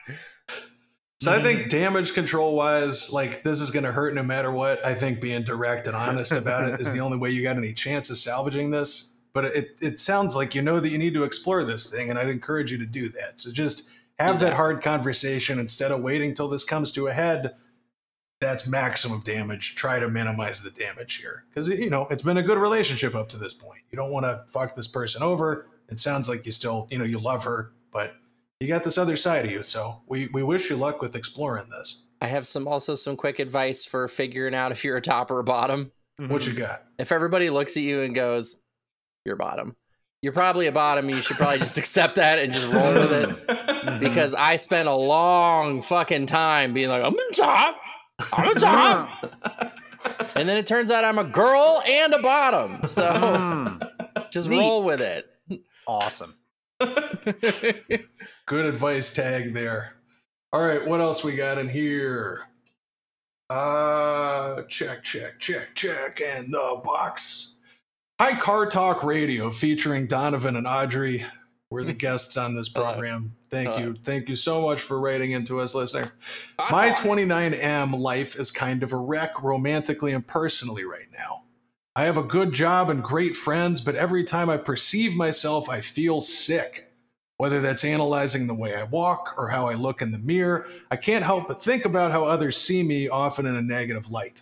So 1.21 1.31
I 1.31 1.41
think 1.41 1.69
damage 1.69 2.13
control 2.13 2.55
wise, 2.55 3.11
like 3.13 3.43
this 3.43 3.61
is 3.61 3.71
going 3.71 3.85
to 3.85 3.93
hurt 3.93 4.13
no 4.13 4.23
matter 4.23 4.51
what. 4.51 4.85
I 4.85 4.93
think 4.93 5.21
being 5.21 5.43
direct 5.43 5.87
and 5.87 5.95
honest 5.95 6.33
about 6.33 6.67
it 6.67 6.81
is 6.81 6.91
the 6.91 6.99
only 6.99 7.17
way 7.17 7.29
you 7.29 7.41
got 7.43 7.55
any 7.55 7.71
chance 7.71 8.09
of 8.09 8.17
salvaging 8.17 8.71
this. 8.71 9.13
But 9.31 9.45
it 9.45 9.77
it 9.81 9.99
sounds 10.01 10.35
like 10.35 10.53
you 10.53 10.61
know 10.61 10.79
that 10.81 10.89
you 10.89 10.97
need 10.97 11.13
to 11.13 11.23
explore 11.23 11.63
this 11.63 11.89
thing, 11.89 12.09
and 12.09 12.19
I'd 12.19 12.27
encourage 12.27 12.71
you 12.73 12.77
to 12.77 12.85
do 12.85 13.07
that. 13.09 13.39
So 13.39 13.51
just 13.53 13.89
have 14.19 14.35
Yeah. 14.41 14.49
that 14.49 14.53
hard 14.57 14.81
conversation 14.83 15.59
instead 15.59 15.91
of 15.91 16.01
waiting 16.01 16.33
till 16.33 16.49
this 16.49 16.63
comes 16.65 16.91
to 16.93 17.07
a 17.07 17.13
head. 17.13 17.55
That's 18.43 18.67
maximum 18.67 19.21
damage. 19.21 19.75
Try 19.75 19.99
to 19.99 20.09
minimize 20.09 20.61
the 20.61 20.69
damage 20.69 21.15
here 21.15 21.45
because 21.49 21.69
you 21.69 21.89
know 21.89 22.07
it's 22.11 22.23
been 22.23 22.35
a 22.35 22.43
good 22.43 22.57
relationship 22.57 23.15
up 23.15 23.29
to 23.29 23.37
this 23.37 23.53
point. 23.53 23.79
You 23.89 23.95
don't 23.95 24.11
want 24.11 24.25
to 24.25 24.43
fuck 24.47 24.75
this 24.75 24.87
person 24.87 25.23
over. 25.23 25.67
It 25.87 25.97
sounds 25.97 26.27
like 26.27 26.45
you 26.45 26.51
still 26.51 26.87
you 26.91 26.97
know 26.97 27.05
you 27.05 27.19
love 27.19 27.45
her, 27.45 27.71
but 27.91 28.15
you 28.59 28.67
got 28.67 28.83
this 28.83 28.97
other 28.97 29.15
side 29.15 29.45
of 29.45 29.51
you. 29.51 29.63
So 29.63 30.01
we 30.07 30.27
we 30.27 30.43
wish 30.43 30.69
you 30.69 30.75
luck 30.75 31.01
with 31.01 31.15
exploring 31.15 31.69
this. 31.69 32.03
I 32.19 32.27
have 32.27 32.45
some 32.45 32.67
also 32.67 32.95
some 32.95 33.15
quick 33.15 33.39
advice 33.39 33.85
for 33.85 34.09
figuring 34.09 34.53
out 34.53 34.73
if 34.73 34.83
you're 34.83 34.97
a 34.97 35.01
top 35.01 35.31
or 35.31 35.39
a 35.39 35.43
bottom. 35.45 35.93
Mm-hmm. 36.19 36.31
What 36.31 36.45
you 36.45 36.53
got? 36.53 36.83
If 36.99 37.13
everybody 37.13 37.49
looks 37.49 37.77
at 37.77 37.83
you 37.83 38.01
and 38.01 38.13
goes, 38.13 38.57
"You're 39.25 39.37
bottom," 39.37 39.75
you're 40.21 40.33
probably 40.33 40.67
a 40.67 40.71
bottom. 40.73 41.07
and 41.07 41.15
You 41.15 41.21
should 41.21 41.37
probably 41.37 41.59
just 41.59 41.77
accept 41.83 42.15
that 42.15 42.39
and 42.39 42.51
just 42.51 42.67
roll 42.67 42.93
with 42.93 43.11
it. 43.13 43.59
Because 43.99 44.33
I 44.33 44.55
spent 44.55 44.87
a 44.87 44.95
long 44.95 45.81
fucking 45.81 46.25
time 46.27 46.73
being 46.73 46.89
like, 46.89 47.03
"I'm 47.03 47.13
a 47.13 47.33
top, 47.35 47.75
I'm 48.31 48.49
a 48.55 48.59
top," 48.59 49.33
and 50.35 50.47
then 50.47 50.57
it 50.57 50.67
turns 50.67 50.91
out 50.91 51.03
I'm 51.03 51.17
a 51.19 51.23
girl 51.23 51.81
and 51.87 52.13
a 52.13 52.19
bottom. 52.21 52.85
So 52.87 53.09
Mm, 53.11 54.29
just 54.31 54.49
Neat. 54.49 54.59
roll 54.59 54.83
with 54.83 55.01
it. 55.01 55.29
awesome. 55.87 56.35
Good 56.79 58.65
advice 58.65 59.13
tag 59.13 59.53
there. 59.53 59.93
All 60.51 60.65
right, 60.65 60.85
what 60.85 61.01
else 61.01 61.23
we 61.23 61.35
got 61.35 61.57
in 61.57 61.69
here? 61.69 62.41
Uh, 63.49 64.63
check, 64.63 65.03
check, 65.03 65.39
check, 65.39 65.73
check, 65.75 66.21
and 66.21 66.53
the 66.53 66.81
box. 66.83 67.55
Hi, 68.19 68.37
Car 68.39 68.67
Talk 68.67 69.03
Radio 69.03 69.49
featuring 69.51 70.07
Donovan 70.07 70.55
and 70.55 70.67
Audrey. 70.67 71.25
We're 71.69 71.83
the 71.83 71.93
guests 71.93 72.37
on 72.37 72.55
this 72.55 72.71
Hello. 72.71 72.91
program. 72.93 73.35
Thank 73.53 73.69
Hello. 73.69 73.81
you. 73.81 73.95
Thank 74.03 74.29
you 74.29 74.35
so 74.35 74.63
much 74.63 74.81
for 74.81 74.99
writing 74.99 75.31
into 75.31 75.61
us, 75.61 75.75
listener. 75.75 76.11
My 76.71 76.89
29M 76.89 77.99
life 77.99 78.35
is 78.35 78.49
kind 78.49 78.81
of 78.81 78.93
a 78.93 78.97
wreck 78.97 79.43
romantically 79.43 80.11
and 80.11 80.25
personally 80.25 80.83
right 80.85 81.05
now. 81.15 81.43
I 81.95 82.05
have 82.05 82.17
a 82.17 82.23
good 82.23 82.51
job 82.51 82.89
and 82.89 83.03
great 83.03 83.35
friends, 83.35 83.79
but 83.79 83.93
every 83.93 84.23
time 84.23 84.49
I 84.49 84.57
perceive 84.57 85.15
myself, 85.15 85.69
I 85.69 85.81
feel 85.81 86.19
sick. 86.19 86.89
Whether 87.37 87.61
that's 87.61 87.83
analyzing 87.83 88.47
the 88.47 88.55
way 88.55 88.75
I 88.75 88.83
walk 88.83 89.35
or 89.37 89.49
how 89.49 89.69
I 89.69 89.75
look 89.75 90.01
in 90.01 90.11
the 90.11 90.17
mirror, 90.17 90.67
I 90.89 90.95
can't 90.95 91.23
help 91.23 91.47
but 91.47 91.61
think 91.61 91.85
about 91.85 92.11
how 92.11 92.25
others 92.25 92.57
see 92.57 92.81
me, 92.81 93.07
often 93.07 93.45
in 93.45 93.55
a 93.55 93.61
negative 93.61 94.09
light. 94.09 94.41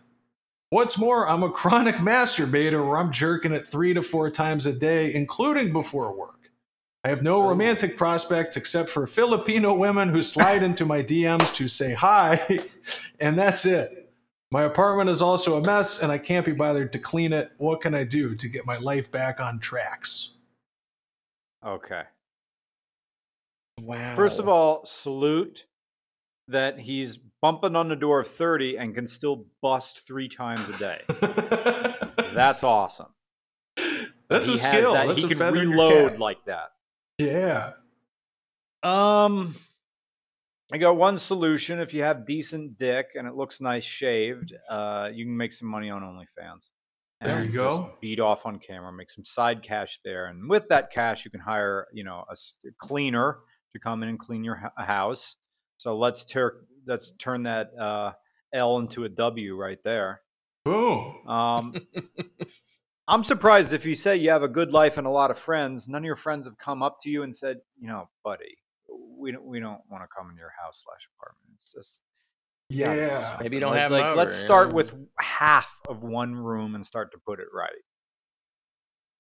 What's 0.70 0.98
more, 0.98 1.28
I'm 1.28 1.44
a 1.44 1.52
chronic 1.52 1.96
masturbator 1.98 2.88
where 2.88 2.98
I'm 2.98 3.12
jerking 3.12 3.52
it 3.52 3.68
three 3.68 3.94
to 3.94 4.02
four 4.02 4.32
times 4.32 4.66
a 4.66 4.72
day, 4.72 5.14
including 5.14 5.74
before 5.74 6.16
work. 6.16 6.41
I 7.04 7.10
have 7.10 7.24
no 7.24 7.44
oh. 7.44 7.50
romantic 7.50 7.98
prospects 7.98 8.58
except 8.58 8.90
for 8.90 9.08
Filipino 9.08 9.74
women 9.74 10.10
who 10.10 10.22
slide 10.22 10.64
into 10.70 10.86
my 10.86 11.02
DMs 11.02 11.54
to 11.56 11.68
say 11.68 11.94
hi, 11.94 12.60
and 13.20 13.38
that's 13.38 13.66
it. 13.66 13.98
My 14.52 14.64
apartment 14.64 15.10
is 15.10 15.22
also 15.22 15.58
a 15.58 15.62
mess, 15.62 16.04
and 16.04 16.12
I 16.12 16.18
can't 16.18 16.46
be 16.46 16.52
bothered 16.52 16.92
to 16.94 17.00
clean 17.00 17.32
it. 17.32 17.52
What 17.58 17.80
can 17.82 17.96
I 17.96 18.04
do 18.04 18.36
to 18.36 18.50
get 18.50 18.66
my 18.66 18.78
life 18.78 19.10
back 19.10 19.40
on 19.40 19.60
tracks? 19.60 20.36
Okay. 21.66 22.04
Wow. 23.80 24.16
First 24.16 24.40
of 24.40 24.50
all, 24.50 24.86
salute 24.86 25.66
that 26.50 26.80
he's 26.80 27.18
bumping 27.42 27.78
on 27.78 27.88
the 27.88 27.96
door 27.96 28.20
of 28.20 28.28
30 28.28 28.78
and 28.78 28.94
can 28.94 29.08
still 29.08 29.46
bust 29.62 30.06
three 30.06 30.28
times 30.28 30.68
a 30.70 30.78
day. 30.78 31.02
That's 32.34 32.64
awesome. 32.64 33.08
That's 34.28 34.48
He 34.48 34.54
a 34.54 34.58
skill. 34.58 34.94
that- 34.94 35.08
That's 35.08 35.20
he 35.20 35.26
a 35.26 35.30
can 35.30 35.38
feather 35.38 35.62
in 35.62 35.70
your 35.70 35.72
reload 35.72 36.20
like 36.20 36.44
that. 36.46 36.72
Yeah. 37.22 37.72
Um, 38.84 39.56
I 40.74 40.78
got 40.78 40.96
one 40.96 41.18
solution. 41.18 41.80
If 41.80 41.94
you 41.94 42.04
have 42.04 42.26
decent 42.26 42.78
dick 42.78 43.08
and 43.16 43.28
it 43.28 43.36
looks 43.36 43.62
nice 43.62 43.84
shaved, 43.84 44.54
uh, 44.70 45.10
you 45.14 45.26
can 45.26 45.36
make 45.36 45.54
some 45.54 45.68
money 45.68 45.90
on 45.90 46.02
OnlyFans. 46.02 46.70
There 47.22 47.44
you 47.44 47.52
go. 47.52 47.70
just 47.70 48.02
Beat 48.02 48.20
off 48.20 48.48
on 48.48 48.58
camera, 48.58 48.92
make 48.92 49.12
some 49.12 49.24
side 49.24 49.62
cash 49.62 50.00
there, 50.04 50.26
and 50.26 50.50
with 50.50 50.68
that 50.70 50.92
cash, 50.92 51.24
you 51.24 51.30
can 51.30 51.40
hire, 51.40 51.86
you 51.94 52.04
know, 52.04 52.26
a 52.28 52.36
cleaner 52.80 53.38
to 53.74 53.80
come 53.80 54.02
in 54.02 54.10
and 54.10 54.18
clean 54.18 54.44
your 54.44 54.56
hou- 54.56 54.84
house. 54.84 55.36
So 55.78 55.96
let's 55.98 56.26
tur- 56.26 56.66
let's 56.88 57.12
turn 57.20 57.44
that 57.44 57.70
uh, 57.80 58.14
L 58.54 58.80
into 58.80 59.04
a 59.04 59.10
W 59.10 59.56
right 59.56 59.78
there. 59.84 60.22
Boom. 60.66 61.28
Um, 61.28 61.76
I'm 63.08 63.24
surprised 63.24 63.74
if 63.74 63.86
you 63.86 63.96
say 63.96 64.16
you 64.16 64.30
have 64.30 64.44
a 64.44 64.48
good 64.48 64.74
life 64.74 64.98
and 64.98 65.08
a 65.08 65.10
lot 65.10 65.32
of 65.32 65.38
friends, 65.38 65.88
none 65.90 66.02
of 66.02 66.06
your 66.06 66.16
friends 66.16 66.46
have 66.46 66.58
come 66.58 66.82
up 66.84 66.98
to 67.02 67.10
you 67.10 67.24
and 67.24 67.36
said, 67.36 67.58
you 67.80 67.88
know, 67.88 68.10
buddy, 68.24 68.58
we 69.18 69.32
don't 69.32 69.46
we 69.46 69.60
don't 69.60 69.82
want 69.90 70.04
to 70.04 70.08
come 70.16 70.30
in 70.30 70.38
your 70.38 70.52
house 70.62 70.84
slash 70.86 71.08
apartment. 71.18 71.50
It's 71.56 71.72
just 71.72 72.02
gotta 72.72 73.00
Yeah. 73.00 73.38
Maybe 73.42 73.58
you 73.58 73.60
don't 73.60 73.72
Let's, 73.72 73.82
have 73.82 73.92
'em 73.92 73.98
like 74.00 74.06
over, 74.08 74.16
let's 74.16 74.36
start 74.36 74.70
know? 74.70 74.76
with 74.76 74.96
half 75.20 75.80
of 75.88 76.04
one 76.04 76.36
room 76.36 76.76
and 76.76 76.86
start 76.86 77.12
to 77.12 77.18
put 77.18 77.40
it 77.40 77.48
right. 77.54 77.70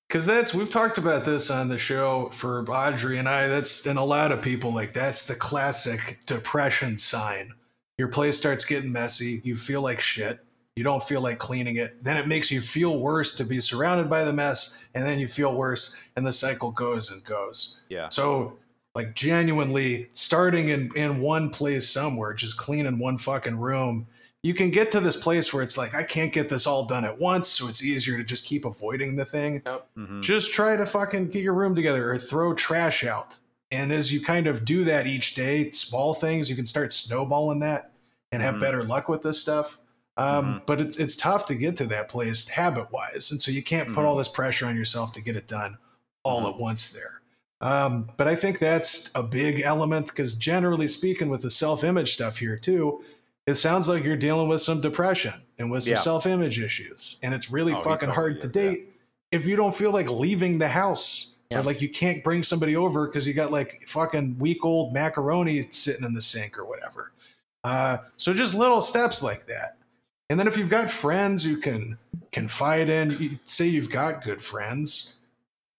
Because 0.07 0.25
that's 0.25 0.53
we've 0.53 0.69
talked 0.69 0.97
about 0.97 1.23
this 1.25 1.49
on 1.49 1.69
the 1.69 1.77
show 1.77 2.29
for 2.33 2.69
Audrey 2.69 3.17
and 3.17 3.29
I. 3.29 3.47
That's 3.47 3.85
and 3.85 3.97
a 3.97 4.03
lot 4.03 4.31
of 4.31 4.41
people 4.41 4.73
like 4.73 4.93
that's 4.93 5.25
the 5.25 5.35
classic 5.35 6.19
depression 6.25 6.97
sign. 6.97 7.53
Your 7.97 8.09
place 8.09 8.37
starts 8.37 8.65
getting 8.65 8.91
messy. 8.91 9.41
You 9.43 9.55
feel 9.55 9.81
like 9.81 10.01
shit. 10.01 10.39
You 10.77 10.83
don't 10.85 11.03
feel 11.03 11.19
like 11.21 11.37
cleaning 11.37 11.75
it. 11.75 12.01
Then 12.03 12.15
it 12.17 12.27
makes 12.27 12.49
you 12.49 12.61
feel 12.61 12.99
worse 12.99 13.35
to 13.35 13.43
be 13.43 13.59
surrounded 13.59 14.09
by 14.09 14.23
the 14.23 14.31
mess, 14.31 14.77
and 14.95 15.05
then 15.05 15.19
you 15.19 15.27
feel 15.27 15.53
worse, 15.53 15.97
and 16.15 16.25
the 16.25 16.31
cycle 16.31 16.71
goes 16.71 17.11
and 17.11 17.23
goes. 17.25 17.81
Yeah. 17.89 18.07
So, 18.09 18.57
like, 18.95 19.13
genuinely 19.13 20.09
starting 20.13 20.69
in, 20.69 20.89
in 20.95 21.19
one 21.19 21.49
place 21.49 21.89
somewhere, 21.89 22.33
just 22.33 22.57
cleaning 22.57 22.99
one 22.99 23.17
fucking 23.17 23.57
room, 23.57 24.07
you 24.43 24.53
can 24.53 24.71
get 24.71 24.91
to 24.93 24.99
this 25.01 25.15
place 25.17 25.53
where 25.53 25.61
it's 25.61 25.77
like, 25.77 25.93
I 25.93 26.03
can't 26.03 26.31
get 26.33 26.49
this 26.49 26.65
all 26.65 26.85
done 26.85 27.05
at 27.05 27.19
once. 27.19 27.47
So 27.49 27.67
it's 27.67 27.83
easier 27.83 28.17
to 28.17 28.23
just 28.23 28.45
keep 28.45 28.65
avoiding 28.65 29.15
the 29.15 29.25
thing. 29.25 29.61
Mhm. 29.95 30.21
Just 30.23 30.51
try 30.51 30.75
to 30.75 30.85
fucking 30.85 31.27
get 31.27 31.43
your 31.43 31.53
room 31.53 31.75
together 31.75 32.11
or 32.11 32.17
throw 32.17 32.53
trash 32.55 33.03
out. 33.03 33.37
And 33.71 33.91
as 33.91 34.11
you 34.11 34.19
kind 34.19 34.47
of 34.47 34.65
do 34.65 34.83
that 34.85 35.05
each 35.05 35.35
day, 35.35 35.69
small 35.71 36.13
things, 36.15 36.49
you 36.49 36.55
can 36.55 36.65
start 36.65 36.91
snowballing 36.91 37.59
that 37.59 37.91
and 38.31 38.41
have 38.41 38.55
Mhm. 38.55 38.61
better 38.61 38.83
luck 38.83 39.09
with 39.09 39.21
this 39.21 39.39
stuff. 39.39 39.77
Um, 40.17 40.45
Mhm. 40.55 40.61
But 40.65 40.81
it's 40.81 40.97
it's 40.97 41.15
tough 41.15 41.45
to 41.45 41.55
get 41.55 41.75
to 41.77 41.85
that 41.87 42.09
place 42.09 42.47
habit 42.47 42.91
wise, 42.91 43.31
and 43.31 43.41
so 43.41 43.49
you 43.51 43.63
can't 43.63 43.87
put 43.93 44.03
Mhm. 44.03 44.07
all 44.07 44.15
this 44.15 44.27
pressure 44.27 44.65
on 44.65 44.75
yourself 44.75 45.13
to 45.13 45.21
get 45.21 45.35
it 45.35 45.47
done 45.47 45.77
all 46.23 46.41
Mhm. 46.43 46.49
at 46.53 46.59
once 46.59 46.91
there. 46.91 47.21
Um, 47.61 48.09
but 48.17 48.27
I 48.27 48.35
think 48.35 48.59
that's 48.59 49.09
a 49.15 49.23
big 49.23 49.61
element 49.61 50.07
because 50.07 50.35
generally 50.35 50.87
speaking, 50.87 51.29
with 51.29 51.43
the 51.43 51.51
self 51.51 51.83
image 51.83 52.13
stuff 52.13 52.37
here 52.37 52.57
too, 52.57 53.03
it 53.47 53.55
sounds 53.55 53.87
like 53.87 54.03
you're 54.03 54.17
dealing 54.17 54.47
with 54.47 54.61
some 54.61 54.81
depression 54.81 55.33
and 55.59 55.71
with 55.71 55.83
some 55.83 55.91
Yeah. 55.91 55.99
self 55.99 56.25
image 56.25 56.59
issues, 56.59 57.17
and 57.23 57.33
it's 57.33 57.49
really 57.49 57.73
Oh, 57.73 57.81
fucking 57.81 58.09
hard 58.09 58.41
to 58.41 58.47
yeah. 58.47 58.53
date 58.53 58.87
if 59.31 59.45
you 59.45 59.55
don't 59.55 59.75
feel 59.75 59.91
like 59.91 60.09
leaving 60.09 60.57
the 60.57 60.67
house. 60.69 61.27
Yeah. 61.49 61.59
Or 61.59 61.63
like 61.63 61.81
you 61.81 61.89
can't 61.89 62.23
bring 62.23 62.43
somebody 62.43 62.75
over 62.77 63.07
because 63.07 63.27
you 63.27 63.33
got 63.33 63.51
like 63.51 63.83
fucking 63.87 64.37
week 64.39 64.63
old 64.63 64.93
macaroni 64.93 65.67
sitting 65.71 66.05
in 66.05 66.13
the 66.13 66.21
sink 66.21 66.57
or 66.57 66.63
whatever. 66.65 67.11
Uh, 67.63 67.97
so 68.17 68.33
just 68.33 68.53
little 68.53 68.81
steps 68.81 69.21
like 69.21 69.45
that. 69.47 69.77
And 70.31 70.39
then 70.39 70.47
if 70.47 70.55
you've 70.55 70.69
got 70.69 70.89
friends 70.89 71.45
you 71.45 71.57
can 71.57 71.97
confide 72.31 72.87
in, 72.89 73.11
you 73.19 73.37
say 73.45 73.67
you've 73.67 73.89
got 73.89 74.23
good 74.23 74.41
friends, 74.41 75.15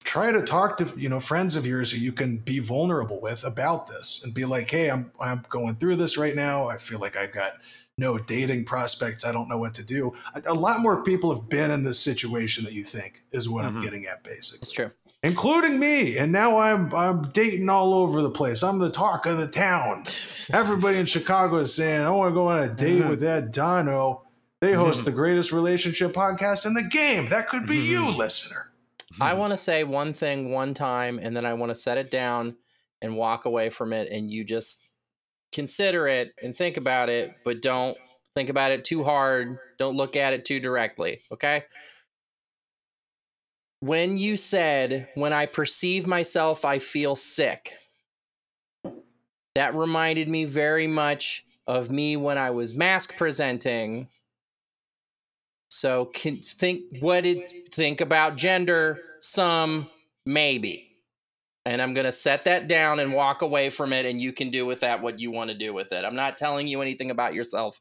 try 0.05 0.30
to 0.30 0.42
talk 0.42 0.76
to 0.76 0.92
you 0.94 1.09
know 1.09 1.20
friends 1.20 1.57
of 1.57 1.66
yours 1.66 1.90
who 1.90 1.96
you 1.96 2.12
can 2.12 2.36
be 2.36 2.59
vulnerable 2.59 3.18
with 3.18 3.44
about 3.44 3.86
this 3.86 4.20
and 4.22 4.34
be 4.34 4.44
like, 4.44 4.70
hey, 4.70 4.90
I'm 4.90 5.11
I'm 5.18 5.42
going 5.48 5.76
through 5.76 5.96
this 5.96 6.18
right 6.18 6.36
now. 6.36 6.68
I 6.68 6.76
feel 6.76 6.98
like 6.98 7.16
I've 7.16 7.32
got 7.32 7.53
no 7.96 8.18
dating 8.18 8.66
prospects. 8.66 9.24
I 9.24 9.32
don't 9.32 9.48
know 9.48 9.57
what 9.57 9.72
to 9.76 9.82
do. 9.82 10.12
A, 10.34 10.53
a 10.53 10.55
lot 10.55 10.80
more 10.80 11.03
people 11.03 11.34
have 11.34 11.48
been 11.48 11.70
in 11.70 11.82
this 11.82 11.98
situation 11.98 12.62
that 12.64 12.74
you 12.74 12.84
think 12.84 13.22
is 13.32 13.48
what 13.48 13.64
I'm 13.64 13.76
Mhm. 13.76 13.82
getting 13.84 14.05
at, 14.07 14.22
basically 14.22 14.59
It's 14.64 14.72
true. 14.72 14.90
including 15.22 15.78
me. 15.78 16.18
And 16.18 16.30
now 16.30 16.59
I'm 16.59 16.94
I'm 16.94 17.22
dating 17.30 17.70
all 17.70 17.94
over 17.94 18.20
the 18.20 18.30
place. 18.30 18.62
I'm 18.62 18.78
the 18.80 18.90
talk 18.90 19.24
of 19.24 19.38
the 19.38 19.48
town. 19.48 20.03
Everybody 20.53 20.98
in 20.98 21.07
Chicago 21.07 21.57
is 21.61 21.72
saying, 21.72 22.03
I 22.03 22.11
want 22.11 22.30
to 22.32 22.34
go 22.34 22.48
on 22.48 22.62
a 22.62 22.68
date 22.68 23.00
Mhm. 23.03 23.09
with 23.09 23.20
that 23.20 23.50
Dono. 23.50 24.24
They 24.63 24.75
host 24.75 25.03
Mhm. 25.03 25.07
the 25.07 25.11
greatest 25.11 25.51
relationship 25.51 26.13
podcast 26.13 26.67
in 26.67 26.75
the 26.75 26.85
game. 26.85 27.29
That 27.31 27.49
could 27.49 27.67
be 27.67 27.79
you, 27.79 28.03
Mhm. 28.13 28.17
listener. 28.17 28.71
I 29.21 29.35
want 29.35 29.53
to 29.53 29.57
say 29.59 29.83
one 29.83 30.15
thing 30.15 30.53
one 30.53 30.73
time 30.73 31.19
and 31.19 31.37
then 31.37 31.45
I 31.45 31.53
want 31.55 31.71
to 31.71 31.75
set 31.75 31.99
it 31.99 32.13
down 32.13 32.57
and 33.03 33.17
walk 33.17 33.45
away 33.45 33.71
from 33.71 33.93
it 33.93 34.09
and 34.13 34.31
you 34.31 34.45
just 34.45 34.81
consider 35.51 36.07
it 36.07 36.33
and 36.41 36.57
think 36.57 36.77
about 36.77 37.09
it, 37.09 37.35
but 37.45 37.61
don't 37.61 37.99
think 38.37 38.49
about 38.49 38.71
it 38.71 38.85
too 38.85 39.03
hard. 39.03 39.59
Don't 39.79 39.97
look 39.97 40.15
at 40.15 40.33
it 40.33 40.45
too 40.45 40.61
directly, 40.61 41.23
okay? 41.33 41.65
When 43.81 44.17
you 44.17 44.37
said, 44.37 45.09
when 45.17 45.33
I 45.33 45.47
perceive 45.47 46.07
myself, 46.07 46.65
I 46.65 46.79
feel 46.79 47.17
sick, 47.17 47.75
that 49.57 49.75
reminded 49.75 50.29
me 50.29 50.45
very 50.45 50.87
much 50.87 51.45
of 51.67 51.91
me 51.91 52.17
when 52.17 52.39
I 52.39 52.51
was 52.51 52.75
mask 52.77 53.17
presenting. 53.17 54.09
So 55.75 56.05
can 56.05 56.37
think 56.37 56.99
what 57.01 57.25
it 57.25 57.73
think 57.75 58.03
about 58.03 58.37
gender 58.37 58.99
some 59.20 59.89
maybe. 60.27 60.99
And 61.64 61.81
I'm 61.81 61.95
going 61.95 62.05
to 62.05 62.12
set 62.12 62.45
that 62.45 62.68
down 62.68 63.01
and 63.01 63.14
walk 63.14 63.41
away 63.41 63.70
from 63.70 63.95
it 63.95 64.05
and 64.05 64.20
you 64.20 64.35
can 64.35 64.51
do 64.51 64.66
with 64.66 64.81
that 64.81 65.01
what 65.01 65.18
you 65.18 65.31
want 65.31 65.49
to 65.49 65.57
do 65.57 65.73
with 65.73 65.91
it. 65.91 66.05
I'm 66.05 66.14
not 66.14 66.37
telling 66.37 66.66
you 66.66 66.83
anything 66.83 67.11
about 67.11 67.33
yourself. 67.33 67.81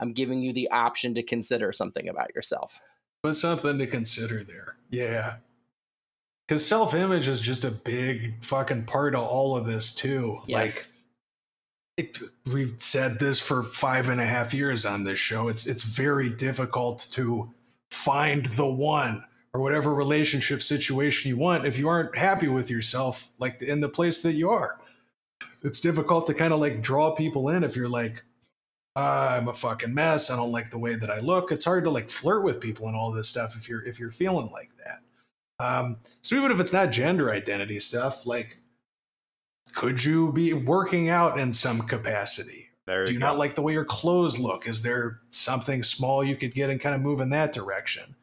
I'm 0.00 0.14
giving 0.14 0.40
you 0.40 0.54
the 0.54 0.70
option 0.70 1.14
to 1.16 1.22
consider 1.22 1.70
something 1.70 2.08
about 2.08 2.34
yourself. 2.34 2.80
But 3.22 3.34
something 3.34 3.76
to 3.76 3.86
consider 3.86 4.42
there. 4.42 4.76
Yeah. 4.88 5.34
Because 6.46 6.66
self 6.66 6.94
image 6.94 7.28
is 7.28 7.42
just 7.42 7.66
a 7.66 7.70
big 7.70 8.42
fucking 8.42 8.86
part 8.86 9.14
of 9.14 9.22
all 9.22 9.54
of 9.54 9.66
this, 9.66 9.94
too. 9.94 10.40
Yes. 10.46 10.76
Like, 10.76 10.86
it, 11.98 12.18
we've 12.52 12.76
said 12.78 13.18
this 13.18 13.40
for 13.40 13.64
five 13.64 14.08
and 14.08 14.20
a 14.20 14.24
half 14.24 14.54
years 14.54 14.86
on 14.86 15.02
this 15.02 15.18
show. 15.18 15.48
It's 15.48 15.66
it's 15.66 15.82
very 15.82 16.30
difficult 16.30 17.06
to 17.12 17.52
find 17.90 18.46
the 18.46 18.66
one 18.66 19.24
or 19.52 19.60
whatever 19.60 19.92
relationship 19.92 20.62
situation 20.62 21.28
you 21.28 21.36
want 21.36 21.66
if 21.66 21.76
you 21.76 21.88
aren't 21.88 22.16
happy 22.16 22.46
with 22.46 22.70
yourself, 22.70 23.32
like 23.38 23.60
in 23.62 23.80
the 23.80 23.88
place 23.88 24.20
that 24.22 24.34
you 24.34 24.48
are. 24.48 24.78
It's 25.64 25.80
difficult 25.80 26.28
to 26.28 26.34
kind 26.34 26.52
of 26.52 26.60
like 26.60 26.82
draw 26.82 27.10
people 27.10 27.48
in 27.48 27.64
if 27.64 27.74
you're 27.74 27.88
like, 27.88 28.22
"Ah, 28.94 29.34
I'm 29.34 29.48
a 29.48 29.54
fucking 29.54 29.92
mess. 29.92 30.30
I 30.30 30.36
don't 30.36 30.52
like 30.52 30.70
the 30.70 30.78
way 30.78 30.94
that 30.94 31.10
I 31.10 31.18
look. 31.18 31.50
It's 31.50 31.64
hard 31.64 31.82
to 31.84 31.90
like 31.90 32.10
flirt 32.10 32.44
with 32.44 32.60
people 32.60 32.86
and 32.86 32.96
all 32.96 33.10
this 33.10 33.28
stuff 33.28 33.56
if 33.56 33.68
you're 33.68 33.84
if 33.84 33.98
you're 33.98 34.12
feeling 34.12 34.50
like 34.52 34.70
that. 34.84 35.00
Um, 35.60 35.96
so 36.22 36.36
even 36.36 36.52
if 36.52 36.60
it's 36.60 36.72
not 36.72 36.92
gender 36.92 37.32
identity 37.32 37.80
stuff, 37.80 38.24
like 38.24 38.58
could 39.74 40.02
you 40.02 40.32
be 40.32 40.52
working 40.54 41.08
out 41.08 41.38
in 41.38 41.52
some 41.52 41.82
capacity? 41.82 42.68
There 42.86 43.04
Do 43.04 43.12
you 43.12 43.18
go. 43.20 43.26
not 43.26 43.38
like 43.38 43.54
the 43.54 43.62
way 43.62 43.74
your 43.74 43.84
clothes 43.84 44.38
look? 44.38 44.66
Is 44.66 44.82
there 44.82 45.20
something 45.30 45.82
small 45.82 46.24
you 46.24 46.36
could 46.36 46.54
get 46.54 46.70
and 46.70 46.80
kind 46.80 46.94
of 46.94 47.00
move 47.00 47.20
in 47.20 47.30
that 47.30 47.52
direction? 47.52 48.14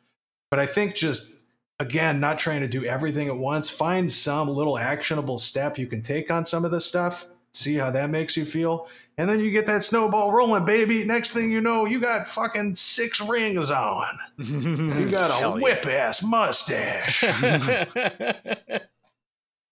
But 0.49 0.59
I 0.59 0.65
think 0.65 0.95
just 0.95 1.35
again, 1.79 2.19
not 2.19 2.39
trying 2.39 2.61
to 2.61 2.67
do 2.67 2.83
everything 2.85 3.27
at 3.27 3.37
once. 3.37 3.69
Find 3.69 4.11
some 4.11 4.49
little 4.49 4.77
actionable 4.77 5.37
step 5.37 5.77
you 5.77 5.87
can 5.87 6.01
take 6.01 6.31
on 6.31 6.45
some 6.45 6.65
of 6.65 6.71
this 6.71 6.85
stuff. 6.85 7.27
See 7.53 7.75
how 7.75 7.91
that 7.91 8.09
makes 8.09 8.35
you 8.35 8.45
feel. 8.45 8.87
And 9.17 9.29
then 9.29 9.39
you 9.39 9.49
get 9.49 9.65
that 9.67 9.81
snowball 9.83 10.33
rolling, 10.33 10.65
baby. 10.65 11.05
Next 11.05 11.31
thing 11.31 11.49
you 11.49 11.61
know, 11.61 11.85
you 11.85 12.01
got 12.01 12.27
fucking 12.27 12.75
six 12.75 13.21
rings 13.21 13.71
on. 13.71 14.07
You 14.37 15.09
got 15.09 15.41
a 15.41 15.51
whip 15.61 15.85
ass 15.85 16.21
mustache. 16.21 17.23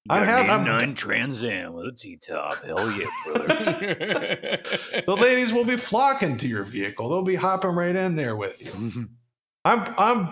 I'm 0.10 0.50
I'm 0.50 0.64
nine 0.66 0.96
Trans 0.96 1.44
Am 1.44 1.74
with 1.74 1.88
a 1.88 1.92
T 1.94 2.18
top. 2.18 2.62
Hell 2.64 2.92
yeah, 2.92 3.06
brother. 3.26 3.48
the 5.06 5.18
ladies 5.18 5.54
will 5.54 5.64
be 5.64 5.78
flocking 5.78 6.36
to 6.38 6.48
your 6.48 6.64
vehicle. 6.64 7.10
They'll 7.10 7.22
be 7.22 7.36
hopping 7.36 7.72
right 7.72 7.96
in 7.96 8.18
there 8.18 8.36
with 8.36 8.62
you. 8.62 9.08
I'm 9.64 9.94
I'm 9.98 10.32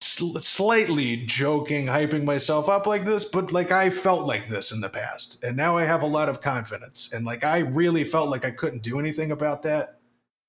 sl- 0.00 0.38
slightly 0.38 1.24
joking, 1.26 1.86
hyping 1.86 2.24
myself 2.24 2.68
up 2.68 2.88
like 2.88 3.04
this, 3.04 3.24
but 3.24 3.52
like 3.52 3.70
I 3.70 3.88
felt 3.90 4.26
like 4.26 4.48
this 4.48 4.72
in 4.72 4.80
the 4.80 4.88
past, 4.88 5.44
and 5.44 5.56
now 5.56 5.76
I 5.76 5.84
have 5.84 6.02
a 6.02 6.06
lot 6.06 6.28
of 6.28 6.40
confidence, 6.40 7.12
and 7.12 7.24
like 7.24 7.44
I 7.44 7.58
really 7.58 8.02
felt 8.02 8.30
like 8.30 8.44
I 8.44 8.50
couldn't 8.50 8.82
do 8.82 8.98
anything 8.98 9.30
about 9.30 9.62
that. 9.62 10.00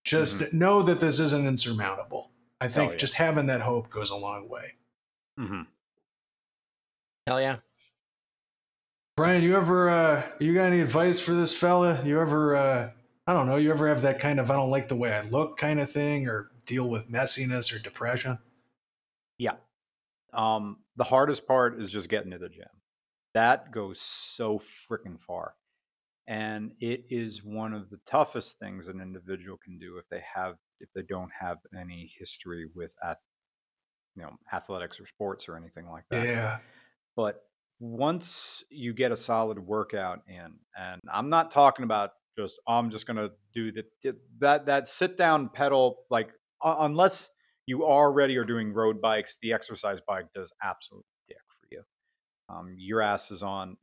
Just 0.03 0.53
know 0.53 0.81
that 0.83 0.99
this 0.99 1.19
isn't 1.19 1.47
insurmountable. 1.47 2.31
I 2.61 2.67
think 2.67 2.93
yeah. 2.93 2.97
just 2.97 3.13
having 3.15 3.47
that 3.47 3.61
hope 3.61 3.91
goes 3.91 4.09
a 4.09 4.15
long 4.15 4.49
way. 4.49 4.73
Mhm. 5.39 5.67
Hell 7.27 7.41
yeah. 7.41 7.57
Brian, 9.15 9.41
you 9.43 9.55
ever 9.55 9.89
uh 9.89 10.23
you 10.39 10.53
got 10.53 10.65
any 10.65 10.81
advice 10.81 11.21
for 11.21 11.33
this 11.33 11.55
fella? 11.55 12.03
You 12.03 12.19
ever 12.19 12.55
uh 12.55 12.91
I 13.25 13.33
don't 13.33 13.47
know, 13.47 13.55
you 13.55 13.71
ever 13.71 13.87
have 13.87 14.01
that 14.01 14.19
kind 14.19 14.41
of 14.41 14.51
I 14.51 14.55
don't 14.55 14.69
like 14.69 14.89
the 14.89 14.95
way 14.97 15.13
I 15.13 15.21
look 15.21 15.57
kind 15.57 15.79
of 15.79 15.89
thing 15.89 16.27
or 16.27 16.51
deal 16.65 16.89
with 16.89 17.09
messiness 17.09 17.73
or 17.73 17.79
depression? 17.79 18.37
Yeah. 19.37 19.55
Um, 20.33 20.79
the 20.97 21.05
hardest 21.05 21.47
part 21.47 21.79
is 21.79 21.89
just 21.89 22.09
getting 22.09 22.31
to 22.31 22.37
the 22.37 22.49
gym. 22.49 22.67
That 23.33 23.71
goes 23.71 24.01
so 24.01 24.59
freaking 24.59 25.19
far. 25.19 25.55
And 26.27 26.73
it 26.81 27.05
is 27.09 27.43
one 27.43 27.73
of 27.73 27.89
the 27.89 27.99
toughest 28.05 28.59
things 28.59 28.89
an 28.89 28.99
individual 28.99 29.57
can 29.63 29.77
do 29.77 29.97
if 29.97 30.09
they 30.09 30.23
have 30.35 30.57
if 30.81 30.89
they 30.93 31.03
don't 31.03 31.31
have 31.39 31.59
any 31.79 32.11
history 32.19 32.67
with 32.75 32.93
ath- 33.01 33.17
you 34.17 34.23
know 34.23 34.31
athletics 34.51 34.99
or 34.99 35.05
sports 35.05 35.47
or 35.47 35.55
anything 35.55 35.87
like 35.89 36.03
that. 36.09 36.27
Yeah. 36.27 36.59
But 37.15 37.43
once 37.79 38.63
you 38.69 38.93
get 38.93 39.11
a 39.11 39.17
solid 39.17 39.59
workout 39.59 40.21
in, 40.27 40.53
and 40.77 41.01
I'm 41.11 41.29
not 41.29 41.51
talking 41.51 41.83
about 41.83 42.11
just 42.37 42.59
"Oh, 42.67 42.73
I'm 42.75 42.89
just 42.89 43.07
gonna 43.07 43.29
do 43.53 43.71
the, 43.71 44.15
that 44.39 44.65
that 44.65 44.87
sit 44.87 45.17
down 45.17 45.49
pedal 45.49 46.05
like 46.09 46.27
u- 46.63 46.75
unless 46.79 47.29
you 47.65 47.83
are 47.85 48.05
already 48.07 48.37
are 48.37 48.45
doing 48.45 48.73
road 48.73 49.01
bikes, 49.01 49.37
the 49.41 49.53
exercise 49.53 49.99
bike 50.07 50.27
does 50.33 50.53
absolute 50.63 51.05
dick 51.27 51.37
for 51.49 51.67
you. 51.71 51.83
Um, 52.49 52.75
your 52.77 53.01
ass 53.01 53.31
is 53.31 53.43
on 53.43 53.77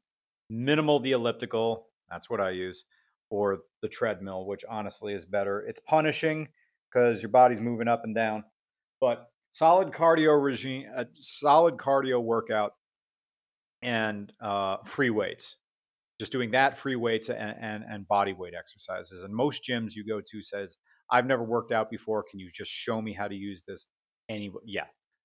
minimal 0.50 1.00
the 1.00 1.12
elliptical, 1.12 1.88
that's 2.10 2.30
what 2.30 2.40
I 2.40 2.50
use, 2.50 2.84
or 3.30 3.60
the 3.82 3.88
treadmill, 3.88 4.46
which 4.46 4.64
honestly 4.68 5.14
is 5.14 5.24
better. 5.24 5.60
It's 5.62 5.80
punishing 5.80 6.48
because 6.92 7.22
your 7.22 7.30
body's 7.30 7.60
moving 7.60 7.88
up 7.88 8.04
and 8.04 8.14
down, 8.14 8.44
but 9.00 9.28
solid 9.50 9.92
cardio 9.92 10.42
regime, 10.42 10.86
a 10.96 11.06
solid 11.14 11.76
cardio 11.76 12.22
workout 12.22 12.72
and 13.82 14.32
uh, 14.40 14.78
free 14.84 15.10
weights. 15.10 15.56
Just 16.20 16.32
doing 16.32 16.52
that, 16.52 16.78
free 16.78 16.96
weights 16.96 17.28
and, 17.28 17.56
and 17.60 17.84
and 17.88 18.06
body 18.06 18.32
weight 18.32 18.54
exercises. 18.56 19.24
And 19.24 19.34
most 19.34 19.64
gyms 19.68 19.94
you 19.94 20.06
go 20.06 20.20
to 20.20 20.42
says, 20.42 20.76
"I've 21.10 21.26
never 21.26 21.42
worked 21.42 21.72
out 21.72 21.90
before. 21.90 22.24
Can 22.30 22.38
you 22.38 22.48
just 22.48 22.70
show 22.70 23.02
me 23.02 23.12
how 23.12 23.28
to 23.28 23.34
use 23.34 23.64
this?" 23.66 23.86
Any, 24.28 24.52
yeah, 24.64 24.84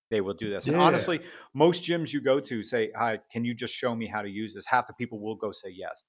they 0.10 0.22
will 0.22 0.34
do 0.34 0.50
this. 0.50 0.68
And 0.68 0.76
honestly, 0.76 1.20
most 1.54 1.84
gyms 1.84 2.14
you 2.14 2.22
go 2.22 2.40
to 2.40 2.64
say, 2.64 2.92
"Hi, 2.96 3.20
can 3.32 3.46
you 3.46 3.54
just 3.54 3.76
show 3.76 3.96
me 3.96 4.08
how 4.08 4.22
to 4.22 4.30
use 4.30 4.56
this?" 4.56 4.66
Half 4.66 4.88
the 4.88 4.94
people 4.94 5.20
will 5.20 5.36
go 5.36 5.52
say 5.52 5.70
yes. 5.70 6.04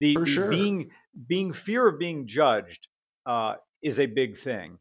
The 0.00 0.16
sure. 0.24 0.48
being 0.48 0.90
being 1.28 1.52
fear 1.52 1.86
of 1.86 1.98
being 2.00 2.26
judged 2.26 2.88
uh, 3.26 3.56
is 3.80 4.00
a 4.00 4.06
big 4.06 4.36
thing. 4.36 4.78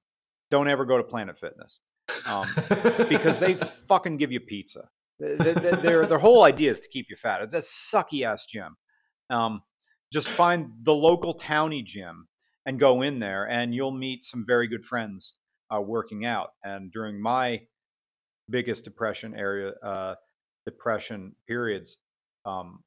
Don't 0.49 0.67
ever 0.67 0.85
go 0.85 0.97
to 0.97 1.03
Planet 1.03 1.37
Fitness 1.37 1.81
um, 2.25 2.47
because 3.09 3.39
they 3.39 3.53
fucking 3.87 4.17
give 4.17 4.31
you 4.31 4.39
pizza. 4.39 4.89
Th- 5.21 5.37
th- 5.37 5.57
th- 5.57 5.79
Their 5.79 6.07
their 6.07 6.17
whole 6.17 6.43
idea 6.43 6.71
is 6.71 6.79
to 6.79 6.89
keep 6.89 7.07
you 7.09 7.15
fat. 7.15 7.41
It's 7.41 7.53
a 7.53 7.57
sucky 7.59 8.25
ass 8.25 8.45
gym. 8.45 8.75
Um, 9.29 9.61
just 10.11 10.27
find 10.27 10.71
the 10.83 10.93
local 10.93 11.33
towny 11.33 11.83
gym 11.83 12.27
and 12.65 12.79
go 12.79 13.01
in 13.01 13.19
there, 13.19 13.47
and 13.47 13.73
you'll 13.73 13.91
meet 13.91 14.25
some 14.25 14.45
very 14.45 14.67
good 14.67 14.83
friends 14.85 15.35
uh, 15.73 15.81
working 15.81 16.25
out. 16.25 16.49
And 16.63 16.91
during 16.91 17.21
my 17.21 17.61
biggest 18.49 18.83
depression 18.83 19.35
area, 19.35 19.71
uh, 19.83 20.15
depression 20.65 21.35
periods, 21.47 21.97
um, 22.45 22.83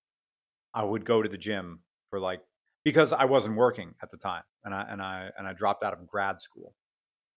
I 0.74 0.84
would 0.84 1.04
go 1.04 1.22
to 1.22 1.28
the 1.28 1.38
gym 1.38 1.80
for 2.10 2.20
like 2.20 2.40
because 2.84 3.12
I 3.12 3.24
wasn't 3.24 3.56
working 3.56 3.94
at 4.02 4.10
the 4.10 4.18
time, 4.18 4.42
and 4.64 4.74
I 4.74 4.86
and 4.90 5.00
I 5.00 5.30
and 5.38 5.46
I 5.46 5.52
dropped 5.52 5.84
out 5.84 5.92
of 5.92 6.06
grad 6.06 6.40
school, 6.40 6.74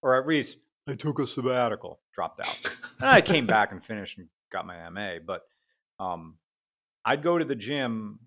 or 0.02 0.16
at 0.16 0.28
least 0.28 0.58
I 0.88 0.96
took 0.96 1.20
a 1.20 1.28
sabbatical, 1.28 2.00
dropped 2.14 2.40
out, 2.46 2.76
and 3.00 3.10
I 3.10 3.22
came 3.22 3.46
back 3.46 3.72
and 3.72 3.84
finished 3.84 4.18
and 4.18 4.28
got 4.52 4.66
my 4.66 4.90
MA. 4.90 5.20
But 5.26 5.44
um, 6.00 6.38
I'd 7.06 7.24
go 7.24 7.38
to 7.38 7.46
the 7.46 7.56
gym 7.56 8.20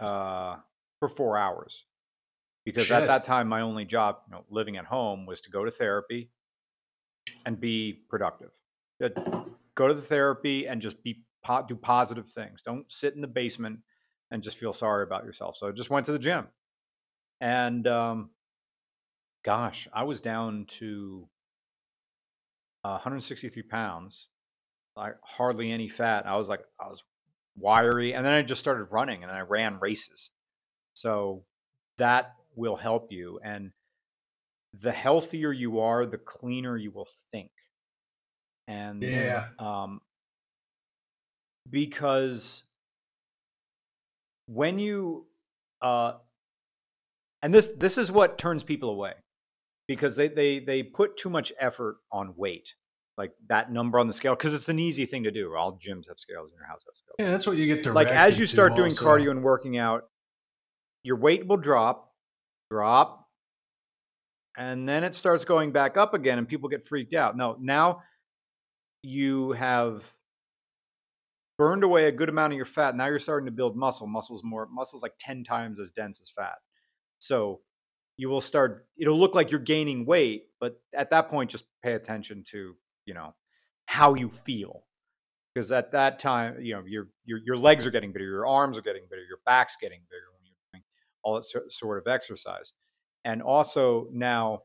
uh, 0.00 0.56
for 0.98 1.08
four 1.08 1.36
hours 1.36 1.84
because 2.64 2.90
at 2.90 3.06
that 3.06 3.24
time 3.24 3.48
my 3.48 3.60
only 3.60 3.84
job, 3.84 4.18
you 4.28 4.34
know, 4.34 4.44
living 4.50 4.76
at 4.76 4.84
home, 4.84 5.26
was 5.26 5.40
to 5.42 5.50
go 5.50 5.64
to 5.64 5.70
therapy 5.70 6.30
and 7.44 7.60
be 7.60 7.92
productive. 8.08 8.50
Go 9.74 9.88
to 9.88 9.94
the 9.94 10.02
therapy 10.02 10.66
and 10.66 10.80
just 10.80 11.02
be 11.02 11.22
po- 11.44 11.64
do 11.66 11.76
positive 11.76 12.28
things. 12.28 12.62
Don't 12.62 12.90
sit 12.90 13.14
in 13.14 13.20
the 13.20 13.26
basement 13.26 13.78
and 14.30 14.42
just 14.42 14.56
feel 14.56 14.72
sorry 14.72 15.04
about 15.04 15.24
yourself. 15.24 15.56
So 15.56 15.68
I 15.68 15.72
just 15.72 15.90
went 15.90 16.06
to 16.06 16.12
the 16.12 16.18
gym, 16.18 16.48
and 17.40 17.86
um, 17.86 18.30
gosh, 19.44 19.86
I 19.92 20.02
was 20.02 20.20
down 20.20 20.64
to 20.80 21.28
uh, 22.84 22.98
163 22.98 23.62
pounds, 23.62 24.28
like 24.96 25.16
hardly 25.22 25.70
any 25.70 25.88
fat. 25.88 26.26
I 26.26 26.36
was 26.36 26.48
like, 26.48 26.62
I 26.80 26.88
was 26.88 27.02
wiry, 27.56 28.14
and 28.14 28.24
then 28.24 28.32
I 28.32 28.42
just 28.42 28.60
started 28.60 28.84
running, 28.84 29.22
and 29.22 29.32
I 29.32 29.40
ran 29.40 29.78
races. 29.80 30.30
So 30.94 31.44
that 31.98 32.34
will 32.54 32.76
help 32.76 33.12
you, 33.12 33.38
and 33.42 33.72
the 34.72 34.92
healthier 34.92 35.52
you 35.52 35.80
are, 35.80 36.06
the 36.06 36.18
cleaner 36.18 36.76
you 36.76 36.90
will 36.90 37.08
think. 37.32 37.50
And 38.68 39.02
Yeah. 39.02 39.44
um, 39.58 40.00
because 41.70 42.62
when 44.46 44.78
you 44.78 45.26
uh, 45.82 46.14
and 47.42 47.52
this 47.52 47.72
this 47.76 47.98
is 47.98 48.10
what 48.10 48.38
turns 48.38 48.64
people 48.64 48.90
away 48.90 49.12
because 49.86 50.16
they 50.16 50.28
they 50.28 50.58
they 50.58 50.82
put 50.82 51.16
too 51.16 51.30
much 51.30 51.52
effort 51.60 51.98
on 52.10 52.34
weight 52.36 52.74
like 53.18 53.32
that 53.48 53.72
number 53.72 53.98
on 53.98 54.06
the 54.06 54.12
scale 54.12 54.34
because 54.34 54.52
it's 54.52 54.68
an 54.68 54.78
easy 54.78 55.06
thing 55.06 55.24
to 55.24 55.30
do 55.30 55.54
all 55.54 55.72
gyms 55.72 56.08
have 56.08 56.18
scales 56.18 56.50
in 56.50 56.56
your 56.56 56.66
house 56.66 56.82
have 56.86 56.94
scales. 56.94 57.16
Yeah, 57.18 57.30
that's 57.30 57.46
what 57.46 57.56
you 57.56 57.66
get 57.66 57.82
directed 57.82 57.94
like 57.94 58.08
as 58.08 58.38
you 58.38 58.46
start 58.46 58.74
doing 58.74 58.90
also. 58.90 59.04
cardio 59.04 59.30
and 59.30 59.42
working 59.42 59.78
out 59.78 60.04
your 61.02 61.16
weight 61.16 61.46
will 61.46 61.56
drop 61.56 62.12
drop 62.70 63.28
and 64.58 64.88
then 64.88 65.04
it 65.04 65.14
starts 65.14 65.44
going 65.44 65.72
back 65.72 65.96
up 65.96 66.14
again 66.14 66.38
and 66.38 66.48
people 66.48 66.68
get 66.68 66.86
freaked 66.86 67.14
out. 67.14 67.36
No 67.36 67.56
now 67.60 68.02
you 69.02 69.52
have 69.52 70.02
burned 71.58 71.84
away 71.84 72.06
a 72.06 72.12
good 72.12 72.28
amount 72.28 72.52
of 72.52 72.56
your 72.56 72.66
fat 72.66 72.96
now 72.96 73.06
you're 73.06 73.18
starting 73.18 73.46
to 73.46 73.52
build 73.52 73.76
muscle. 73.76 74.06
Muscles 74.06 74.42
more 74.44 74.68
muscles 74.70 75.02
like 75.02 75.14
10 75.18 75.44
times 75.44 75.80
as 75.80 75.92
dense 75.92 76.20
as 76.20 76.28
fat. 76.30 76.56
So 77.18 77.60
you 78.18 78.28
will 78.28 78.40
start 78.40 78.86
it'll 78.98 79.18
look 79.18 79.34
like 79.34 79.50
you're 79.50 79.60
gaining 79.60 80.04
weight 80.06 80.44
but 80.60 80.80
at 80.94 81.10
that 81.10 81.28
point 81.28 81.50
just 81.50 81.66
pay 81.82 81.92
attention 81.92 82.42
to 82.50 82.74
you 83.06 83.14
know 83.14 83.34
how 83.86 84.14
you 84.14 84.28
feel. 84.28 84.84
Because 85.54 85.72
at 85.72 85.92
that 85.92 86.18
time 86.18 86.60
you 86.60 86.74
know 86.74 86.82
your 86.86 87.08
your 87.24 87.40
your 87.44 87.56
legs 87.56 87.86
are 87.86 87.90
getting 87.90 88.12
bigger 88.12 88.26
your 88.26 88.46
arms 88.46 88.76
are 88.76 88.82
getting 88.82 89.04
bigger 89.08 89.22
your 89.22 89.38
back's 89.46 89.76
getting 89.80 90.00
bigger 90.10 90.26
when 90.34 90.44
you're 90.44 90.54
doing 90.72 90.84
all 91.22 91.34
that 91.36 91.46
sor- 91.46 91.70
sort 91.70 91.98
of 91.98 92.06
exercise. 92.12 92.72
And 93.24 93.42
also 93.42 94.08
now 94.12 94.62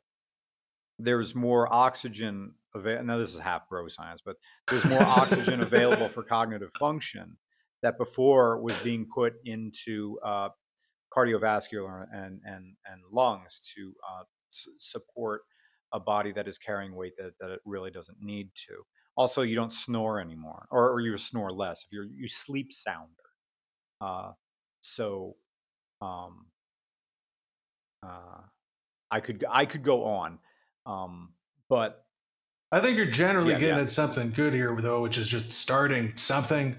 there's 0.99 1.33
more 1.33 1.71
oxygen 1.73 2.53
available 2.75 3.05
now 3.05 3.17
this 3.17 3.33
is 3.33 3.39
half 3.39 3.67
bro 3.67 3.87
science 3.87 4.21
but 4.23 4.35
there's 4.69 4.85
more 4.85 5.01
oxygen 5.03 5.61
available 5.61 6.07
for 6.07 6.23
cognitive 6.37 6.71
function 6.73 7.37
that 7.81 7.97
before 7.97 8.61
was 8.61 8.77
being 8.83 9.07
put 9.13 9.33
into 9.45 10.19
uh, 10.23 10.49
cardiovascular 11.15 12.05
and 12.13 12.39
and 12.45 12.75
and 12.85 13.01
lungs 13.11 13.59
to 13.75 13.93
uh, 14.09 14.23
s- 14.51 14.67
support 14.79 15.41
a 15.93 15.99
body 15.99 16.31
that 16.33 16.47
is 16.47 16.57
carrying 16.57 16.95
weight 16.95 17.13
that, 17.17 17.33
that 17.39 17.49
it 17.51 17.59
really 17.65 17.91
doesn't 17.91 18.21
need 18.21 18.49
to. 18.67 18.83
Also, 19.17 19.41
you 19.41 19.55
don't 19.55 19.73
snore 19.73 20.19
anymore, 20.21 20.67
or, 20.71 20.91
or 20.91 21.01
you 21.01 21.17
snore 21.17 21.51
less. 21.51 21.83
If 21.83 21.91
you 21.91 22.09
you 22.15 22.27
sleep 22.29 22.71
sounder, 22.71 23.29
uh, 23.99 24.31
so 24.81 25.35
um, 26.01 26.45
uh, 28.03 28.41
I 29.11 29.19
could 29.19 29.45
I 29.49 29.65
could 29.65 29.83
go 29.83 30.05
on, 30.05 30.39
um, 30.85 31.33
but 31.69 32.05
I 32.71 32.79
think 32.79 32.95
you're 32.97 33.05
generally 33.05 33.51
Yeah, 33.51 33.59
getting 33.59 33.75
yeah. 33.77 33.83
at 33.83 33.91
something 33.91 34.31
good 34.31 34.53
here, 34.53 34.75
though, 34.79 35.01
which 35.01 35.17
is 35.17 35.27
just 35.27 35.51
starting 35.51 36.15
something. 36.15 36.75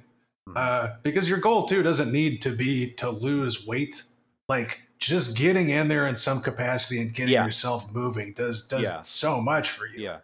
Mhm. 0.49 0.57
Uh, 0.57 0.97
because 1.03 1.29
your 1.29 1.39
goal 1.39 1.67
too 1.67 1.83
doesn't 1.83 2.11
need 2.11 2.43
to 2.43 2.51
be 2.51 2.93
to 2.95 3.11
lose 3.11 3.67
weight. 3.67 4.03
Like 4.49 4.81
just 5.03 5.36
getting 5.36 5.70
in 5.70 5.88
there 5.88 6.07
in 6.07 6.16
some 6.16 6.40
capacity 6.40 7.00
and 7.00 7.12
getting 7.12 7.34
Yeah. 7.34 7.44
yourself 7.44 7.90
moving 7.92 8.32
does 8.32 8.66
does 8.68 8.82
Yeah. 8.84 9.03
so 9.03 9.40
much 9.40 9.70
for 9.70 9.86
you. 9.86 10.05
yeah, 10.05 10.18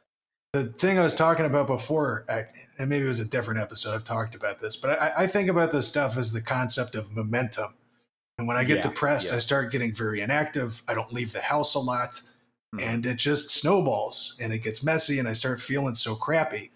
The 0.52 0.66
thing 0.66 0.98
I 0.98 1.02
was 1.02 1.14
talking 1.14 1.44
about 1.46 1.66
before, 1.66 2.24
and 2.78 2.88
maybe 2.88 3.04
it 3.04 3.08
was 3.08 3.20
a 3.20 3.24
different 3.24 3.60
episode. 3.60 3.94
I've 3.94 4.04
talked 4.04 4.34
about 4.34 4.60
this, 4.60 4.76
but 4.76 5.00
I, 5.02 5.12
I 5.24 5.26
think 5.26 5.48
about 5.50 5.72
this 5.72 5.86
stuff 5.88 6.16
as 6.16 6.32
the 6.32 6.40
concept 6.40 6.94
of 6.94 7.14
momentum. 7.14 7.74
And 8.38 8.46
when 8.46 8.56
I 8.56 8.62
get 8.64 8.76
Yeah, 8.76 8.82
depressed. 8.82 9.32
I 9.32 9.40
start 9.40 9.72
getting 9.72 9.92
very 9.92 10.20
inactive. 10.20 10.80
I 10.86 10.94
don't 10.94 11.12
leave 11.12 11.32
the 11.32 11.40
house 11.40 11.74
a 11.74 11.80
lot 11.80 12.20
Mhm. 12.74 12.82
and 12.82 13.06
it 13.06 13.16
just 13.16 13.50
snowballs 13.50 14.36
and 14.40 14.52
it 14.52 14.58
gets 14.60 14.84
messy 14.84 15.18
and 15.18 15.26
I 15.26 15.32
start 15.32 15.60
feeling 15.60 15.94
so 15.96 16.14
crappy. 16.14 16.70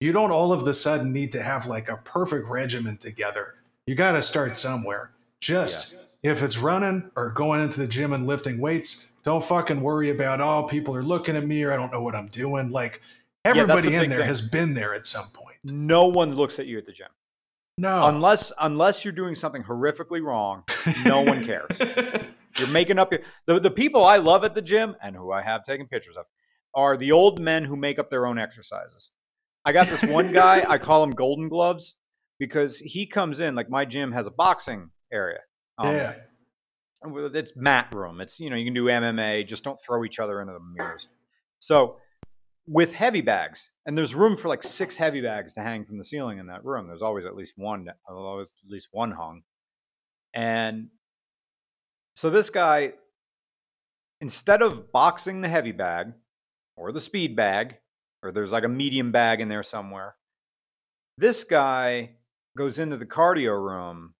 You 0.00 0.12
don't 0.12 0.30
all 0.32 0.52
of 0.52 0.64
the 0.64 0.74
sudden 0.74 1.12
need 1.12 1.30
to 1.32 1.42
have 1.42 1.66
like 1.66 1.88
a 1.88 1.96
perfect 1.98 2.48
regimen 2.48 2.96
together. 2.98 3.54
You 3.86 3.94
got 3.94 4.12
to 4.12 4.22
start 4.22 4.56
somewhere. 4.56 5.12
Just 5.40 6.05
if 6.26 6.42
it's 6.42 6.58
running 6.58 7.10
or 7.16 7.30
going 7.30 7.60
into 7.62 7.80
the 7.80 7.86
gym 7.86 8.12
and 8.12 8.26
lifting 8.26 8.58
weights, 8.60 9.12
don't 9.22 9.44
fucking 9.44 9.80
worry 9.80 10.10
about 10.10 10.40
oh 10.40 10.64
people 10.64 10.94
are 10.96 11.02
looking 11.02 11.36
at 11.36 11.46
me 11.46 11.62
or 11.62 11.72
I 11.72 11.76
don't 11.76 11.92
know 11.92 12.02
what 12.02 12.14
I'm 12.14 12.28
doing. 12.28 12.70
Like 12.70 13.00
everybody 13.44 13.94
in 13.94 14.10
there 14.10 14.20
thing. 14.20 14.28
has 14.28 14.40
been 14.40 14.74
there 14.74 14.94
at 14.94 15.06
some 15.06 15.26
point. 15.32 15.56
no 15.64 16.06
one 16.08 16.32
looks 16.34 16.58
at 16.58 16.66
you 16.66 16.78
at 16.78 16.86
the 16.86 16.92
gym 16.92 17.08
No. 17.78 18.06
unless 18.08 18.52
unless 18.60 19.04
you're 19.04 19.12
doing 19.12 19.34
something 19.34 19.62
horrifically 19.62 20.22
wrong. 20.22 20.64
no 21.04 21.20
one 21.22 21.44
cares. 21.44 21.70
You're 22.58 22.68
making 22.68 22.98
up 22.98 23.12
your 23.12 23.20
the, 23.44 23.60
the 23.60 23.70
people 23.70 24.02
I 24.04 24.16
love 24.16 24.42
at 24.42 24.54
the 24.54 24.62
gym 24.62 24.96
and 25.02 25.14
who 25.14 25.30
I 25.30 25.42
have 25.42 25.62
taken 25.62 25.86
pictures 25.86 26.16
of 26.16 26.24
are 26.74 26.96
the 26.96 27.12
old 27.12 27.38
men 27.38 27.64
who 27.64 27.76
make 27.76 27.98
up 27.98 28.08
their 28.08 28.26
own 28.26 28.38
exercises. 28.38 29.10
I 29.66 29.72
got 29.72 29.88
this 29.88 30.02
one 30.02 30.32
guy, 30.32 30.64
I 30.66 30.78
call 30.78 31.02
him 31.04 31.10
Golden 31.10 31.50
Gloves 31.50 31.96
because 32.38 32.78
he 32.78 33.04
comes 33.06 33.40
in 33.40 33.54
like 33.54 33.68
my 33.68 33.84
gym 33.84 34.10
has 34.12 34.26
a 34.26 34.30
boxing 34.30 34.88
area. 35.12 35.40
Um, 35.78 35.94
yeah. 35.94 36.14
it's 37.04 37.52
mat 37.56 37.94
room. 37.94 38.20
It's 38.20 38.40
you 38.40 38.50
know 38.50 38.56
you 38.56 38.64
can 38.64 38.74
do 38.74 38.86
MMA. 38.86 39.46
Just 39.46 39.64
don't 39.64 39.80
throw 39.80 40.04
each 40.04 40.18
other 40.18 40.40
into 40.40 40.54
the 40.54 40.60
mirrors. 40.60 41.08
So 41.58 41.96
with 42.66 42.94
heavy 42.94 43.20
bags, 43.20 43.70
and 43.86 43.96
there's 43.96 44.14
room 44.14 44.36
for 44.36 44.48
like 44.48 44.62
six 44.62 44.96
heavy 44.96 45.20
bags 45.20 45.54
to 45.54 45.60
hang 45.60 45.84
from 45.84 45.98
the 45.98 46.04
ceiling 46.04 46.38
in 46.38 46.46
that 46.46 46.64
room. 46.64 46.86
There's 46.86 47.02
always 47.02 47.24
at 47.24 47.36
least 47.36 47.54
one, 47.56 47.88
always 48.08 48.52
at 48.64 48.70
least 48.70 48.88
one 48.90 49.12
hung. 49.12 49.42
And 50.34 50.88
so 52.14 52.30
this 52.30 52.50
guy, 52.50 52.94
instead 54.20 54.62
of 54.62 54.90
boxing 54.92 55.40
the 55.40 55.48
heavy 55.48 55.72
bag 55.72 56.12
or 56.76 56.92
the 56.92 57.00
speed 57.00 57.36
bag, 57.36 57.76
or 58.22 58.32
there's 58.32 58.52
like 58.52 58.64
a 58.64 58.68
medium 58.68 59.12
bag 59.12 59.40
in 59.40 59.48
there 59.48 59.62
somewhere, 59.62 60.16
this 61.18 61.44
guy 61.44 62.10
goes 62.56 62.78
into 62.78 62.96
the 62.96 63.06
cardio 63.06 63.56
room 63.62 64.14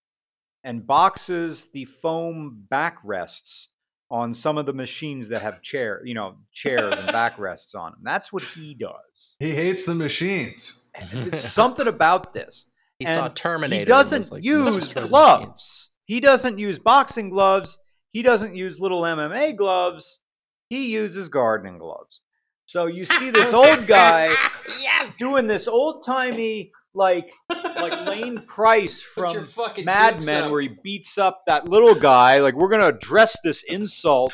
and 0.67 0.85
boxes 0.85 1.69
the 1.73 1.85
foam 1.85 2.65
backrests 2.71 3.69
on 4.11 4.35
some 4.35 4.59
of 4.59 4.67
the 4.67 4.73
machines 4.73 5.29
that 5.29 5.41
have 5.41 5.63
chair, 5.63 6.03
you 6.05 6.13
know, 6.13 6.35
chairs 6.53 6.93
and 6.99 7.09
backrests 7.21 7.77
on 7.77 7.93
them. 7.93 8.01
That's 8.03 8.33
what 8.33 8.43
he 8.43 8.75
does. 8.75 9.37
He 9.39 9.53
hates 9.53 9.85
the 9.85 9.95
machines. 9.95 10.81
There's 11.13 11.39
something 11.41 11.87
about 11.87 12.33
this. 12.33 12.67
he 12.99 13.07
saw 13.07 13.29
Terminator. 13.29 13.83
He 13.83 13.85
doesn't 13.85 14.33
like, 14.33 14.45
use 14.45 14.75
"Let's 14.75 14.89
turn 14.89 15.05
the 15.05 15.09
gloves. 15.09 15.91
He 16.07 16.19
doesn't 16.19 16.59
use 16.59 16.81
boxing 16.81 17.29
gloves. 17.29 17.79
He 18.11 18.23
doesn't 18.23 18.57
use 18.57 18.81
little 18.81 19.03
MMA 19.03 19.57
gloves. 19.57 20.21
He 20.69 20.91
uses 20.91 21.29
gardening 21.29 21.79
gloves. 21.79 22.23
So 22.67 22.87
you 22.87 23.05
see 23.05 23.31
this 23.31 23.53
old 23.53 23.87
guy 23.87 24.35
yes. 24.81 25.17
doing 25.17 25.47
this 25.47 25.69
old 25.69 26.05
timey 26.05 26.73
like 26.97 27.31
like 27.51 28.07
Lane 28.07 28.43
Pryce 28.47 29.01
from 29.01 29.47
Mad 29.85 30.25
Men 30.25 30.45
up. 30.45 30.51
where 30.51 30.63
he 30.63 30.71
beats 30.83 31.19
up 31.19 31.43
that 31.47 31.69
little 31.69 31.95
guy. 31.95 32.41
Like 32.41 32.55
we're 32.55 32.69
gonna 32.69 32.89
address 32.89 33.37
this 33.45 33.63
insult, 33.65 34.33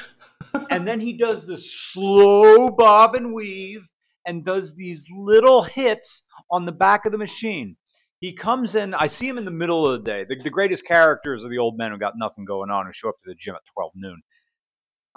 and 0.71 0.87
then 0.87 1.01
he 1.01 1.13
does 1.13 1.47
this 1.47 1.71
slow 1.75 2.71
bob 2.71 3.15
and 3.15 3.35
weave 3.35 3.87
and 4.27 4.45
does 4.45 4.75
these 4.75 5.11
little 5.11 5.63
hits 5.63 6.23
on 6.51 6.65
the 6.65 6.73
back 6.73 7.05
of 7.05 7.13
the 7.13 7.19
machine. 7.19 7.77
He 8.21 8.33
comes 8.33 8.77
in. 8.77 8.95
I 8.95 9.09
see 9.09 9.27
him 9.27 9.37
in 9.37 9.45
the 9.45 9.51
middle 9.51 9.85
of 9.87 10.05
the 10.05 10.11
day. 10.11 10.25
The, 10.29 10.37
the 10.41 10.51
greatest 10.51 10.87
characters 10.87 11.45
are 11.45 11.49
the 11.49 11.59
old 11.59 11.77
men 11.77 11.91
who 11.91 11.99
got 11.99 12.15
nothing 12.17 12.45
going 12.45 12.71
on 12.71 12.87
who 12.87 12.93
show 12.93 13.09
up 13.09 13.19
to 13.19 13.29
the 13.29 13.35
gym 13.35 13.57
at 13.57 13.63
twelve 13.75 13.93
noon. 13.97 14.23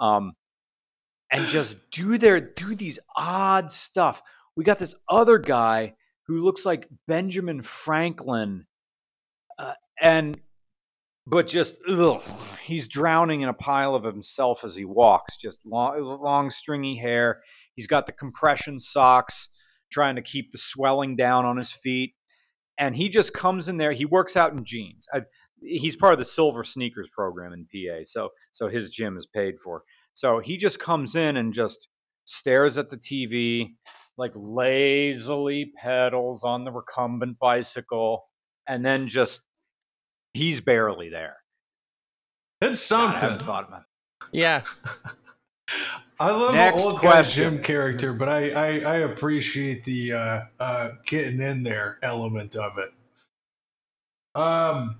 Um, 0.00 0.32
and 1.30 1.46
just 1.46 1.90
do 1.90 2.18
their 2.18 2.40
do 2.40 2.74
these 2.74 2.98
odd 3.16 3.70
stuff. 3.70 4.22
We 4.56 4.64
got 4.64 4.78
this 4.78 4.94
other 5.08 5.38
guy 5.38 5.94
who 6.26 6.42
looks 6.42 6.64
like 6.64 6.88
Benjamin 7.06 7.62
Franklin, 7.62 8.66
uh, 9.58 9.74
and 10.00 10.40
but 11.26 11.46
just 11.46 11.78
ugh, 11.88 12.22
he's 12.62 12.88
drowning 12.88 13.40
in 13.40 13.48
a 13.48 13.54
pile 13.54 13.94
of 13.94 14.04
himself 14.04 14.64
as 14.64 14.76
he 14.76 14.84
walks. 14.84 15.36
Just 15.36 15.64
long, 15.64 16.00
long 16.00 16.50
stringy 16.50 16.96
hair. 16.96 17.42
He's 17.74 17.86
got 17.86 18.06
the 18.06 18.12
compression 18.12 18.78
socks, 18.78 19.48
trying 19.90 20.16
to 20.16 20.22
keep 20.22 20.52
the 20.52 20.58
swelling 20.58 21.16
down 21.16 21.44
on 21.44 21.56
his 21.56 21.72
feet. 21.72 22.14
And 22.78 22.94
he 22.94 23.08
just 23.08 23.32
comes 23.32 23.68
in 23.68 23.76
there. 23.76 23.92
He 23.92 24.04
works 24.04 24.36
out 24.36 24.52
in 24.52 24.64
jeans. 24.64 25.06
I, 25.12 25.22
he's 25.62 25.96
part 25.96 26.12
of 26.12 26.18
the 26.18 26.24
Silver 26.24 26.62
Sneakers 26.62 27.08
program 27.08 27.52
in 27.52 27.64
PA, 27.64 28.04
so 28.04 28.30
so 28.52 28.68
his 28.68 28.90
gym 28.90 29.16
is 29.16 29.26
paid 29.26 29.58
for. 29.58 29.82
So 30.14 30.38
he 30.38 30.56
just 30.56 30.78
comes 30.78 31.14
in 31.14 31.36
and 31.36 31.52
just 31.52 31.88
stares 32.24 32.78
at 32.78 32.90
the 32.90 32.96
TV, 32.96 33.74
like 34.18 34.32
lazily 34.34 35.72
pedals 35.76 36.44
on 36.44 36.64
the 36.64 36.72
recumbent 36.72 37.38
bicycle, 37.38 38.24
and 38.66 38.84
then 38.84 39.08
just 39.08 39.42
he's 40.34 40.60
barely 40.60 41.08
there. 41.08 41.36
It's 42.60 42.88
God, 42.88 42.96
I 42.96 43.12
something. 43.12 43.20
haven't 43.20 43.46
thought 43.46 43.68
about 43.68 43.82
Yeah. 44.32 44.62
I 46.18 46.30
love 46.30 46.54
Next 46.54 46.82
an 46.82 46.88
old 46.92 47.02
guy 47.02 47.10
question. 47.10 47.54
gym 47.54 47.62
character, 47.62 48.14
but 48.14 48.28
I, 48.30 48.50
I, 48.50 48.66
I 48.78 48.96
appreciate 48.98 49.84
the 49.84 50.12
uh, 50.12 50.40
uh, 50.58 50.90
getting 51.04 51.42
in 51.42 51.62
there 51.62 51.98
element 52.02 52.56
of 52.56 52.78
it. 52.78 52.90
Um, 54.34 54.96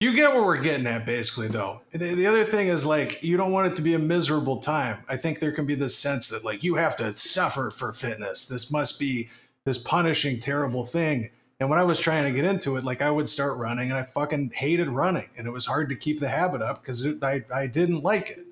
you 0.00 0.12
get 0.12 0.32
where 0.32 0.42
we're 0.42 0.60
getting 0.60 0.86
at, 0.86 1.04
basically, 1.04 1.48
though. 1.48 1.80
The, 1.92 2.14
the 2.14 2.26
other 2.26 2.44
thing 2.44 2.68
is 2.68 2.86
like 2.86 3.22
you 3.22 3.36
don't 3.36 3.52
want 3.52 3.66
it 3.66 3.76
to 3.76 3.82
be 3.82 3.94
a 3.94 3.98
miserable 3.98 4.58
time. 4.58 5.04
I 5.08 5.16
think 5.16 5.40
there 5.40 5.52
can 5.52 5.66
be 5.66 5.74
this 5.74 5.96
sense 5.96 6.28
that 6.28 6.44
like 6.44 6.62
you 6.62 6.76
have 6.76 6.96
to 6.96 7.12
suffer 7.12 7.70
for 7.70 7.92
fitness. 7.92 8.46
This 8.46 8.70
must 8.70 9.00
be 9.00 9.28
this 9.64 9.78
punishing, 9.78 10.38
terrible 10.38 10.84
thing. 10.84 11.30
And 11.60 11.68
when 11.68 11.80
I 11.80 11.84
was 11.84 11.98
trying 11.98 12.24
to 12.24 12.32
get 12.32 12.44
into 12.44 12.76
it, 12.76 12.84
like 12.84 13.02
I 13.02 13.10
would 13.10 13.28
start 13.28 13.58
running, 13.58 13.90
and 13.90 13.98
I 13.98 14.04
fucking 14.04 14.52
hated 14.54 14.88
running, 14.88 15.28
and 15.36 15.46
it 15.46 15.50
was 15.50 15.66
hard 15.66 15.88
to 15.88 15.96
keep 15.96 16.20
the 16.20 16.28
habit 16.28 16.62
up 16.62 16.82
because 16.82 17.06
I 17.22 17.44
I 17.52 17.66
didn't 17.66 18.02
like 18.02 18.30
it 18.30 18.44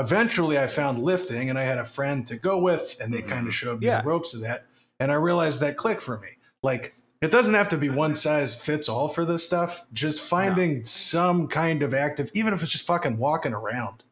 eventually 0.00 0.58
I 0.58 0.66
found 0.66 0.98
lifting 0.98 1.50
and 1.50 1.58
I 1.58 1.62
had 1.62 1.78
a 1.78 1.84
friend 1.84 2.26
to 2.26 2.36
go 2.36 2.58
with 2.58 2.96
and 3.00 3.12
they 3.12 3.18
mm-hmm. 3.18 3.28
kind 3.28 3.46
of 3.46 3.54
showed 3.54 3.80
me 3.80 3.86
Yeah. 3.86 4.00
the 4.00 4.08
ropes 4.08 4.34
of 4.34 4.40
that 4.40 4.64
and 4.98 5.12
I 5.12 5.16
realized 5.16 5.60
that 5.60 5.76
clicked 5.76 6.02
for 6.02 6.18
me. 6.18 6.28
Like 6.62 6.94
it 7.20 7.30
doesn't 7.30 7.54
have 7.54 7.68
to 7.70 7.76
be 7.76 7.90
one 7.90 8.14
size 8.14 8.54
fits 8.54 8.88
all 8.88 9.08
for 9.08 9.24
this 9.24 9.44
stuff. 9.44 9.86
Just 9.92 10.20
finding 10.20 10.84
some 10.86 11.48
kind 11.48 11.82
of 11.82 11.92
active, 11.94 12.30
even 12.34 12.54
if 12.54 12.62
it's 12.62 12.72
just 12.72 12.86
fucking 12.86 13.18
walking 13.18 13.52
around. 13.52 14.02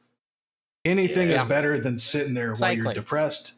Anything 0.84 1.28
is 1.30 1.42
better 1.44 1.78
than 1.78 1.98
sitting 1.98 2.34
there 2.34 2.54
while 2.54 2.72
you're 2.72 2.92
depressed. 2.94 3.54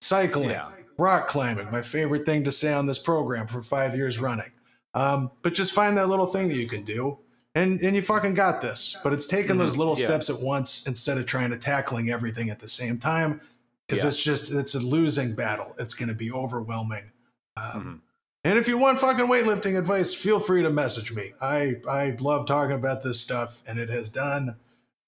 Cycling, 0.00 0.50
Yeah. 0.50 0.68
rock 0.98 1.28
climbing, 1.28 1.70
my 1.70 1.82
favorite 1.82 2.26
thing 2.26 2.44
to 2.44 2.52
say 2.52 2.72
on 2.72 2.86
this 2.86 2.98
program 2.98 3.46
for 3.46 3.62
five 3.62 3.94
years 3.96 4.18
running. 4.18 4.50
Um, 4.94 5.30
but 5.42 5.54
just 5.54 5.72
find 5.72 5.96
that 5.96 6.08
little 6.08 6.26
thing 6.26 6.48
that 6.48 6.56
you 6.56 6.66
can 6.66 6.82
do 6.82 7.18
and 7.54 7.80
and 7.80 7.94
you 7.96 8.02
fucking 8.02 8.34
got 8.34 8.60
this. 8.60 8.96
But 9.02 9.12
it's 9.12 9.26
taking 9.26 9.56
those 9.58 9.76
little 9.76 9.94
Mm-hmm. 9.94 10.00
Yeah. 10.02 10.06
steps 10.20 10.30
at 10.30 10.40
once 10.40 10.86
instead 10.86 11.18
of 11.18 11.26
trying 11.26 11.50
to 11.50 11.58
tackling 11.58 12.10
everything 12.10 12.50
at 12.50 12.58
the 12.58 12.68
same 12.68 12.98
time 12.98 13.40
because 13.86 14.02
Yeah. 14.04 14.08
it's 14.08 14.22
just 14.22 14.52
it's 14.52 14.74
a 14.74 14.80
losing 14.80 15.34
battle. 15.34 15.74
It's 15.78 15.94
going 15.94 16.08
to 16.08 16.14
be 16.14 16.30
overwhelming. 16.32 17.12
Um, 17.56 18.02
Mhm. 18.02 18.07
And 18.44 18.58
if 18.58 18.68
you 18.68 18.78
want 18.78 18.98
fucking 19.00 19.26
weightlifting 19.26 19.76
advice, 19.78 20.14
feel 20.14 20.40
free 20.40 20.62
to 20.62 20.70
message 20.70 21.12
me. 21.12 21.32
I 21.40 21.76
I 21.88 22.16
love 22.20 22.46
talking 22.46 22.76
about 22.76 23.02
this 23.02 23.20
stuff, 23.20 23.62
and 23.66 23.78
it 23.78 23.90
has 23.90 24.08
done 24.08 24.56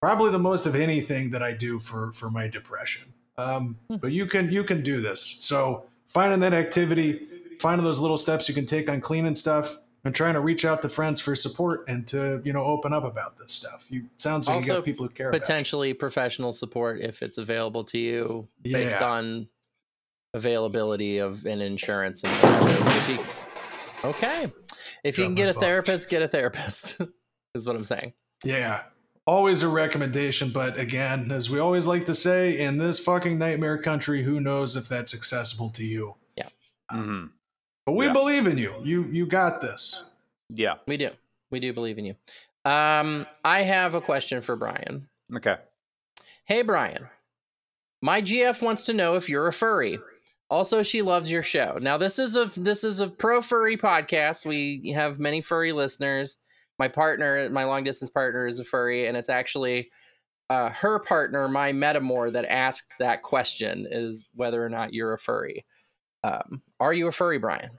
probably 0.00 0.30
the 0.30 0.38
most 0.38 0.66
of 0.66 0.74
anything 0.74 1.30
that 1.30 1.42
I 1.42 1.52
do 1.54 1.78
for 1.78 2.12
for 2.12 2.30
my 2.30 2.48
depression. 2.48 3.12
Um, 3.38 3.78
but 3.88 4.12
you 4.12 4.26
can 4.26 4.50
you 4.50 4.64
can 4.64 4.82
do 4.82 5.00
this. 5.00 5.36
So 5.38 5.84
finding 6.08 6.40
that 6.40 6.52
activity, 6.52 7.26
finding 7.60 7.84
those 7.84 8.00
little 8.00 8.18
steps 8.18 8.48
you 8.48 8.54
can 8.54 8.66
take 8.66 8.88
on 8.90 9.00
cleaning 9.00 9.36
stuff, 9.36 9.78
and 10.04 10.14
trying 10.14 10.34
to 10.34 10.40
reach 10.40 10.64
out 10.64 10.82
to 10.82 10.88
friends 10.88 11.20
for 11.20 11.34
support 11.36 11.84
and 11.88 12.06
to 12.08 12.42
you 12.44 12.52
know 12.52 12.64
open 12.64 12.92
up 12.92 13.04
about 13.04 13.38
this 13.38 13.52
stuff. 13.52 13.86
You 13.88 14.06
sounds 14.18 14.48
like 14.48 14.62
you 14.66 14.72
got 14.72 14.84
people 14.84 15.06
who 15.06 15.12
care. 15.12 15.30
Potentially 15.30 15.94
professional 15.94 16.52
support 16.52 17.00
if 17.00 17.22
it's 17.22 17.38
available 17.38 17.84
to 17.84 17.98
you 17.98 18.48
based 18.62 18.96
Yeah. 19.00 19.08
on 19.08 19.48
availability 20.34 21.18
of 21.18 21.44
an 21.46 21.60
insurance 21.60 22.22
and 22.24 22.32
whatever. 22.32 22.88
If 22.88 23.08
you, 23.08 23.18
okay. 24.10 24.52
If 25.04 25.18
you 25.18 25.24
can 25.24 25.34
get 25.34 25.48
a 25.48 25.52
phone. 25.54 25.62
therapist, 25.62 26.08
get 26.10 26.22
a 26.22 26.28
therapist. 26.28 27.00
is 27.54 27.66
what 27.66 27.76
I'm 27.76 27.84
saying. 27.84 28.12
Yeah. 28.44 28.82
Always 29.26 29.62
a 29.62 29.68
recommendation, 29.68 30.50
but 30.50 30.78
again, 30.78 31.30
as 31.30 31.50
we 31.50 31.58
always 31.58 31.86
like 31.86 32.06
to 32.06 32.14
say, 32.14 32.58
in 32.58 32.78
this 32.78 32.98
fucking 32.98 33.38
nightmare 33.38 33.78
country, 33.78 34.22
who 34.22 34.40
knows 34.40 34.76
if 34.76 34.88
that's 34.88 35.14
accessible 35.14 35.70
to 35.70 35.84
you? 35.84 36.14
Mhm. 36.92 37.30
But 37.86 37.92
we 37.92 38.06
Yeah. 38.06 38.12
believe 38.12 38.48
in 38.48 38.58
you. 38.58 38.74
You 38.82 39.04
you 39.12 39.24
got 39.24 39.60
this. 39.60 40.02
Yeah. 40.48 40.78
We 40.88 40.96
do. 40.96 41.10
We 41.52 41.60
do 41.60 41.72
believe 41.72 41.98
in 41.98 42.04
you. 42.04 42.16
Um, 42.64 43.28
I 43.44 43.62
have 43.62 43.94
a 43.94 44.00
question 44.00 44.40
for 44.40 44.56
Brian. 44.56 45.08
Okay. 45.36 45.54
Hey, 46.46 46.62
Brian. 46.62 47.06
My 48.02 48.20
GF 48.20 48.60
wants 48.60 48.82
to 48.86 48.92
know 48.92 49.14
if 49.14 49.28
you're 49.28 49.46
a 49.46 49.52
furry. 49.52 50.00
Also, 50.50 50.82
she 50.82 51.00
loves 51.00 51.30
your 51.30 51.44
show. 51.44 51.78
Now, 51.80 51.96
this 51.96 52.18
is 52.18 52.34
a 52.34 52.46
this 52.60 52.82
is 52.82 52.98
a 52.98 53.08
pro 53.08 53.40
furry 53.40 53.76
podcast. 53.76 54.44
We 54.44 54.92
have 54.96 55.20
many 55.20 55.40
furry 55.40 55.72
listeners. 55.72 56.38
My 56.78 56.88
partner, 56.88 57.48
my 57.50 57.64
long 57.64 57.84
distance 57.84 58.10
partner, 58.10 58.46
is 58.48 58.58
a 58.58 58.64
furry, 58.64 59.06
and 59.06 59.16
it's 59.16 59.28
actually 59.28 59.90
uh, 60.48 60.70
her 60.70 60.98
partner, 60.98 61.46
my 61.46 61.72
metamour, 61.72 62.32
that 62.32 62.44
asked 62.46 62.94
that 62.98 63.22
question: 63.22 63.86
is 63.88 64.28
whether 64.34 64.64
or 64.64 64.68
not 64.68 64.92
you're 64.92 65.14
a 65.14 65.18
furry. 65.18 65.64
Um, 66.24 66.62
are 66.80 66.92
you 66.92 67.06
a 67.06 67.12
furry, 67.12 67.38
Brian? 67.38 67.70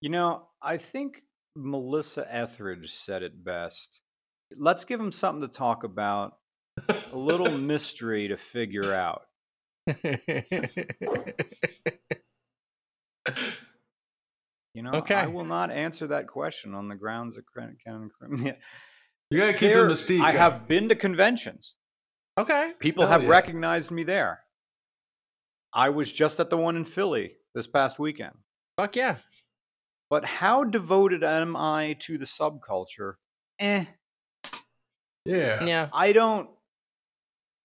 You 0.00 0.08
know, 0.08 0.48
I 0.62 0.78
think 0.78 1.22
Melissa 1.54 2.26
Etheridge 2.34 2.92
said 2.92 3.22
it 3.22 3.44
best. 3.44 4.00
Let's 4.56 4.84
give 4.84 4.98
him 4.98 5.12
something 5.12 5.42
to 5.42 5.54
talk 5.54 5.84
about, 5.84 6.38
a 6.88 7.16
little 7.16 7.50
mystery 7.58 8.28
to 8.28 8.38
figure 8.38 8.94
out. 8.94 9.27
You 14.78 14.84
know, 14.84 14.92
okay. 14.92 15.16
I 15.16 15.26
will 15.26 15.44
not 15.44 15.72
answer 15.72 16.06
that 16.06 16.28
question 16.28 16.72
on 16.72 16.86
the 16.86 16.94
grounds 16.94 17.36
of 17.36 17.42
Canon 17.84 18.10
Criminal. 18.16 18.52
You 19.30 19.40
gotta 19.40 19.52
keep 19.52 19.74
the 19.74 19.80
mystique. 19.80 20.22
I 20.22 20.30
up. 20.30 20.36
have 20.36 20.68
been 20.68 20.88
to 20.88 20.94
conventions. 20.94 21.74
okay. 22.38 22.72
People 22.78 23.04
Hell 23.04 23.12
have 23.12 23.24
yeah. 23.24 23.28
recognized 23.28 23.90
me 23.90 24.02
there. 24.02 24.40
I 25.74 25.90
was 25.90 26.10
just 26.10 26.40
at 26.40 26.48
the 26.48 26.56
one 26.56 26.76
in 26.76 26.86
Philly 26.86 27.32
this 27.54 27.66
past 27.66 27.98
weekend. 27.98 28.32
Fuck 28.78 28.96
yeah. 28.96 29.16
But 30.08 30.24
how 30.24 30.64
devoted 30.64 31.22
am 31.22 31.56
I 31.56 31.96
to 32.04 32.16
the 32.16 32.24
subculture? 32.24 33.14
Eh. 33.58 33.84
Yeah. 35.26 35.62
Yeah. 35.62 35.88
I 35.92 36.12
don't. 36.12 36.48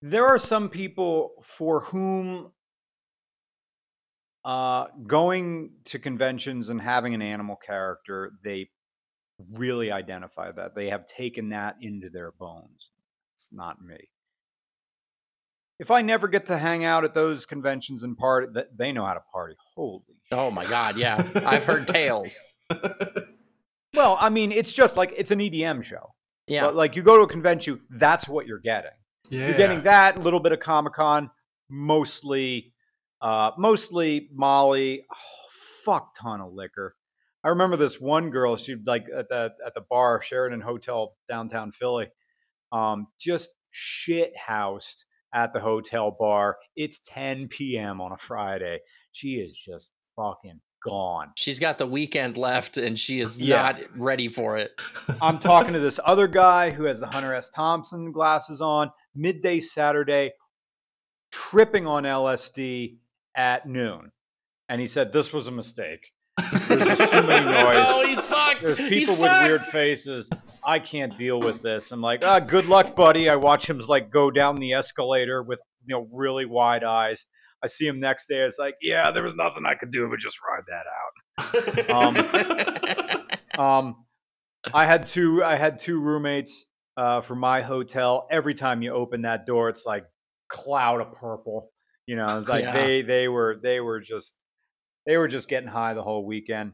There 0.06 0.28
are 0.28 0.38
some 0.38 0.70
people 0.70 1.32
for 1.42 1.80
whom 1.80 2.52
uh, 4.44 4.88
going 5.08 5.72
to 5.86 5.98
conventions 5.98 6.68
and 6.68 6.82
having 6.82 7.14
an 7.14 7.22
animal 7.22 7.56
character, 7.56 8.34
they 8.44 8.70
really 9.54 9.92
identify 9.92 10.52
that. 10.52 10.76
They 10.76 10.90
have 10.90 11.08
taken 11.08 11.50
that 11.50 11.78
into 11.82 12.10
their 12.10 12.34
bones. 12.34 12.92
It's 13.36 13.54
not 13.54 13.82
me. 13.82 14.10
If 15.80 15.90
I 15.90 16.02
never 16.02 16.28
get 16.28 16.48
to 16.48 16.58
hang 16.58 16.84
out 16.84 17.06
at 17.06 17.14
those 17.14 17.46
conventions 17.46 18.04
and 18.04 18.18
party, 18.18 18.48
th- 18.54 18.68
they 18.78 18.92
know 18.92 19.06
how 19.06 19.14
to 19.14 19.24
party. 19.32 19.56
Holy 19.74 20.04
Oh 20.32 20.52
my 20.52 20.66
god. 20.66 20.98
Yeah. 20.98 21.30
I've 21.36 21.64
heard 21.64 21.88
tales. 21.88 22.38
Well, 23.96 24.18
I 24.20 24.30
mean, 24.30 24.52
it's 24.52 24.74
just 24.74 24.98
like 24.98 25.14
it's 25.16 25.32
an 25.32 25.40
EDM 25.40 25.84
show. 25.84 26.14
Yeah. 26.48 26.66
But 26.66 26.76
like 26.76 26.96
you 26.96 27.04
go 27.04 27.18
to 27.18 27.24
a 27.24 27.28
convention, 27.28 27.82
that's 27.92 28.28
what 28.28 28.48
you're 28.48 28.60
getting. 28.60 28.90
Yeah. 29.30 29.48
You're 29.48 29.58
getting 29.58 29.82
that 29.84 30.18
a 30.18 30.20
little 30.20 30.40
bit 30.40 30.52
of 30.52 30.60
Comic 30.60 30.94
Con, 30.94 31.30
mostly, 31.70 32.74
uh, 33.22 33.52
mostly 33.58 34.30
Molly, 34.34 35.06
oh, 35.12 35.16
fuck 35.84 36.16
ton 36.16 36.42
of 36.42 36.54
liquor. 36.54 36.96
I 37.44 37.50
remember 37.50 37.76
this 37.78 38.00
one 38.00 38.30
girl. 38.30 38.56
She 38.56 38.76
like 38.86 39.06
at 39.16 39.28
the 39.30 39.54
at 39.66 39.74
the 39.74 39.82
bar 39.90 40.22
Sheraton 40.22 40.62
Hotel 40.62 41.14
downtown 41.30 41.72
Philly, 41.72 42.08
um, 42.72 43.08
just 43.20 43.50
shit 43.72 44.32
housed 44.38 45.04
at 45.34 45.52
the 45.52 45.60
hotel 45.60 46.16
bar. 46.18 46.58
It's 46.76 47.02
10 47.02 47.48
p.m. 47.50 48.00
on 48.00 48.12
a 48.14 48.18
Friday. 48.18 48.80
She 49.12 49.36
is 49.36 49.56
just 49.58 49.90
fucking 50.16 50.62
gone. 50.86 51.32
She's 51.36 51.60
got 51.60 51.78
the 51.80 51.88
weekend 51.88 52.38
left 52.38 52.78
and 52.78 52.98
she 53.00 53.20
is 53.20 53.40
Yeah. 53.40 53.56
not 53.64 53.80
ready 53.98 54.28
for 54.28 54.58
it. 54.58 54.80
I'm 55.22 55.40
talking 55.40 55.74
to 55.74 55.80
this 55.80 56.00
other 56.06 56.28
guy 56.28 56.70
who 56.70 56.84
has 56.86 57.00
the 57.00 57.08
Hunter 57.08 57.34
S. 57.34 57.50
Thompson 57.50 58.12
glasses 58.12 58.62
on, 58.62 58.92
midday 59.16 59.60
Saturday, 59.60 60.34
tripping 61.32 61.88
on 61.88 62.04
LSD 62.04 62.98
at 63.36 63.68
noon. 63.68 64.12
And 64.70 64.80
he 64.82 64.88
said, 64.88 65.12
This 65.14 65.34
was 65.34 65.48
a 65.48 65.52
mistake. 65.52 66.12
There's 66.68 66.86
just 66.98 67.12
too 67.12 67.24
many 67.24 67.46
noise. 67.52 67.78
oh, 67.80 68.06
he's 68.08 68.26
fucked. 68.26 68.62
There's 68.62 68.78
He's 68.78 68.90
people 68.90 69.16
with 69.16 69.30
fucked. 69.32 69.48
weird 69.48 69.66
faces. 69.68 70.30
I 70.66 70.80
can't 70.80 71.16
deal 71.18 71.40
with 71.40 71.62
this. 71.62 71.92
I'm 71.92 72.02
like, 72.02 72.24
ah, 72.26 72.40
good 72.40 72.66
luck, 72.68 72.96
buddy. 72.96 73.30
I 73.30 73.36
watch 73.36 73.70
him 73.70 73.80
like 73.88 74.10
go 74.10 74.32
down 74.32 74.56
the 74.56 74.74
escalator 74.74 75.44
with 75.44 75.60
you 75.86 75.96
know 75.96 76.08
really 76.14 76.46
wide 76.46 76.84
eyes. 76.84 77.26
I 77.64 77.68
see 77.68 77.86
him 77.88 78.00
next 78.00 78.28
day. 78.28 78.40
It's 78.40 78.58
like, 78.58 78.76
yeah, 78.82 79.12
there 79.12 79.24
was 79.24 79.36
nothing 79.36 79.66
I 79.66 79.76
could 79.76 79.92
do 79.92 80.10
but 80.10 80.20
just 80.20 80.38
ride 80.42 80.64
that 80.68 80.86
out. 81.90 83.58
Um, 83.58 83.60
um, 83.66 84.06
I 84.74 84.86
had 84.86 85.06
two. 85.06 85.44
I 85.44 85.56
had 85.56 85.78
two 85.80 86.00
roommates 86.00 86.66
uh, 86.98 87.22
for 87.22 87.36
my 87.36 87.62
hotel. 87.62 88.28
Every 88.32 88.54
time 88.54 88.82
you 88.82 88.92
open 88.94 89.24
that 89.24 89.46
door, 89.46 89.70
it's 89.70 89.86
like 89.86 90.06
cloud 90.48 91.02
of 91.02 91.14
purple. 91.14 91.72
You 92.06 92.16
know, 92.16 92.40
it's 92.40 92.50
like 92.50 92.64
Yeah. 92.64 92.74
they 92.74 93.02
they 93.02 93.28
were 93.28 93.60
they 93.62 93.80
were 93.80 94.00
just 94.00 94.36
they 95.06 95.18
were 95.18 95.28
just 95.28 95.48
getting 95.48 95.70
high 95.70 95.94
the 95.94 96.04
whole 96.04 96.26
weekend. 96.26 96.74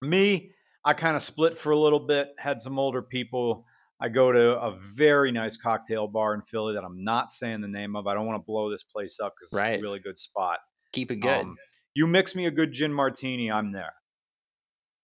Me, 0.00 0.50
I 0.84 0.94
kind 0.94 1.16
of 1.16 1.22
split 1.22 1.56
for 1.56 1.70
a 1.72 1.78
little 1.78 2.00
bit. 2.00 2.30
Had 2.38 2.60
some 2.60 2.78
older 2.78 3.02
people. 3.02 3.64
I 4.00 4.08
go 4.08 4.32
to 4.32 4.58
a 4.60 4.76
very 4.80 5.30
nice 5.30 5.56
cocktail 5.56 6.08
bar 6.08 6.34
in 6.34 6.42
Philly 6.42 6.74
that 6.74 6.82
I'm 6.82 7.04
not 7.04 7.30
saying 7.30 7.60
the 7.60 7.68
name 7.68 7.94
of. 7.94 8.08
I 8.08 8.14
don't 8.14 8.26
want 8.26 8.42
to 8.42 8.44
blow 8.44 8.68
this 8.68 8.82
place 8.82 9.20
up 9.20 9.32
because 9.38 9.52
it's 9.52 9.78
a 9.78 9.82
really 9.82 10.00
good 10.00 10.18
spot. 10.18 10.58
Keep 10.92 11.12
it 11.12 11.16
good. 11.16 11.42
Um, 11.42 11.56
you 11.94 12.08
mix 12.08 12.34
me 12.34 12.46
a 12.46 12.50
good 12.50 12.72
gin 12.72 12.92
martini, 12.92 13.48
I'm 13.52 13.70
there. 13.70 13.92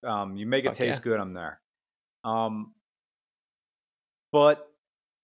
Um, 0.04 0.36
you 0.36 0.46
make 0.46 0.64
it 0.64 0.68
Fuck 0.68 0.76
taste 0.78 1.00
yeah. 1.00 1.04
good, 1.12 1.20
I'm 1.20 1.32
there. 1.32 1.60
Um, 2.24 2.74
but 4.32 4.66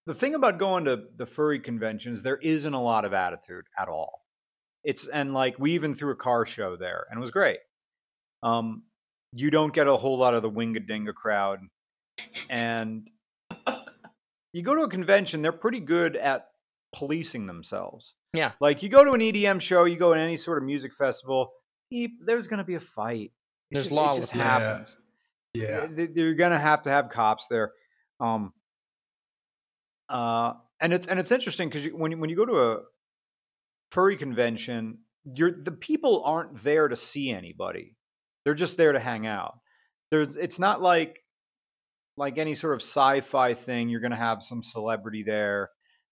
the 0.07 0.15
thing 0.15 0.35
about 0.35 0.59
going 0.59 0.85
to 0.85 1.05
the 1.17 1.27
furry 1.27 1.61
conventions, 1.61 2.23
there 2.23 2.37
isn't 2.37 2.75
a 2.75 2.83
lot 2.83 3.05
of 3.05 3.13
attitude 3.13 3.65
at 3.79 3.89
all. 3.89 4.23
It's 4.83 5.09
and 5.09 5.33
like 5.33 5.59
we 5.59 5.73
even 5.73 5.95
threw 5.95 6.13
a 6.13 6.17
car 6.17 6.45
show 6.45 6.77
there, 6.77 7.07
and 7.11 7.19
it 7.19 7.21
was 7.21 7.31
great. 7.31 7.59
Um, 8.43 8.83
you 9.33 9.51
don't 9.51 9.73
get 9.73 9.87
a 9.89 9.97
whole 9.97 10.19
lot 10.19 10.35
of 10.35 10.43
the 10.43 10.51
wingadinga 10.51 11.15
crowd, 11.15 11.61
and 12.51 13.09
you 14.53 14.63
go 14.63 14.75
to 14.75 14.83
a 14.83 14.89
convention, 14.89 15.43
they're 15.43 15.53
pretty 15.53 15.81
good 15.81 16.17
at 16.17 16.47
policing 16.95 17.47
themselves. 17.47 18.15
Yeah. 18.33 18.53
Like 18.61 18.83
you 18.83 18.89
go 18.89 19.05
to 19.05 19.13
an 19.13 19.21
EDM 19.21 19.61
show, 19.61 19.85
you 19.85 19.97
go 19.97 20.15
to 20.15 20.21
any 20.21 20.37
sort 20.37 20.59
of 20.59 20.65
music 20.65 20.95
festival, 20.95 21.53
there's 21.91 22.47
going 22.47 22.59
to 22.59 22.65
be 22.65 22.75
a 22.77 22.81
fight. 22.81 23.33
It 23.71 23.75
There's 23.75 23.89
just- 23.91 24.17
it 24.17 24.21
just 24.21 24.37
lawlessness. 24.37 24.97
Yeah. 25.55 25.87
Yeah. 25.97 26.07
You're 26.15 26.35
going 26.35 26.53
to 26.53 26.59
have 26.59 26.83
to 26.83 26.91
have 26.91 27.09
cops 27.09 27.47
there. 27.49 27.73
Um, 28.21 28.53
uh, 30.09 30.55
and 30.81 30.93
it's 30.93 31.07
and 31.07 31.19
it's 31.19 31.33
interesting 31.33 31.69
because 31.69 31.85
you, 31.87 31.97
when 31.97 32.13
you, 32.13 32.19
when 32.19 32.31
you 32.31 32.37
go 32.37 32.47
to 32.47 32.61
a 32.61 32.79
furry 33.91 34.17
convention, 34.17 34.99
you're 35.25 35.53
the 35.53 35.73
people 35.73 36.23
aren't 36.25 36.63
there 36.63 36.89
to 36.89 36.97
see 36.97 37.31
anybody. 37.31 37.97
They're 38.45 38.55
just 38.55 38.77
there 38.77 38.93
to 38.93 39.01
hang 39.01 39.27
out. 39.27 39.55
There's 40.11 40.37
it's 40.37 40.59
not 40.59 40.83
like 40.83 41.21
like 42.17 42.39
any 42.39 42.55
sort 42.55 42.75
of 42.75 42.83
sci-fi 42.83 43.55
thing. 43.55 43.89
You're 43.89 44.01
going 44.01 44.13
to 44.13 44.17
have 44.17 44.43
some 44.43 44.63
celebrity 44.63 45.25
there. 45.27 45.71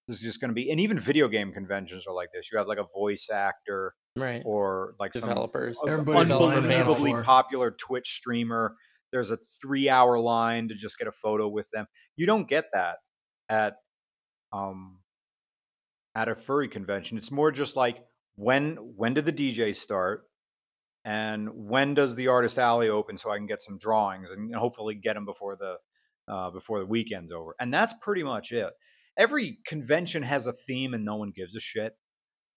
There's 0.08 0.20
just 0.20 0.40
going 0.40 0.48
to 0.48 0.54
be, 0.54 0.68
and 0.70 0.80
even 0.80 0.98
video 0.98 1.28
game 1.28 1.52
conventions 1.52 2.06
are 2.08 2.14
like 2.14 2.30
this. 2.34 2.50
You 2.50 2.58
have 2.58 2.66
like 2.66 2.78
a 2.78 2.86
voice 2.92 3.28
actor 3.32 3.94
right. 4.16 4.42
or 4.44 4.94
like 4.98 5.14
some 5.14 5.28
Developers. 5.28 5.78
a- 5.86 5.90
Everybody's 5.90 6.32
unbelievably 6.32 7.22
popular 7.22 7.70
Twitch 7.70 8.08
streamer. 8.08 8.74
There's 9.12 9.30
a 9.30 9.38
three 9.60 9.88
hour 9.88 10.18
line 10.18 10.68
to 10.68 10.74
just 10.74 10.98
get 10.98 11.06
a 11.06 11.12
photo 11.12 11.48
with 11.48 11.70
them. 11.72 11.86
You 12.16 12.26
don't 12.26 12.48
get 12.48 12.64
that 12.72 12.96
at 13.52 13.74
um 14.52 14.98
at 16.14 16.28
a 16.28 16.34
furry 16.34 16.68
convention. 16.68 17.18
It's 17.18 17.30
more 17.30 17.52
just 17.52 17.76
like 17.76 18.02
when 18.36 18.76
when 18.96 19.14
did 19.14 19.26
the 19.26 19.32
DJ 19.32 19.74
start? 19.74 20.24
And 21.04 21.48
when 21.52 21.94
does 21.94 22.14
the 22.14 22.28
artist 22.28 22.58
alley 22.58 22.88
open 22.88 23.18
so 23.18 23.30
I 23.30 23.36
can 23.36 23.46
get 23.46 23.60
some 23.60 23.76
drawings 23.76 24.30
and 24.30 24.54
hopefully 24.54 24.94
get 24.94 25.14
them 25.14 25.24
before 25.24 25.56
the 25.56 25.76
uh, 26.32 26.50
before 26.50 26.78
the 26.78 26.86
weekend's 26.86 27.32
over? 27.32 27.54
And 27.60 27.74
that's 27.74 27.92
pretty 28.00 28.22
much 28.22 28.52
it. 28.52 28.70
Every 29.18 29.58
convention 29.66 30.22
has 30.22 30.46
a 30.46 30.52
theme 30.52 30.94
and 30.94 31.04
no 31.04 31.16
one 31.16 31.32
gives 31.34 31.56
a 31.56 31.60
shit. 31.60 31.92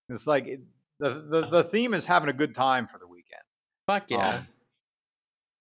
It's 0.10 0.28
like 0.28 0.46
it, 0.46 0.62
the, 1.00 1.26
the 1.30 1.48
the 1.48 1.64
theme 1.64 1.94
is 1.94 2.06
having 2.06 2.30
a 2.30 2.34
good 2.34 2.54
time 2.54 2.88
for 2.88 3.00
the 3.00 3.08
weekend. 3.08 3.42
Fuck 3.88 4.10
yeah. 4.10 4.36
Um, 4.36 4.48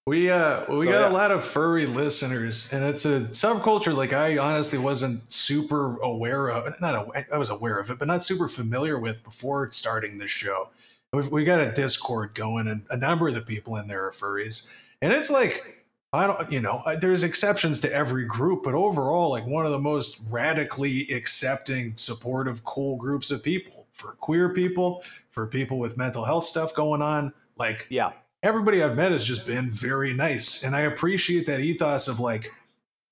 We 0.06 0.28
uh 0.28 0.64
we 0.68 0.84
So, 0.84 0.92
got 0.92 1.00
yeah. 1.00 1.08
a 1.08 1.10
lot 1.10 1.30
of 1.30 1.42
furry 1.42 1.86
listeners, 1.86 2.70
and 2.72 2.84
it's 2.84 3.06
a 3.06 3.20
subculture 3.30 3.96
like 3.96 4.12
I 4.12 4.36
honestly 4.36 4.78
wasn't 4.78 5.32
super 5.32 5.96
aware 6.02 6.50
of. 6.50 6.78
Not 6.78 6.94
aw- 6.94 7.22
I 7.32 7.38
was 7.38 7.48
aware 7.48 7.78
of 7.78 7.88
it, 7.90 7.98
but 7.98 8.06
not 8.06 8.22
super 8.22 8.46
familiar 8.46 8.98
with 8.98 9.22
before 9.24 9.70
starting 9.70 10.18
this 10.18 10.30
show. 10.30 10.68
We've, 11.14 11.30
we 11.30 11.44
got 11.44 11.60
a 11.60 11.72
Discord 11.72 12.34
going, 12.34 12.68
and 12.68 12.84
a 12.90 12.98
number 12.98 13.28
of 13.28 13.34
the 13.34 13.40
people 13.40 13.76
in 13.76 13.88
there 13.88 14.04
are 14.04 14.10
furries, 14.10 14.70
and 15.00 15.10
it's 15.10 15.30
like 15.30 15.86
I 16.12 16.26
don't, 16.26 16.52
you 16.52 16.60
know, 16.60 16.82
there's 17.00 17.22
exceptions 17.22 17.80
to 17.80 17.92
every 17.92 18.26
group, 18.26 18.62
but 18.62 18.74
overall, 18.74 19.30
like 19.30 19.46
one 19.46 19.64
of 19.64 19.72
the 19.72 19.78
most 19.78 20.20
radically 20.28 21.08
accepting, 21.12 21.96
supportive, 21.96 22.62
cool 22.64 22.96
groups 22.96 23.30
of 23.30 23.42
people 23.42 23.86
for 23.92 24.12
queer 24.12 24.50
people, 24.50 25.02
for 25.30 25.46
people 25.46 25.78
with 25.78 25.96
mental 25.96 26.26
health 26.26 26.44
stuff 26.44 26.74
going 26.74 27.00
on, 27.00 27.32
like 27.56 27.86
yeah, 27.88 28.12
everybody 28.44 28.82
I've 28.82 28.96
met 28.96 29.10
has 29.10 29.24
just 29.24 29.46
been 29.46 29.70
very 29.70 30.12
nice. 30.12 30.62
And 30.62 30.76
I 30.76 30.80
appreciate 30.82 31.46
that 31.46 31.60
ethos 31.60 32.06
of 32.08 32.20
like, 32.20 32.52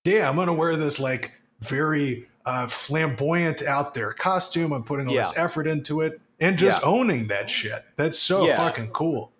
yeah, 0.04 0.28
I'm 0.28 0.36
gonna 0.36 0.52
wear 0.52 0.76
this 0.76 1.00
like 1.00 1.32
very 1.60 2.28
uh 2.44 2.66
flamboyant 2.66 3.62
out 3.62 3.94
there 3.94 4.12
costume. 4.12 4.72
I'm 4.72 4.84
putting 4.84 5.08
all 5.08 5.14
this 5.14 5.36
effort 5.36 5.66
into 5.66 6.00
it 6.02 6.20
and 6.40 6.56
just 6.58 6.82
Yeah. 6.82 6.88
owning 6.88 7.26
that 7.28 7.48
shit. 7.50 7.84
That's 7.96 8.18
so 8.18 8.46
Yeah. 8.46 8.56
fucking 8.56 8.88
cool. 8.90 9.32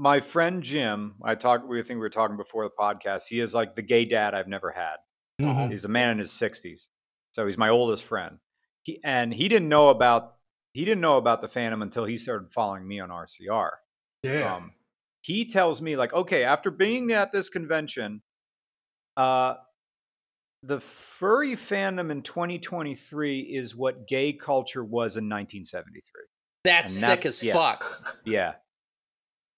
my 0.00 0.20
friend 0.20 0.62
Jim, 0.62 1.16
I 1.24 1.34
talked. 1.34 1.66
We 1.66 1.82
think 1.82 1.96
we 1.96 2.02
were 2.02 2.08
talking 2.08 2.36
before 2.36 2.62
the 2.62 2.70
podcast. 2.70 3.26
He 3.28 3.40
is 3.40 3.52
like 3.52 3.74
the 3.74 3.82
gay 3.82 4.04
dad 4.04 4.32
I've 4.32 4.46
never 4.46 4.70
had. 4.70 4.96
Mhm. 5.40 5.72
He's 5.72 5.84
a 5.84 5.88
man 5.88 6.10
in 6.10 6.18
his 6.18 6.30
sixties, 6.30 6.88
so 7.32 7.44
he's 7.46 7.58
my 7.58 7.68
oldest 7.68 8.04
friend. 8.04 8.38
He 8.84 9.00
and 9.02 9.34
he 9.34 9.48
didn't 9.48 9.68
know 9.68 9.88
about 9.88 10.36
he 10.72 10.84
didn't 10.84 11.00
know 11.00 11.16
about 11.16 11.40
the 11.40 11.48
fandom 11.48 11.82
until 11.82 12.04
he 12.04 12.16
started 12.16 12.52
following 12.52 12.86
me 12.86 13.00
on 13.00 13.10
RCR. 13.10 13.70
Yeah. 14.22 14.54
Um, 14.54 14.72
he 15.22 15.44
tells 15.44 15.80
me 15.82 15.96
like, 15.96 16.12
okay, 16.12 16.44
after 16.44 16.70
being 16.70 17.10
at 17.12 17.32
this 17.32 17.48
convention, 17.48 18.22
uh, 19.16 19.54
the 20.62 20.80
furry 20.80 21.54
fandom 21.54 22.10
in 22.10 22.22
2023 22.22 23.40
is 23.40 23.76
what 23.76 24.08
gay 24.08 24.32
culture 24.32 24.82
was 24.84 25.16
in 25.16 25.24
1973. 25.28 26.02
That's 26.64 26.92
and 26.94 27.00
sick 27.00 27.08
that's- 27.08 27.26
as 27.26 27.44
yeah. 27.44 27.52
fuck. 27.52 28.16
Yeah, 28.24 28.54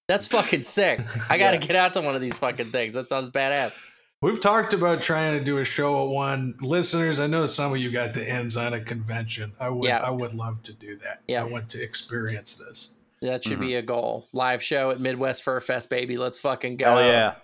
That's 0.09 0.27
fucking 0.27 0.63
sick. 0.63 1.01
I 1.31 1.39
gotta 1.39 1.57
Yeah. 1.57 1.67
get 1.67 1.77
out 1.77 1.95
to 1.95 2.01
one 2.01 2.15
of 2.15 2.21
these 2.21 2.37
fucking 2.37 2.73
things. 2.73 2.95
That 2.95 3.09
sounds 3.09 3.31
badass. 3.31 3.77
We've 4.23 4.41
talked 4.41 4.75
about 4.75 5.01
trying 5.01 5.39
to 5.39 5.43
do 5.43 5.59
a 5.59 5.65
show 5.65 6.03
at 6.05 6.11
one. 6.11 6.55
Listeners, 6.61 7.21
I 7.21 7.27
know 7.27 7.47
some 7.47 7.73
of 7.73 7.79
you 7.79 7.91
got 7.91 8.13
the 8.13 8.29
ends 8.29 8.55
on 8.59 8.75
a 8.75 8.81
convention. 8.81 9.53
I 9.59 9.71
would 9.71 9.87
Yeah. 9.89 9.99
I 9.99 10.11
would 10.11 10.35
love 10.35 10.63
to 10.65 10.75
do 10.75 10.97
that. 10.97 11.23
Yeah. 11.27 11.41
I 11.41 11.45
want 11.45 11.71
to 11.71 11.83
experience 11.83 12.53
this. 12.55 12.97
That 13.23 13.45
should 13.45 13.55
Mm-hmm. 13.55 13.61
be 13.61 13.75
a 13.75 13.83
goal. 13.83 14.29
Live 14.33 14.63
show 14.63 14.91
at 14.91 15.01
Midwest 15.01 15.43
Fur 15.43 15.61
Fest, 15.61 15.91
baby. 15.91 16.17
Let's 16.17 16.39
fucking 16.39 16.77
go. 16.79 16.87
hell 16.97 17.03
yeah. 17.03 17.35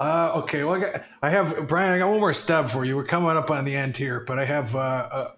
Uh, 0.00 0.32
okay, 0.42 0.64
well, 0.64 0.74
I, 0.76 0.80
got, 0.80 1.04
I 1.22 1.30
have 1.30 1.68
Brian. 1.68 1.92
I 1.92 1.98
got 1.98 2.10
one 2.10 2.18
more 2.20 2.32
stub 2.34 2.68
for 2.68 2.84
you. 2.84 2.96
We're 2.96 3.04
coming 3.04 3.36
up 3.36 3.50
on 3.52 3.64
the 3.64 3.74
end 3.74 3.96
here, 3.96 4.20
but 4.26 4.38
I 4.38 4.44
have 4.44 4.74
uh, 4.74 4.78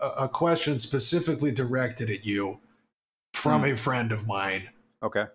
a, 0.00 0.04
a- 0.04 0.14
a 0.24 0.28
question 0.28 0.78
specifically 0.78 1.50
directed 1.52 2.08
at 2.10 2.24
you 2.24 2.58
from 3.34 3.60
Hmm. 3.62 3.72
a 3.72 3.76
friend 3.76 4.10
of 4.12 4.26
mine. 4.26 4.68
Okay. 5.02 5.26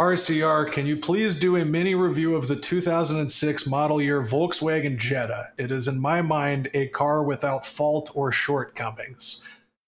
RCR, 0.00 0.72
can 0.72 0.84
you 0.86 0.96
please 0.96 1.38
do 1.38 1.56
a 1.56 1.64
mini 1.64 1.94
review 1.94 2.34
of 2.34 2.48
the 2.48 2.56
2006 2.56 3.66
model 3.68 4.02
year 4.02 4.20
Volkswagen 4.20 4.96
Jetta? 4.96 5.50
It 5.58 5.70
is, 5.70 5.86
in 5.86 6.00
my 6.00 6.22
mind, 6.22 6.68
a 6.74 6.88
car 6.88 7.22
without 7.22 7.64
fault 7.64 8.10
or 8.14 8.32
shortcomings. 8.32 9.44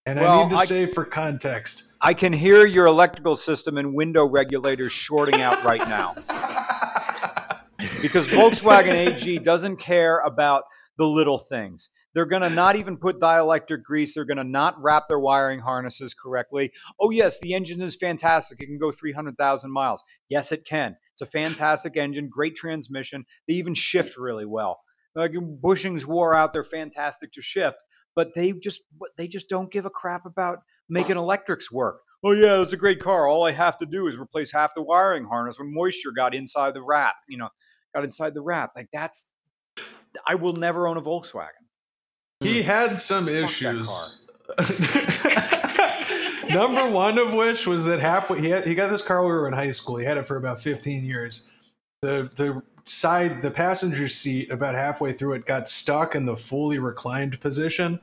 And 0.06 0.20
I 0.20 0.42
need 0.42 0.50
to 0.50 0.56
I- 0.56 0.64
say, 0.66 0.86
for 0.86 1.04
context, 1.04 1.92
I 2.00 2.12
can 2.12 2.32
hear 2.32 2.66
your 2.66 2.86
electrical 2.86 3.36
system 3.36 3.78
and 3.78 3.94
window 3.94 4.26
regulators 4.28 4.92
shorting 4.92 5.40
out 5.40 5.62
right 5.64 5.80
now. 5.88 6.14
because 8.02 8.28
Volkswagen 8.28 8.92
AG 8.94 9.38
doesn't 9.38 9.78
care 9.78 10.20
about 10.20 10.64
the 10.98 11.06
little 11.06 11.38
things. 11.38 11.90
They're 12.14 12.26
going 12.26 12.42
to 12.42 12.50
not 12.50 12.76
even 12.76 12.98
put 12.98 13.18
dielectric 13.18 13.82
grease. 13.82 14.14
They're 14.14 14.26
going 14.26 14.36
to 14.36 14.44
not 14.44 14.80
wrap 14.80 15.04
their 15.08 15.18
wiring 15.18 15.58
harnesses 15.60 16.14
correctly. 16.14 16.70
Oh, 17.00 17.10
yes, 17.10 17.40
the 17.40 17.54
engine 17.54 17.80
is 17.80 17.96
fantastic. 17.96 18.60
It 18.60 18.66
can 18.66 18.78
go 18.78 18.92
300,000 18.92 19.70
miles. 19.72 20.04
Yes, 20.28 20.52
it 20.52 20.64
can. 20.64 20.96
It's 21.12 21.22
a 21.22 21.26
fantastic 21.26 21.96
engine, 21.96 22.28
great 22.28 22.54
transmission. 22.54 23.24
They 23.48 23.54
even 23.54 23.74
shift 23.74 24.16
really 24.16 24.46
well. 24.46 24.80
Like 25.16 25.32
bushings 25.32 26.04
wore 26.04 26.34
out, 26.34 26.52
they're 26.52 26.62
fantastic 26.64 27.32
to 27.32 27.42
shift, 27.42 27.76
but 28.14 28.34
they 28.34 28.52
just 28.52 28.82
they 29.16 29.28
just 29.28 29.48
don't 29.48 29.70
give 29.70 29.84
a 29.84 29.90
crap 29.90 30.26
about 30.26 30.60
making 30.88 31.16
electrics 31.16 31.70
work. 31.70 32.00
Oh 32.24 32.32
yeah, 32.32 32.62
it's 32.62 32.72
a 32.72 32.76
great 32.76 33.00
car. 33.00 33.28
All 33.28 33.44
I 33.44 33.52
have 33.52 33.78
to 33.78 33.86
do 33.86 34.06
is 34.06 34.16
replace 34.16 34.50
half 34.50 34.74
the 34.74 34.82
wiring 34.82 35.24
harness 35.24 35.58
when 35.58 35.72
moisture 35.72 36.12
got 36.16 36.34
inside 36.34 36.74
the 36.74 36.82
wrap. 36.82 37.14
You 37.28 37.38
know, 37.38 37.48
got 37.94 38.04
inside 38.04 38.34
the 38.34 38.42
wrap. 38.42 38.72
Like 38.74 38.88
that's. 38.92 39.26
I 40.26 40.36
will 40.36 40.52
never 40.52 40.86
own 40.86 40.96
a 40.96 41.02
Volkswagen. 41.02 41.48
he 42.40 42.60
hmm. 42.60 42.66
had 42.66 43.00
some 43.00 43.26
that 43.26 43.42
issues. 43.42 44.24
Number 46.54 46.88
one 46.88 47.18
of 47.18 47.32
which 47.32 47.66
was 47.66 47.84
that 47.84 48.00
halfway 48.00 48.40
he 48.40 48.50
had, 48.50 48.64
he 48.66 48.74
got 48.74 48.90
this 48.90 49.02
car 49.02 49.22
when 49.22 49.32
we 49.32 49.38
were 49.38 49.48
in 49.48 49.54
high 49.54 49.70
school. 49.70 49.96
He 49.96 50.04
had 50.04 50.16
it 50.16 50.26
for 50.26 50.36
about 50.36 50.60
15 50.60 51.04
years. 51.04 51.48
The 52.02 52.30
the 52.36 52.62
side 52.84 53.42
the 53.42 53.50
passenger 53.50 54.08
seat 54.08 54.50
about 54.50 54.74
halfway 54.74 55.12
through 55.12 55.34
it 55.34 55.46
got 55.46 55.68
stuck 55.68 56.14
in 56.14 56.26
the 56.26 56.36
fully 56.36 56.78
reclined 56.78 57.40
position 57.40 57.98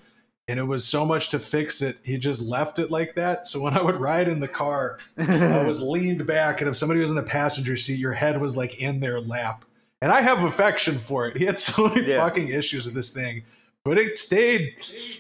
and 0.47 0.59
it 0.59 0.63
was 0.63 0.85
so 0.85 1.05
much 1.05 1.29
to 1.29 1.39
fix 1.39 1.81
it 1.81 1.99
he 2.03 2.17
just 2.17 2.41
left 2.41 2.79
it 2.79 2.91
like 2.91 3.15
that. 3.15 3.47
So 3.47 3.61
when 3.61 3.77
i 3.77 3.81
would 3.81 3.97
ride 3.97 4.27
in 4.27 4.39
the 4.39 4.47
car 4.47 4.97
i 5.17 5.65
was 5.65 5.81
leaned 5.87 6.25
back 6.25 6.61
and 6.61 6.69
if 6.69 6.75
somebody 6.75 6.99
was 6.99 7.09
in 7.09 7.15
the 7.15 7.23
passenger 7.23 7.75
seat 7.75 7.99
your 7.99 8.13
head 8.13 8.39
was 8.39 8.57
like 8.57 8.81
in 8.81 8.99
their 8.99 9.19
lap. 9.19 9.65
And 10.01 10.11
i 10.11 10.21
have 10.21 10.43
affection 10.43 10.97
for 10.97 11.27
it. 11.27 11.37
He 11.37 11.45
had 11.45 11.59
so 11.59 11.87
many 11.87 12.07
Yeah. 12.07 12.23
fucking 12.23 12.49
issues 12.49 12.85
with 12.85 12.95
this 12.95 13.09
thing. 13.09 13.43
But 13.83 13.97
it 13.97 14.17
stayed 14.17 14.75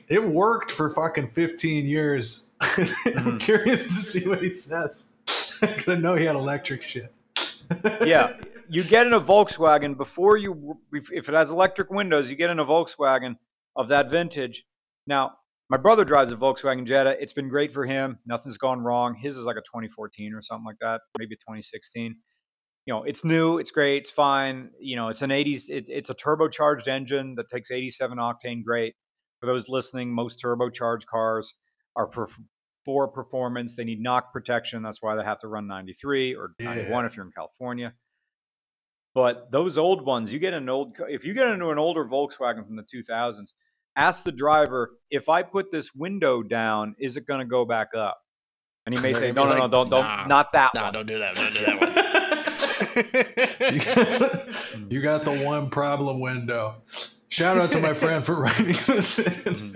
it 0.07 0.23
worked 0.23 0.71
for 0.71 0.89
fucking 0.89 1.29
15 1.29 1.85
years. 1.85 2.51
I'm 2.61 2.67
mm-hmm. 2.67 3.37
curious 3.37 3.85
to 3.85 3.93
see 3.93 4.27
what 4.27 4.41
he 4.41 4.49
says 4.49 5.05
because 5.59 5.87
i 5.87 5.95
know 5.95 6.15
he 6.15 6.25
had 6.25 6.35
electric 6.35 6.81
shit. 6.81 7.13
Yeah, 8.03 8.33
you 8.71 8.85
get 8.85 9.05
in 9.05 9.11
a 9.11 9.19
Volkswagen 9.19 9.97
before 9.97 10.37
you, 10.37 10.79
if 10.93 11.27
it 11.27 11.35
has 11.35 11.51
electric 11.51 11.89
windows, 11.89 12.29
you 12.29 12.37
get 12.37 12.49
in 12.49 12.57
a 12.57 12.65
Volkswagen 12.65 13.35
of 13.75 13.89
that 13.89 14.09
vintage. 14.09 14.63
Now, 15.05 15.33
my 15.69 15.75
brother 15.75 16.05
drives 16.05 16.31
a 16.31 16.37
Volkswagen 16.37 16.85
Jetta. 16.85 17.21
It's 17.21 17.33
been 17.33 17.49
great 17.49 17.73
for 17.73 17.85
him. 17.85 18.19
Nothing's 18.25 18.57
gone 18.57 18.79
wrong. 18.79 19.15
His 19.15 19.35
is 19.35 19.43
like 19.43 19.57
a 19.57 19.61
2014 19.61 20.33
or 20.33 20.41
something 20.41 20.63
like 20.65 20.77
that, 20.79 21.01
maybe 21.19 21.35
2016. 21.35 22.15
You 22.85 22.93
know, 22.93 23.03
it's 23.03 23.25
new, 23.25 23.57
it's 23.57 23.71
great, 23.71 24.03
it's 24.03 24.09
fine. 24.09 24.69
You 24.79 24.95
know, 24.95 25.09
it's 25.09 25.21
an 25.21 25.31
80s, 25.31 25.67
it, 25.67 25.89
it's 25.89 26.09
a 26.09 26.15
turbocharged 26.15 26.87
engine 26.87 27.35
that 27.35 27.49
takes 27.49 27.71
87 27.71 28.19
octane. 28.19 28.63
Great. 28.63 28.95
For 29.41 29.47
those 29.47 29.67
listening, 29.67 30.15
most 30.15 30.41
turbocharged 30.41 31.07
cars 31.07 31.53
are 31.97 32.09
for 32.85 33.07
performance. 33.09 33.75
They 33.75 33.83
need 33.83 33.99
knock 33.99 34.31
protection. 34.31 34.81
That's 34.81 35.01
why 35.01 35.17
they 35.17 35.23
have 35.23 35.39
to 35.39 35.49
run 35.49 35.67
93 35.67 36.35
or 36.35 36.53
91 36.61 37.05
if 37.05 37.17
you're 37.17 37.25
in 37.25 37.33
California. 37.33 37.93
But 39.13 39.51
those 39.51 39.77
old 39.77 40.05
ones, 40.05 40.31
you 40.31 40.39
get 40.39 40.53
an 40.53 40.69
old, 40.69 40.97
if 41.09 41.25
you 41.25 41.33
get 41.33 41.47
into 41.47 41.69
an 41.69 41.77
older 41.77 42.05
Volkswagen 42.05 42.65
from 42.65 42.75
the 42.77 42.83
2000s, 42.83 43.53
ask 43.95 44.23
the 44.23 44.31
driver, 44.31 44.91
if 45.09 45.27
I 45.27 45.43
put 45.43 45.71
this 45.71 45.93
window 45.93 46.41
down, 46.43 46.95
is 46.97 47.17
it 47.17 47.25
going 47.27 47.39
to 47.41 47.45
go 47.45 47.65
back 47.65 47.89
up? 47.95 48.17
And 48.85 48.95
he 48.95 49.01
may 49.01 49.13
say, 49.13 49.31
gonna 49.33 49.49
no, 49.49 49.55
be 49.55 49.59
no, 49.59 49.65
no, 49.67 49.71
don't, 49.71 49.89
don't, 49.89 50.01
"Nah, 50.03 50.25
not 50.27 50.53
that 50.53 50.73
Nah, 50.73 50.83
one. 50.85 50.93
don't 50.93 51.05
do 51.07 51.19
that. 51.19 51.35
Don't 51.35 51.53
do 51.53 51.65
that 51.65 51.81
you 53.71 53.79
got, 53.79 54.91
you 54.91 55.01
got 55.01 55.23
the 55.25 55.43
one 55.45 55.69
problem 55.69 56.19
window. 56.19 56.75
Shout 57.29 57.57
out 57.57 57.71
to 57.73 57.79
my 57.79 57.93
friend 57.93 58.25
for 58.25 58.35
writing 58.41 58.75
this 58.87 59.19
in. 59.45 59.73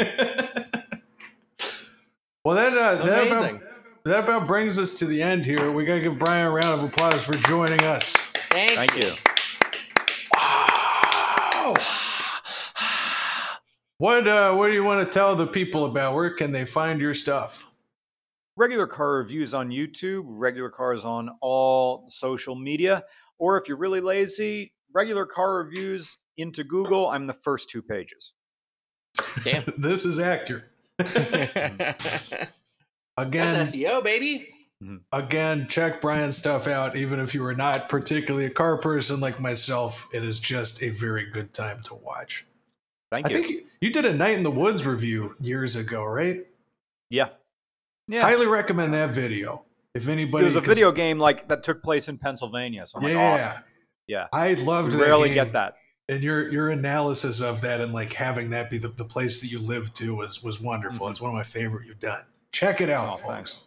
well, 2.44 2.56
that, 2.56 2.74
uh, 2.78 3.06
that, 3.06 3.28
about, 3.28 3.62
that 4.06 4.24
about 4.24 4.48
brings 4.48 4.78
us 4.80 4.98
to 5.00 5.06
the 5.06 5.22
end 5.22 5.46
here. 5.46 5.72
We 5.72 5.86
got 5.86 5.96
to 5.96 6.02
give 6.02 6.18
Brian 6.20 6.48
a 6.48 6.52
round 6.52 6.82
of 6.82 6.84
applause 6.84 7.24
for 7.24 7.34
joining 7.36 7.82
us. 7.82 8.25
Thank, 8.56 8.72
Thank 8.72 9.04
you. 9.04 9.12
What 13.98 14.28
uh, 14.28 14.54
what 14.54 14.68
do 14.68 14.74
you 14.74 14.84
want 14.84 15.06
to 15.06 15.12
tell 15.12 15.36
the 15.36 15.48
people 15.48 15.86
about? 15.86 16.16
Where 16.16 16.30
can 16.30 16.52
they 16.52 16.66
find 16.66 17.00
your 17.00 17.14
stuff? 17.14 17.66
regular 18.58 18.88
car 18.88 19.16
reviews 19.18 19.54
on 19.54 19.70
YouTube, 19.70 20.24
regular 20.28 20.70
cars 20.70 21.06
on 21.06 21.30
all 21.42 22.06
social 22.10 22.56
media, 22.56 23.04
or 23.38 23.58
if 23.58 23.68
you're 23.68 23.78
really 23.78 24.02
lazy, 24.02 24.74
regular 24.94 25.26
car 25.26 25.58
reviews 25.58 26.18
into 26.38 26.64
Google. 26.64 27.10
I'm 27.10 27.28
the 27.28 27.34
first 27.34 27.70
two 27.70 27.82
pages. 27.82 28.34
Damn. 29.44 29.64
this 29.78 30.06
is 30.06 30.20
accurate. 30.20 30.66
Again, 33.18 33.54
that's 33.54 33.76
SEO, 33.76 34.04
baby. 34.04 34.50
Again, 35.12 35.68
check 35.68 36.02
Brian's 36.02 36.38
stuff 36.38 36.68
out. 36.68 36.96
Even 36.96 37.20
if 37.20 37.34
you 37.34 37.44
are 37.46 37.56
not 37.56 37.90
particularly 37.90 38.46
a 38.46 38.50
car 38.50 38.78
person 38.78 39.20
like 39.20 39.40
myself, 39.40 40.08
it 40.14 40.24
is 40.24 40.40
just 40.40 40.84
a 40.84 40.90
very 40.90 41.26
good 41.30 41.54
time 41.54 41.82
to 41.84 41.96
watch. 41.96 42.46
Thank 43.12 43.28
I 43.28 43.30
you. 43.30 43.38
I 43.38 43.42
think 43.42 43.64
you, 43.82 43.92
did 43.92 44.06
a 44.06 44.14
Night 44.14 44.38
in 44.38 44.44
the 44.44 44.52
Woods 44.52 44.86
review 44.86 45.36
years 45.40 45.76
ago, 45.76 46.04
right? 46.04 46.46
yeah. 47.10 47.30
Yeah. 48.08 48.22
Highly 48.22 48.46
recommend 48.46 48.94
that 48.94 49.12
video. 49.12 49.64
If 49.96 50.08
anybody, 50.10 50.44
it 50.46 50.50
was 50.50 50.56
a 50.58 50.62
video 50.62 50.92
game 50.92 51.18
like 51.18 51.48
that 51.48 51.64
took 51.64 51.82
place 51.82 52.08
in 52.08 52.20
Pennsylvania. 52.20 52.86
So 52.86 53.00
I'm 53.00 53.08
yeah, 53.08 53.16
like, 53.32 53.42
awesome. 53.42 53.64
Yeah. 54.08 54.28
I 54.32 54.54
loved 54.54 54.94
We 54.94 55.00
that. 55.00 55.06
rarely 55.06 55.30
game. 55.30 55.36
get 55.36 55.54
that. 55.54 55.78
and 56.08 56.22
your 56.22 56.52
your 56.52 56.70
analysis 56.70 57.42
of 57.42 57.62
that 57.62 57.82
and 57.82 57.94
like 57.94 58.14
having 58.14 58.52
that 58.52 58.70
be 58.70 58.78
the, 58.78 58.90
the 58.90 59.06
place 59.06 59.42
that 59.42 59.48
you 59.48 59.58
live 59.60 59.92
to 59.96 60.14
was 60.14 60.44
was 60.44 60.62
wonderful. 60.62 61.08
Mhm. 61.08 61.12
It's 61.12 61.22
one 61.22 61.32
of 61.32 61.36
my 61.36 61.42
favorite 61.42 61.88
you've 61.88 62.00
done. 62.00 62.22
Check 62.52 62.80
it 62.82 62.90
out, 62.90 63.08
Oh, 63.08 63.12
folks. 63.16 63.24
thanks. 63.28 63.64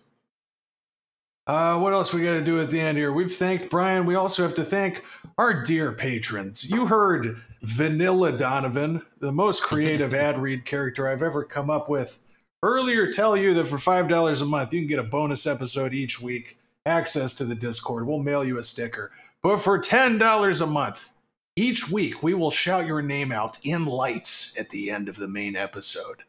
Uh, 1.48 1.78
what 1.78 1.94
else 1.94 2.12
we 2.12 2.22
got 2.22 2.34
to 2.34 2.44
do 2.44 2.60
at 2.60 2.70
the 2.70 2.78
end 2.78 2.98
here? 2.98 3.10
We've 3.10 3.34
thanked 3.34 3.70
Brian. 3.70 4.04
We 4.04 4.16
also 4.16 4.42
have 4.42 4.54
to 4.56 4.64
thank 4.64 5.02
our 5.38 5.62
dear 5.62 5.92
patrons. 5.92 6.70
You 6.70 6.86
heard 6.86 7.42
Vanilla 7.62 8.32
Donovan, 8.32 9.00
the 9.20 9.32
most 9.32 9.62
creative 9.62 10.12
ad 10.14 10.38
read 10.38 10.66
character 10.66 11.08
I've 11.08 11.22
ever 11.22 11.42
come 11.44 11.70
up 11.70 11.88
with. 11.88 12.20
Earlier, 12.62 13.10
tell 13.10 13.34
you 13.34 13.54
that 13.54 13.66
for 13.66 13.78
five 13.78 14.08
dollars 14.08 14.42
a 14.42 14.46
month, 14.46 14.74
you 14.74 14.80
can 14.80 14.88
get 14.88 14.98
a 14.98 15.04
bonus 15.04 15.46
episode 15.46 15.94
each 15.94 16.20
week, 16.20 16.58
access 16.84 17.34
to 17.36 17.46
the 17.46 17.54
Discord. 17.54 18.06
We'll 18.06 18.18
mail 18.18 18.44
you 18.44 18.58
a 18.58 18.62
sticker. 18.62 19.10
But 19.42 19.58
for 19.58 19.78
ten 19.78 20.18
dollars 20.18 20.60
a 20.60 20.66
month, 20.66 21.14
each 21.56 21.90
week 21.90 22.22
we 22.22 22.34
will 22.34 22.50
shout 22.50 22.86
your 22.86 23.00
name 23.00 23.32
out 23.32 23.58
in 23.62 23.86
lights 23.86 24.54
at 24.58 24.68
the 24.68 24.90
end 24.90 25.08
of 25.08 25.16
the 25.16 25.28
main 25.28 25.56
episode. 25.56 26.24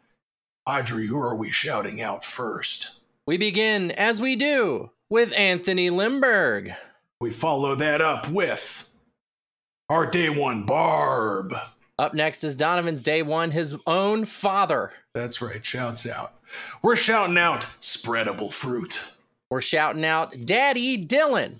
Audrey, 0.65 1.07
who 1.07 1.19
are 1.19 1.35
we 1.35 1.51
shouting 1.51 1.99
out 1.99 2.23
first? 2.23 2.99
We 3.25 3.37
begin, 3.37 3.91
as 3.91 4.21
we 4.21 4.35
do, 4.35 4.91
with 5.09 5.33
Anthony 5.33 5.89
Limberg. 5.89 6.75
We 7.19 7.31
follow 7.31 7.75
that 7.75 8.01
up 8.01 8.29
with 8.29 8.87
our 9.89 10.05
day 10.05 10.29
one 10.29 10.65
Barb. 10.65 11.53
Up 11.97 12.13
next 12.13 12.43
is 12.43 12.55
Donovan's 12.55 13.03
day 13.03 13.23
one, 13.23 13.51
his 13.51 13.75
own 13.85 14.25
father. 14.25 14.91
That's 15.13 15.41
right, 15.41 15.65
shouts 15.65 16.07
out. 16.07 16.33
We're 16.81 16.95
shouting 16.95 17.37
out 17.37 17.63
spreadable 17.81 18.53
fruit. 18.53 19.13
We're 19.49 19.61
shouting 19.61 20.05
out 20.05 20.45
Daddy 20.45 21.05
Dylan. 21.05 21.59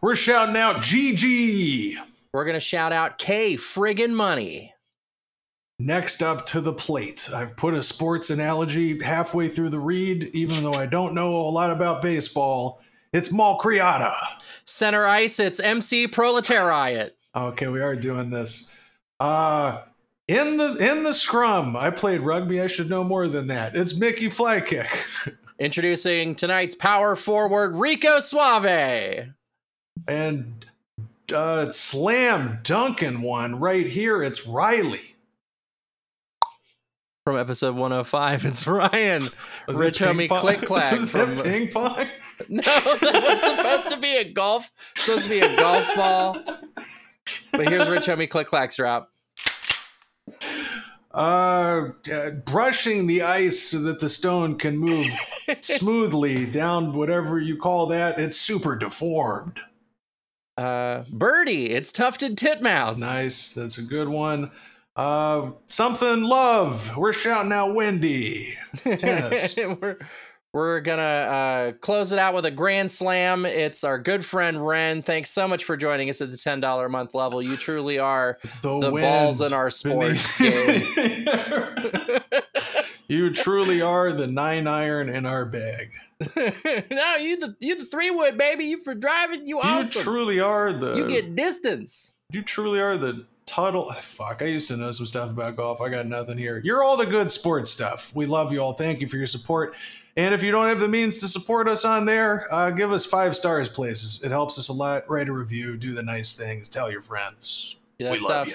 We're 0.00 0.16
shouting 0.16 0.56
out 0.56 0.76
GG. 0.76 1.94
We're 2.32 2.44
going 2.44 2.54
to 2.54 2.60
shout 2.60 2.92
out 2.92 3.18
K 3.18 3.54
friggin' 3.54 4.12
money. 4.12 4.74
Next 5.80 6.22
up 6.22 6.44
to 6.46 6.60
the 6.60 6.74
plate. 6.74 7.30
I've 7.34 7.56
put 7.56 7.72
a 7.72 7.80
sports 7.82 8.28
analogy 8.28 9.02
halfway 9.02 9.48
through 9.48 9.70
the 9.70 9.78
read, 9.78 10.24
even 10.34 10.62
though 10.62 10.74
I 10.74 10.84
don't 10.84 11.14
know 11.14 11.34
a 11.36 11.48
lot 11.48 11.70
about 11.70 12.02
baseball. 12.02 12.82
It's 13.14 13.32
Malcriata. 13.32 14.14
Center 14.66 15.06
ice, 15.06 15.40
it's 15.40 15.58
MC 15.58 16.06
Proletariat. 16.06 17.16
Okay, 17.34 17.68
we 17.68 17.80
are 17.80 17.96
doing 17.96 18.28
this. 18.28 18.74
Uh 19.18 19.82
in 20.28 20.58
the 20.58 20.76
in 20.76 21.02
the 21.02 21.14
scrum, 21.14 21.74
I 21.74 21.88
played 21.90 22.20
rugby. 22.20 22.60
I 22.60 22.66
should 22.66 22.90
know 22.90 23.02
more 23.02 23.26
than 23.26 23.46
that. 23.46 23.74
It's 23.74 23.96
Mickey 23.96 24.28
Flykick. 24.28 25.34
Introducing 25.58 26.34
tonight's 26.34 26.74
power 26.74 27.16
forward, 27.16 27.74
Rico 27.74 28.20
Suave. 28.20 29.30
and 30.06 30.66
uh 31.34 31.70
slam 31.70 32.58
dunking 32.64 33.22
one 33.22 33.58
right 33.58 33.86
here. 33.86 34.22
It's 34.22 34.46
Riley. 34.46 35.09
From 37.26 37.38
episode 37.38 37.74
105, 37.76 38.44
it's 38.46 38.66
Ryan. 38.66 39.22
Was 39.68 39.76
Rich 39.76 39.98
homie 39.98 40.28
pong? 40.28 40.40
Click 40.40 40.62
Clack 40.62 40.96
from- 41.08 41.36
ping 41.42 41.68
pong? 41.68 42.08
No, 42.48 42.62
that 42.62 43.22
was 43.22 43.42
supposed 43.42 43.90
to 43.90 43.98
be 43.98 44.16
a 44.16 44.24
golf, 44.32 44.72
supposed 44.96 45.24
to 45.24 45.28
be 45.28 45.40
a 45.40 45.56
golf 45.56 45.86
ball. 45.94 46.38
But 47.52 47.68
here's 47.68 47.86
Rich 47.86 48.06
Homie 48.06 48.30
Click 48.30 48.48
Clack's 48.48 48.76
drop. 48.76 49.10
Uh, 51.12 51.88
uh, 52.10 52.30
brushing 52.46 53.06
the 53.06 53.20
ice 53.20 53.60
so 53.60 53.82
that 53.82 54.00
the 54.00 54.08
stone 54.08 54.56
can 54.56 54.78
move 54.78 55.08
smoothly 55.60 56.46
down 56.46 56.94
whatever 56.94 57.38
you 57.38 57.58
call 57.58 57.88
that. 57.88 58.18
It's 58.18 58.38
super 58.38 58.74
deformed. 58.74 59.60
Uh, 60.56 61.02
Birdie, 61.12 61.70
it's 61.72 61.92
Tufted 61.92 62.38
Titmouse. 62.38 62.98
Nice. 63.00 63.52
That's 63.52 63.76
a 63.76 63.82
good 63.82 64.08
one. 64.08 64.50
Uh, 64.96 65.52
something 65.66 66.24
love. 66.24 66.96
We're 66.96 67.12
shouting 67.12 67.52
out 67.52 67.74
Wendy. 67.74 68.54
Tennis. 68.76 69.56
we're 69.80 69.98
we're 70.52 70.80
gonna 70.80 71.02
uh, 71.02 71.72
close 71.80 72.10
it 72.10 72.18
out 72.18 72.34
with 72.34 72.44
a 72.44 72.50
grand 72.50 72.90
slam. 72.90 73.46
It's 73.46 73.84
our 73.84 73.98
good 73.98 74.26
friend 74.26 74.66
Ren. 74.66 75.00
Thanks 75.00 75.30
so 75.30 75.46
much 75.46 75.64
for 75.64 75.76
joining 75.76 76.10
us 76.10 76.20
at 76.20 76.32
the 76.32 76.36
ten 76.36 76.58
dollar 76.60 76.86
a 76.86 76.90
month 76.90 77.14
level. 77.14 77.40
You 77.40 77.56
truly 77.56 77.98
are. 78.00 78.38
The, 78.62 78.80
The 78.80 78.90
balls 78.90 79.40
in 79.40 79.52
our 79.52 79.70
sport 79.70 80.16
you 83.08 83.30
truly 83.32 83.80
are 83.80 84.12
the 84.12 84.26
nine 84.26 84.66
iron 84.66 85.08
in 85.08 85.24
our 85.24 85.44
bag. 85.44 85.92
no, 86.36 87.14
you 87.16 87.36
the 87.38 87.56
you 87.60 87.78
the 87.78 87.84
three 87.84 88.10
wood 88.10 88.36
baby. 88.36 88.64
You 88.64 88.78
for 88.82 88.94
driving. 88.96 89.42
You 89.46 89.58
You 89.58 89.62
awesome. 89.62 90.02
truly 90.02 90.40
are 90.40 90.72
the. 90.72 90.96
you 90.96 91.08
get 91.08 91.36
distance. 91.36 92.12
You 92.32 92.42
truly 92.42 92.80
are 92.80 92.96
the 92.96 93.24
Tuttle. 93.50 93.92
Fuck, 93.94 94.42
I 94.42 94.44
used 94.44 94.68
to 94.68 94.76
know 94.76 94.92
some 94.92 95.06
stuff 95.06 95.28
about 95.30 95.56
golf. 95.56 95.80
I 95.80 95.88
got 95.88 96.06
nothing 96.06 96.38
here. 96.38 96.60
You're 96.64 96.84
all 96.84 96.96
the 96.96 97.04
good 97.04 97.32
sports 97.32 97.68
stuff. 97.68 98.14
We 98.14 98.24
love 98.26 98.52
you 98.52 98.62
all. 98.62 98.74
Thank 98.74 99.00
you 99.00 99.08
for 99.08 99.16
your 99.16 99.26
support. 99.26 99.74
And 100.16 100.32
if 100.32 100.40
you 100.40 100.52
don't 100.52 100.68
have 100.68 100.78
the 100.78 100.86
means 100.86 101.18
to 101.18 101.26
support 101.26 101.66
us 101.66 101.84
on 101.84 102.06
there, 102.06 102.46
uh, 102.54 102.70
give 102.70 102.92
us 102.92 103.04
five 103.04 103.34
stars, 103.34 103.68
please. 103.68 104.22
It 104.22 104.30
helps 104.30 104.56
us 104.56 104.68
a 104.68 104.72
lot. 104.72 105.10
Write 105.10 105.28
a 105.28 105.32
review, 105.32 105.76
do 105.76 105.92
the 105.92 106.02
nice 106.02 106.36
things, 106.36 106.68
tell 106.68 106.92
your 106.92 107.00
friends. 107.02 107.74
We 107.98 108.20
love 108.20 108.46
you. 108.46 108.54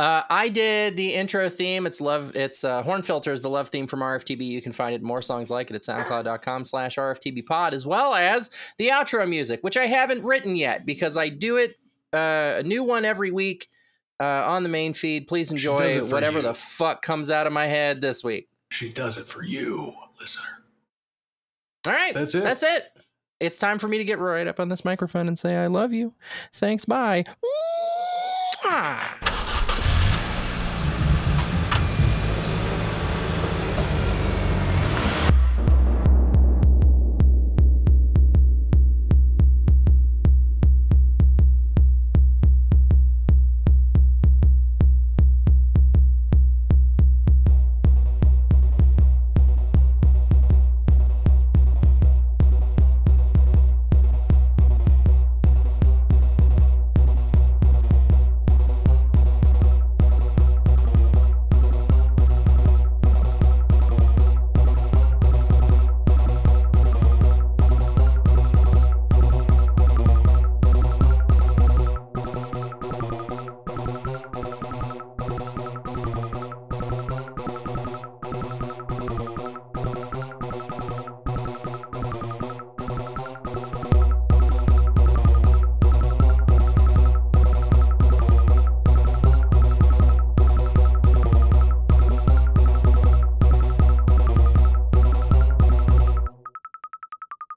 Uh, 0.00 0.24
I 0.28 0.48
did 0.48 0.96
the 0.96 1.14
intro 1.14 1.48
theme. 1.48 1.86
It's 1.86 2.00
love. 2.00 2.34
It's 2.34 2.64
uh, 2.64 2.82
Horn 2.82 3.02
Filters, 3.02 3.40
the 3.40 3.50
love 3.50 3.68
theme 3.68 3.86
from 3.86 4.00
RFTB. 4.00 4.44
You 4.44 4.60
can 4.60 4.72
find 4.72 4.96
it 4.96 5.02
more 5.02 5.22
songs 5.22 5.48
like 5.48 5.70
it 5.70 5.76
at 5.76 5.82
soundcloud.com 5.82 6.64
slash 6.64 6.96
RFTB 6.96 7.46
pod, 7.46 7.72
as 7.72 7.86
well 7.86 8.14
as 8.14 8.50
the 8.78 8.88
outro 8.88 9.28
music, 9.28 9.60
which 9.62 9.76
I 9.76 9.86
haven't 9.86 10.24
written 10.24 10.56
yet 10.56 10.86
because 10.86 11.16
I 11.16 11.28
do 11.28 11.56
it 11.56 11.76
uh, 12.12 12.54
a 12.58 12.62
new 12.64 12.82
one 12.82 13.04
every 13.04 13.30
week 13.30 13.68
uh, 14.20 14.44
on 14.46 14.62
the 14.62 14.68
main 14.68 14.94
feed. 14.94 15.28
Please 15.28 15.50
enjoy 15.50 16.04
whatever 16.06 16.38
you. 16.38 16.42
the 16.42 16.54
fuck 16.54 17.02
comes 17.02 17.30
out 17.30 17.46
of 17.46 17.52
my 17.52 17.66
head 17.66 18.00
this 18.00 18.22
week. 18.24 18.48
She 18.70 18.90
does 18.90 19.16
it 19.16 19.24
for 19.26 19.42
you, 19.42 19.92
listener. 20.20 20.44
All 21.86 21.92
right. 21.92 22.14
That's 22.14 22.34
it. 22.34 22.42
That's 22.42 22.62
it. 22.62 22.86
It's 23.40 23.58
time 23.58 23.78
for 23.78 23.86
me 23.88 23.98
to 23.98 24.04
get 24.04 24.18
right 24.18 24.46
up 24.46 24.58
on 24.60 24.68
this 24.68 24.84
microphone 24.84 25.28
and 25.28 25.38
say, 25.38 25.56
I 25.56 25.68
love 25.68 25.92
you. 25.92 26.12
Thanks. 26.54 26.84
Bye. 26.84 27.24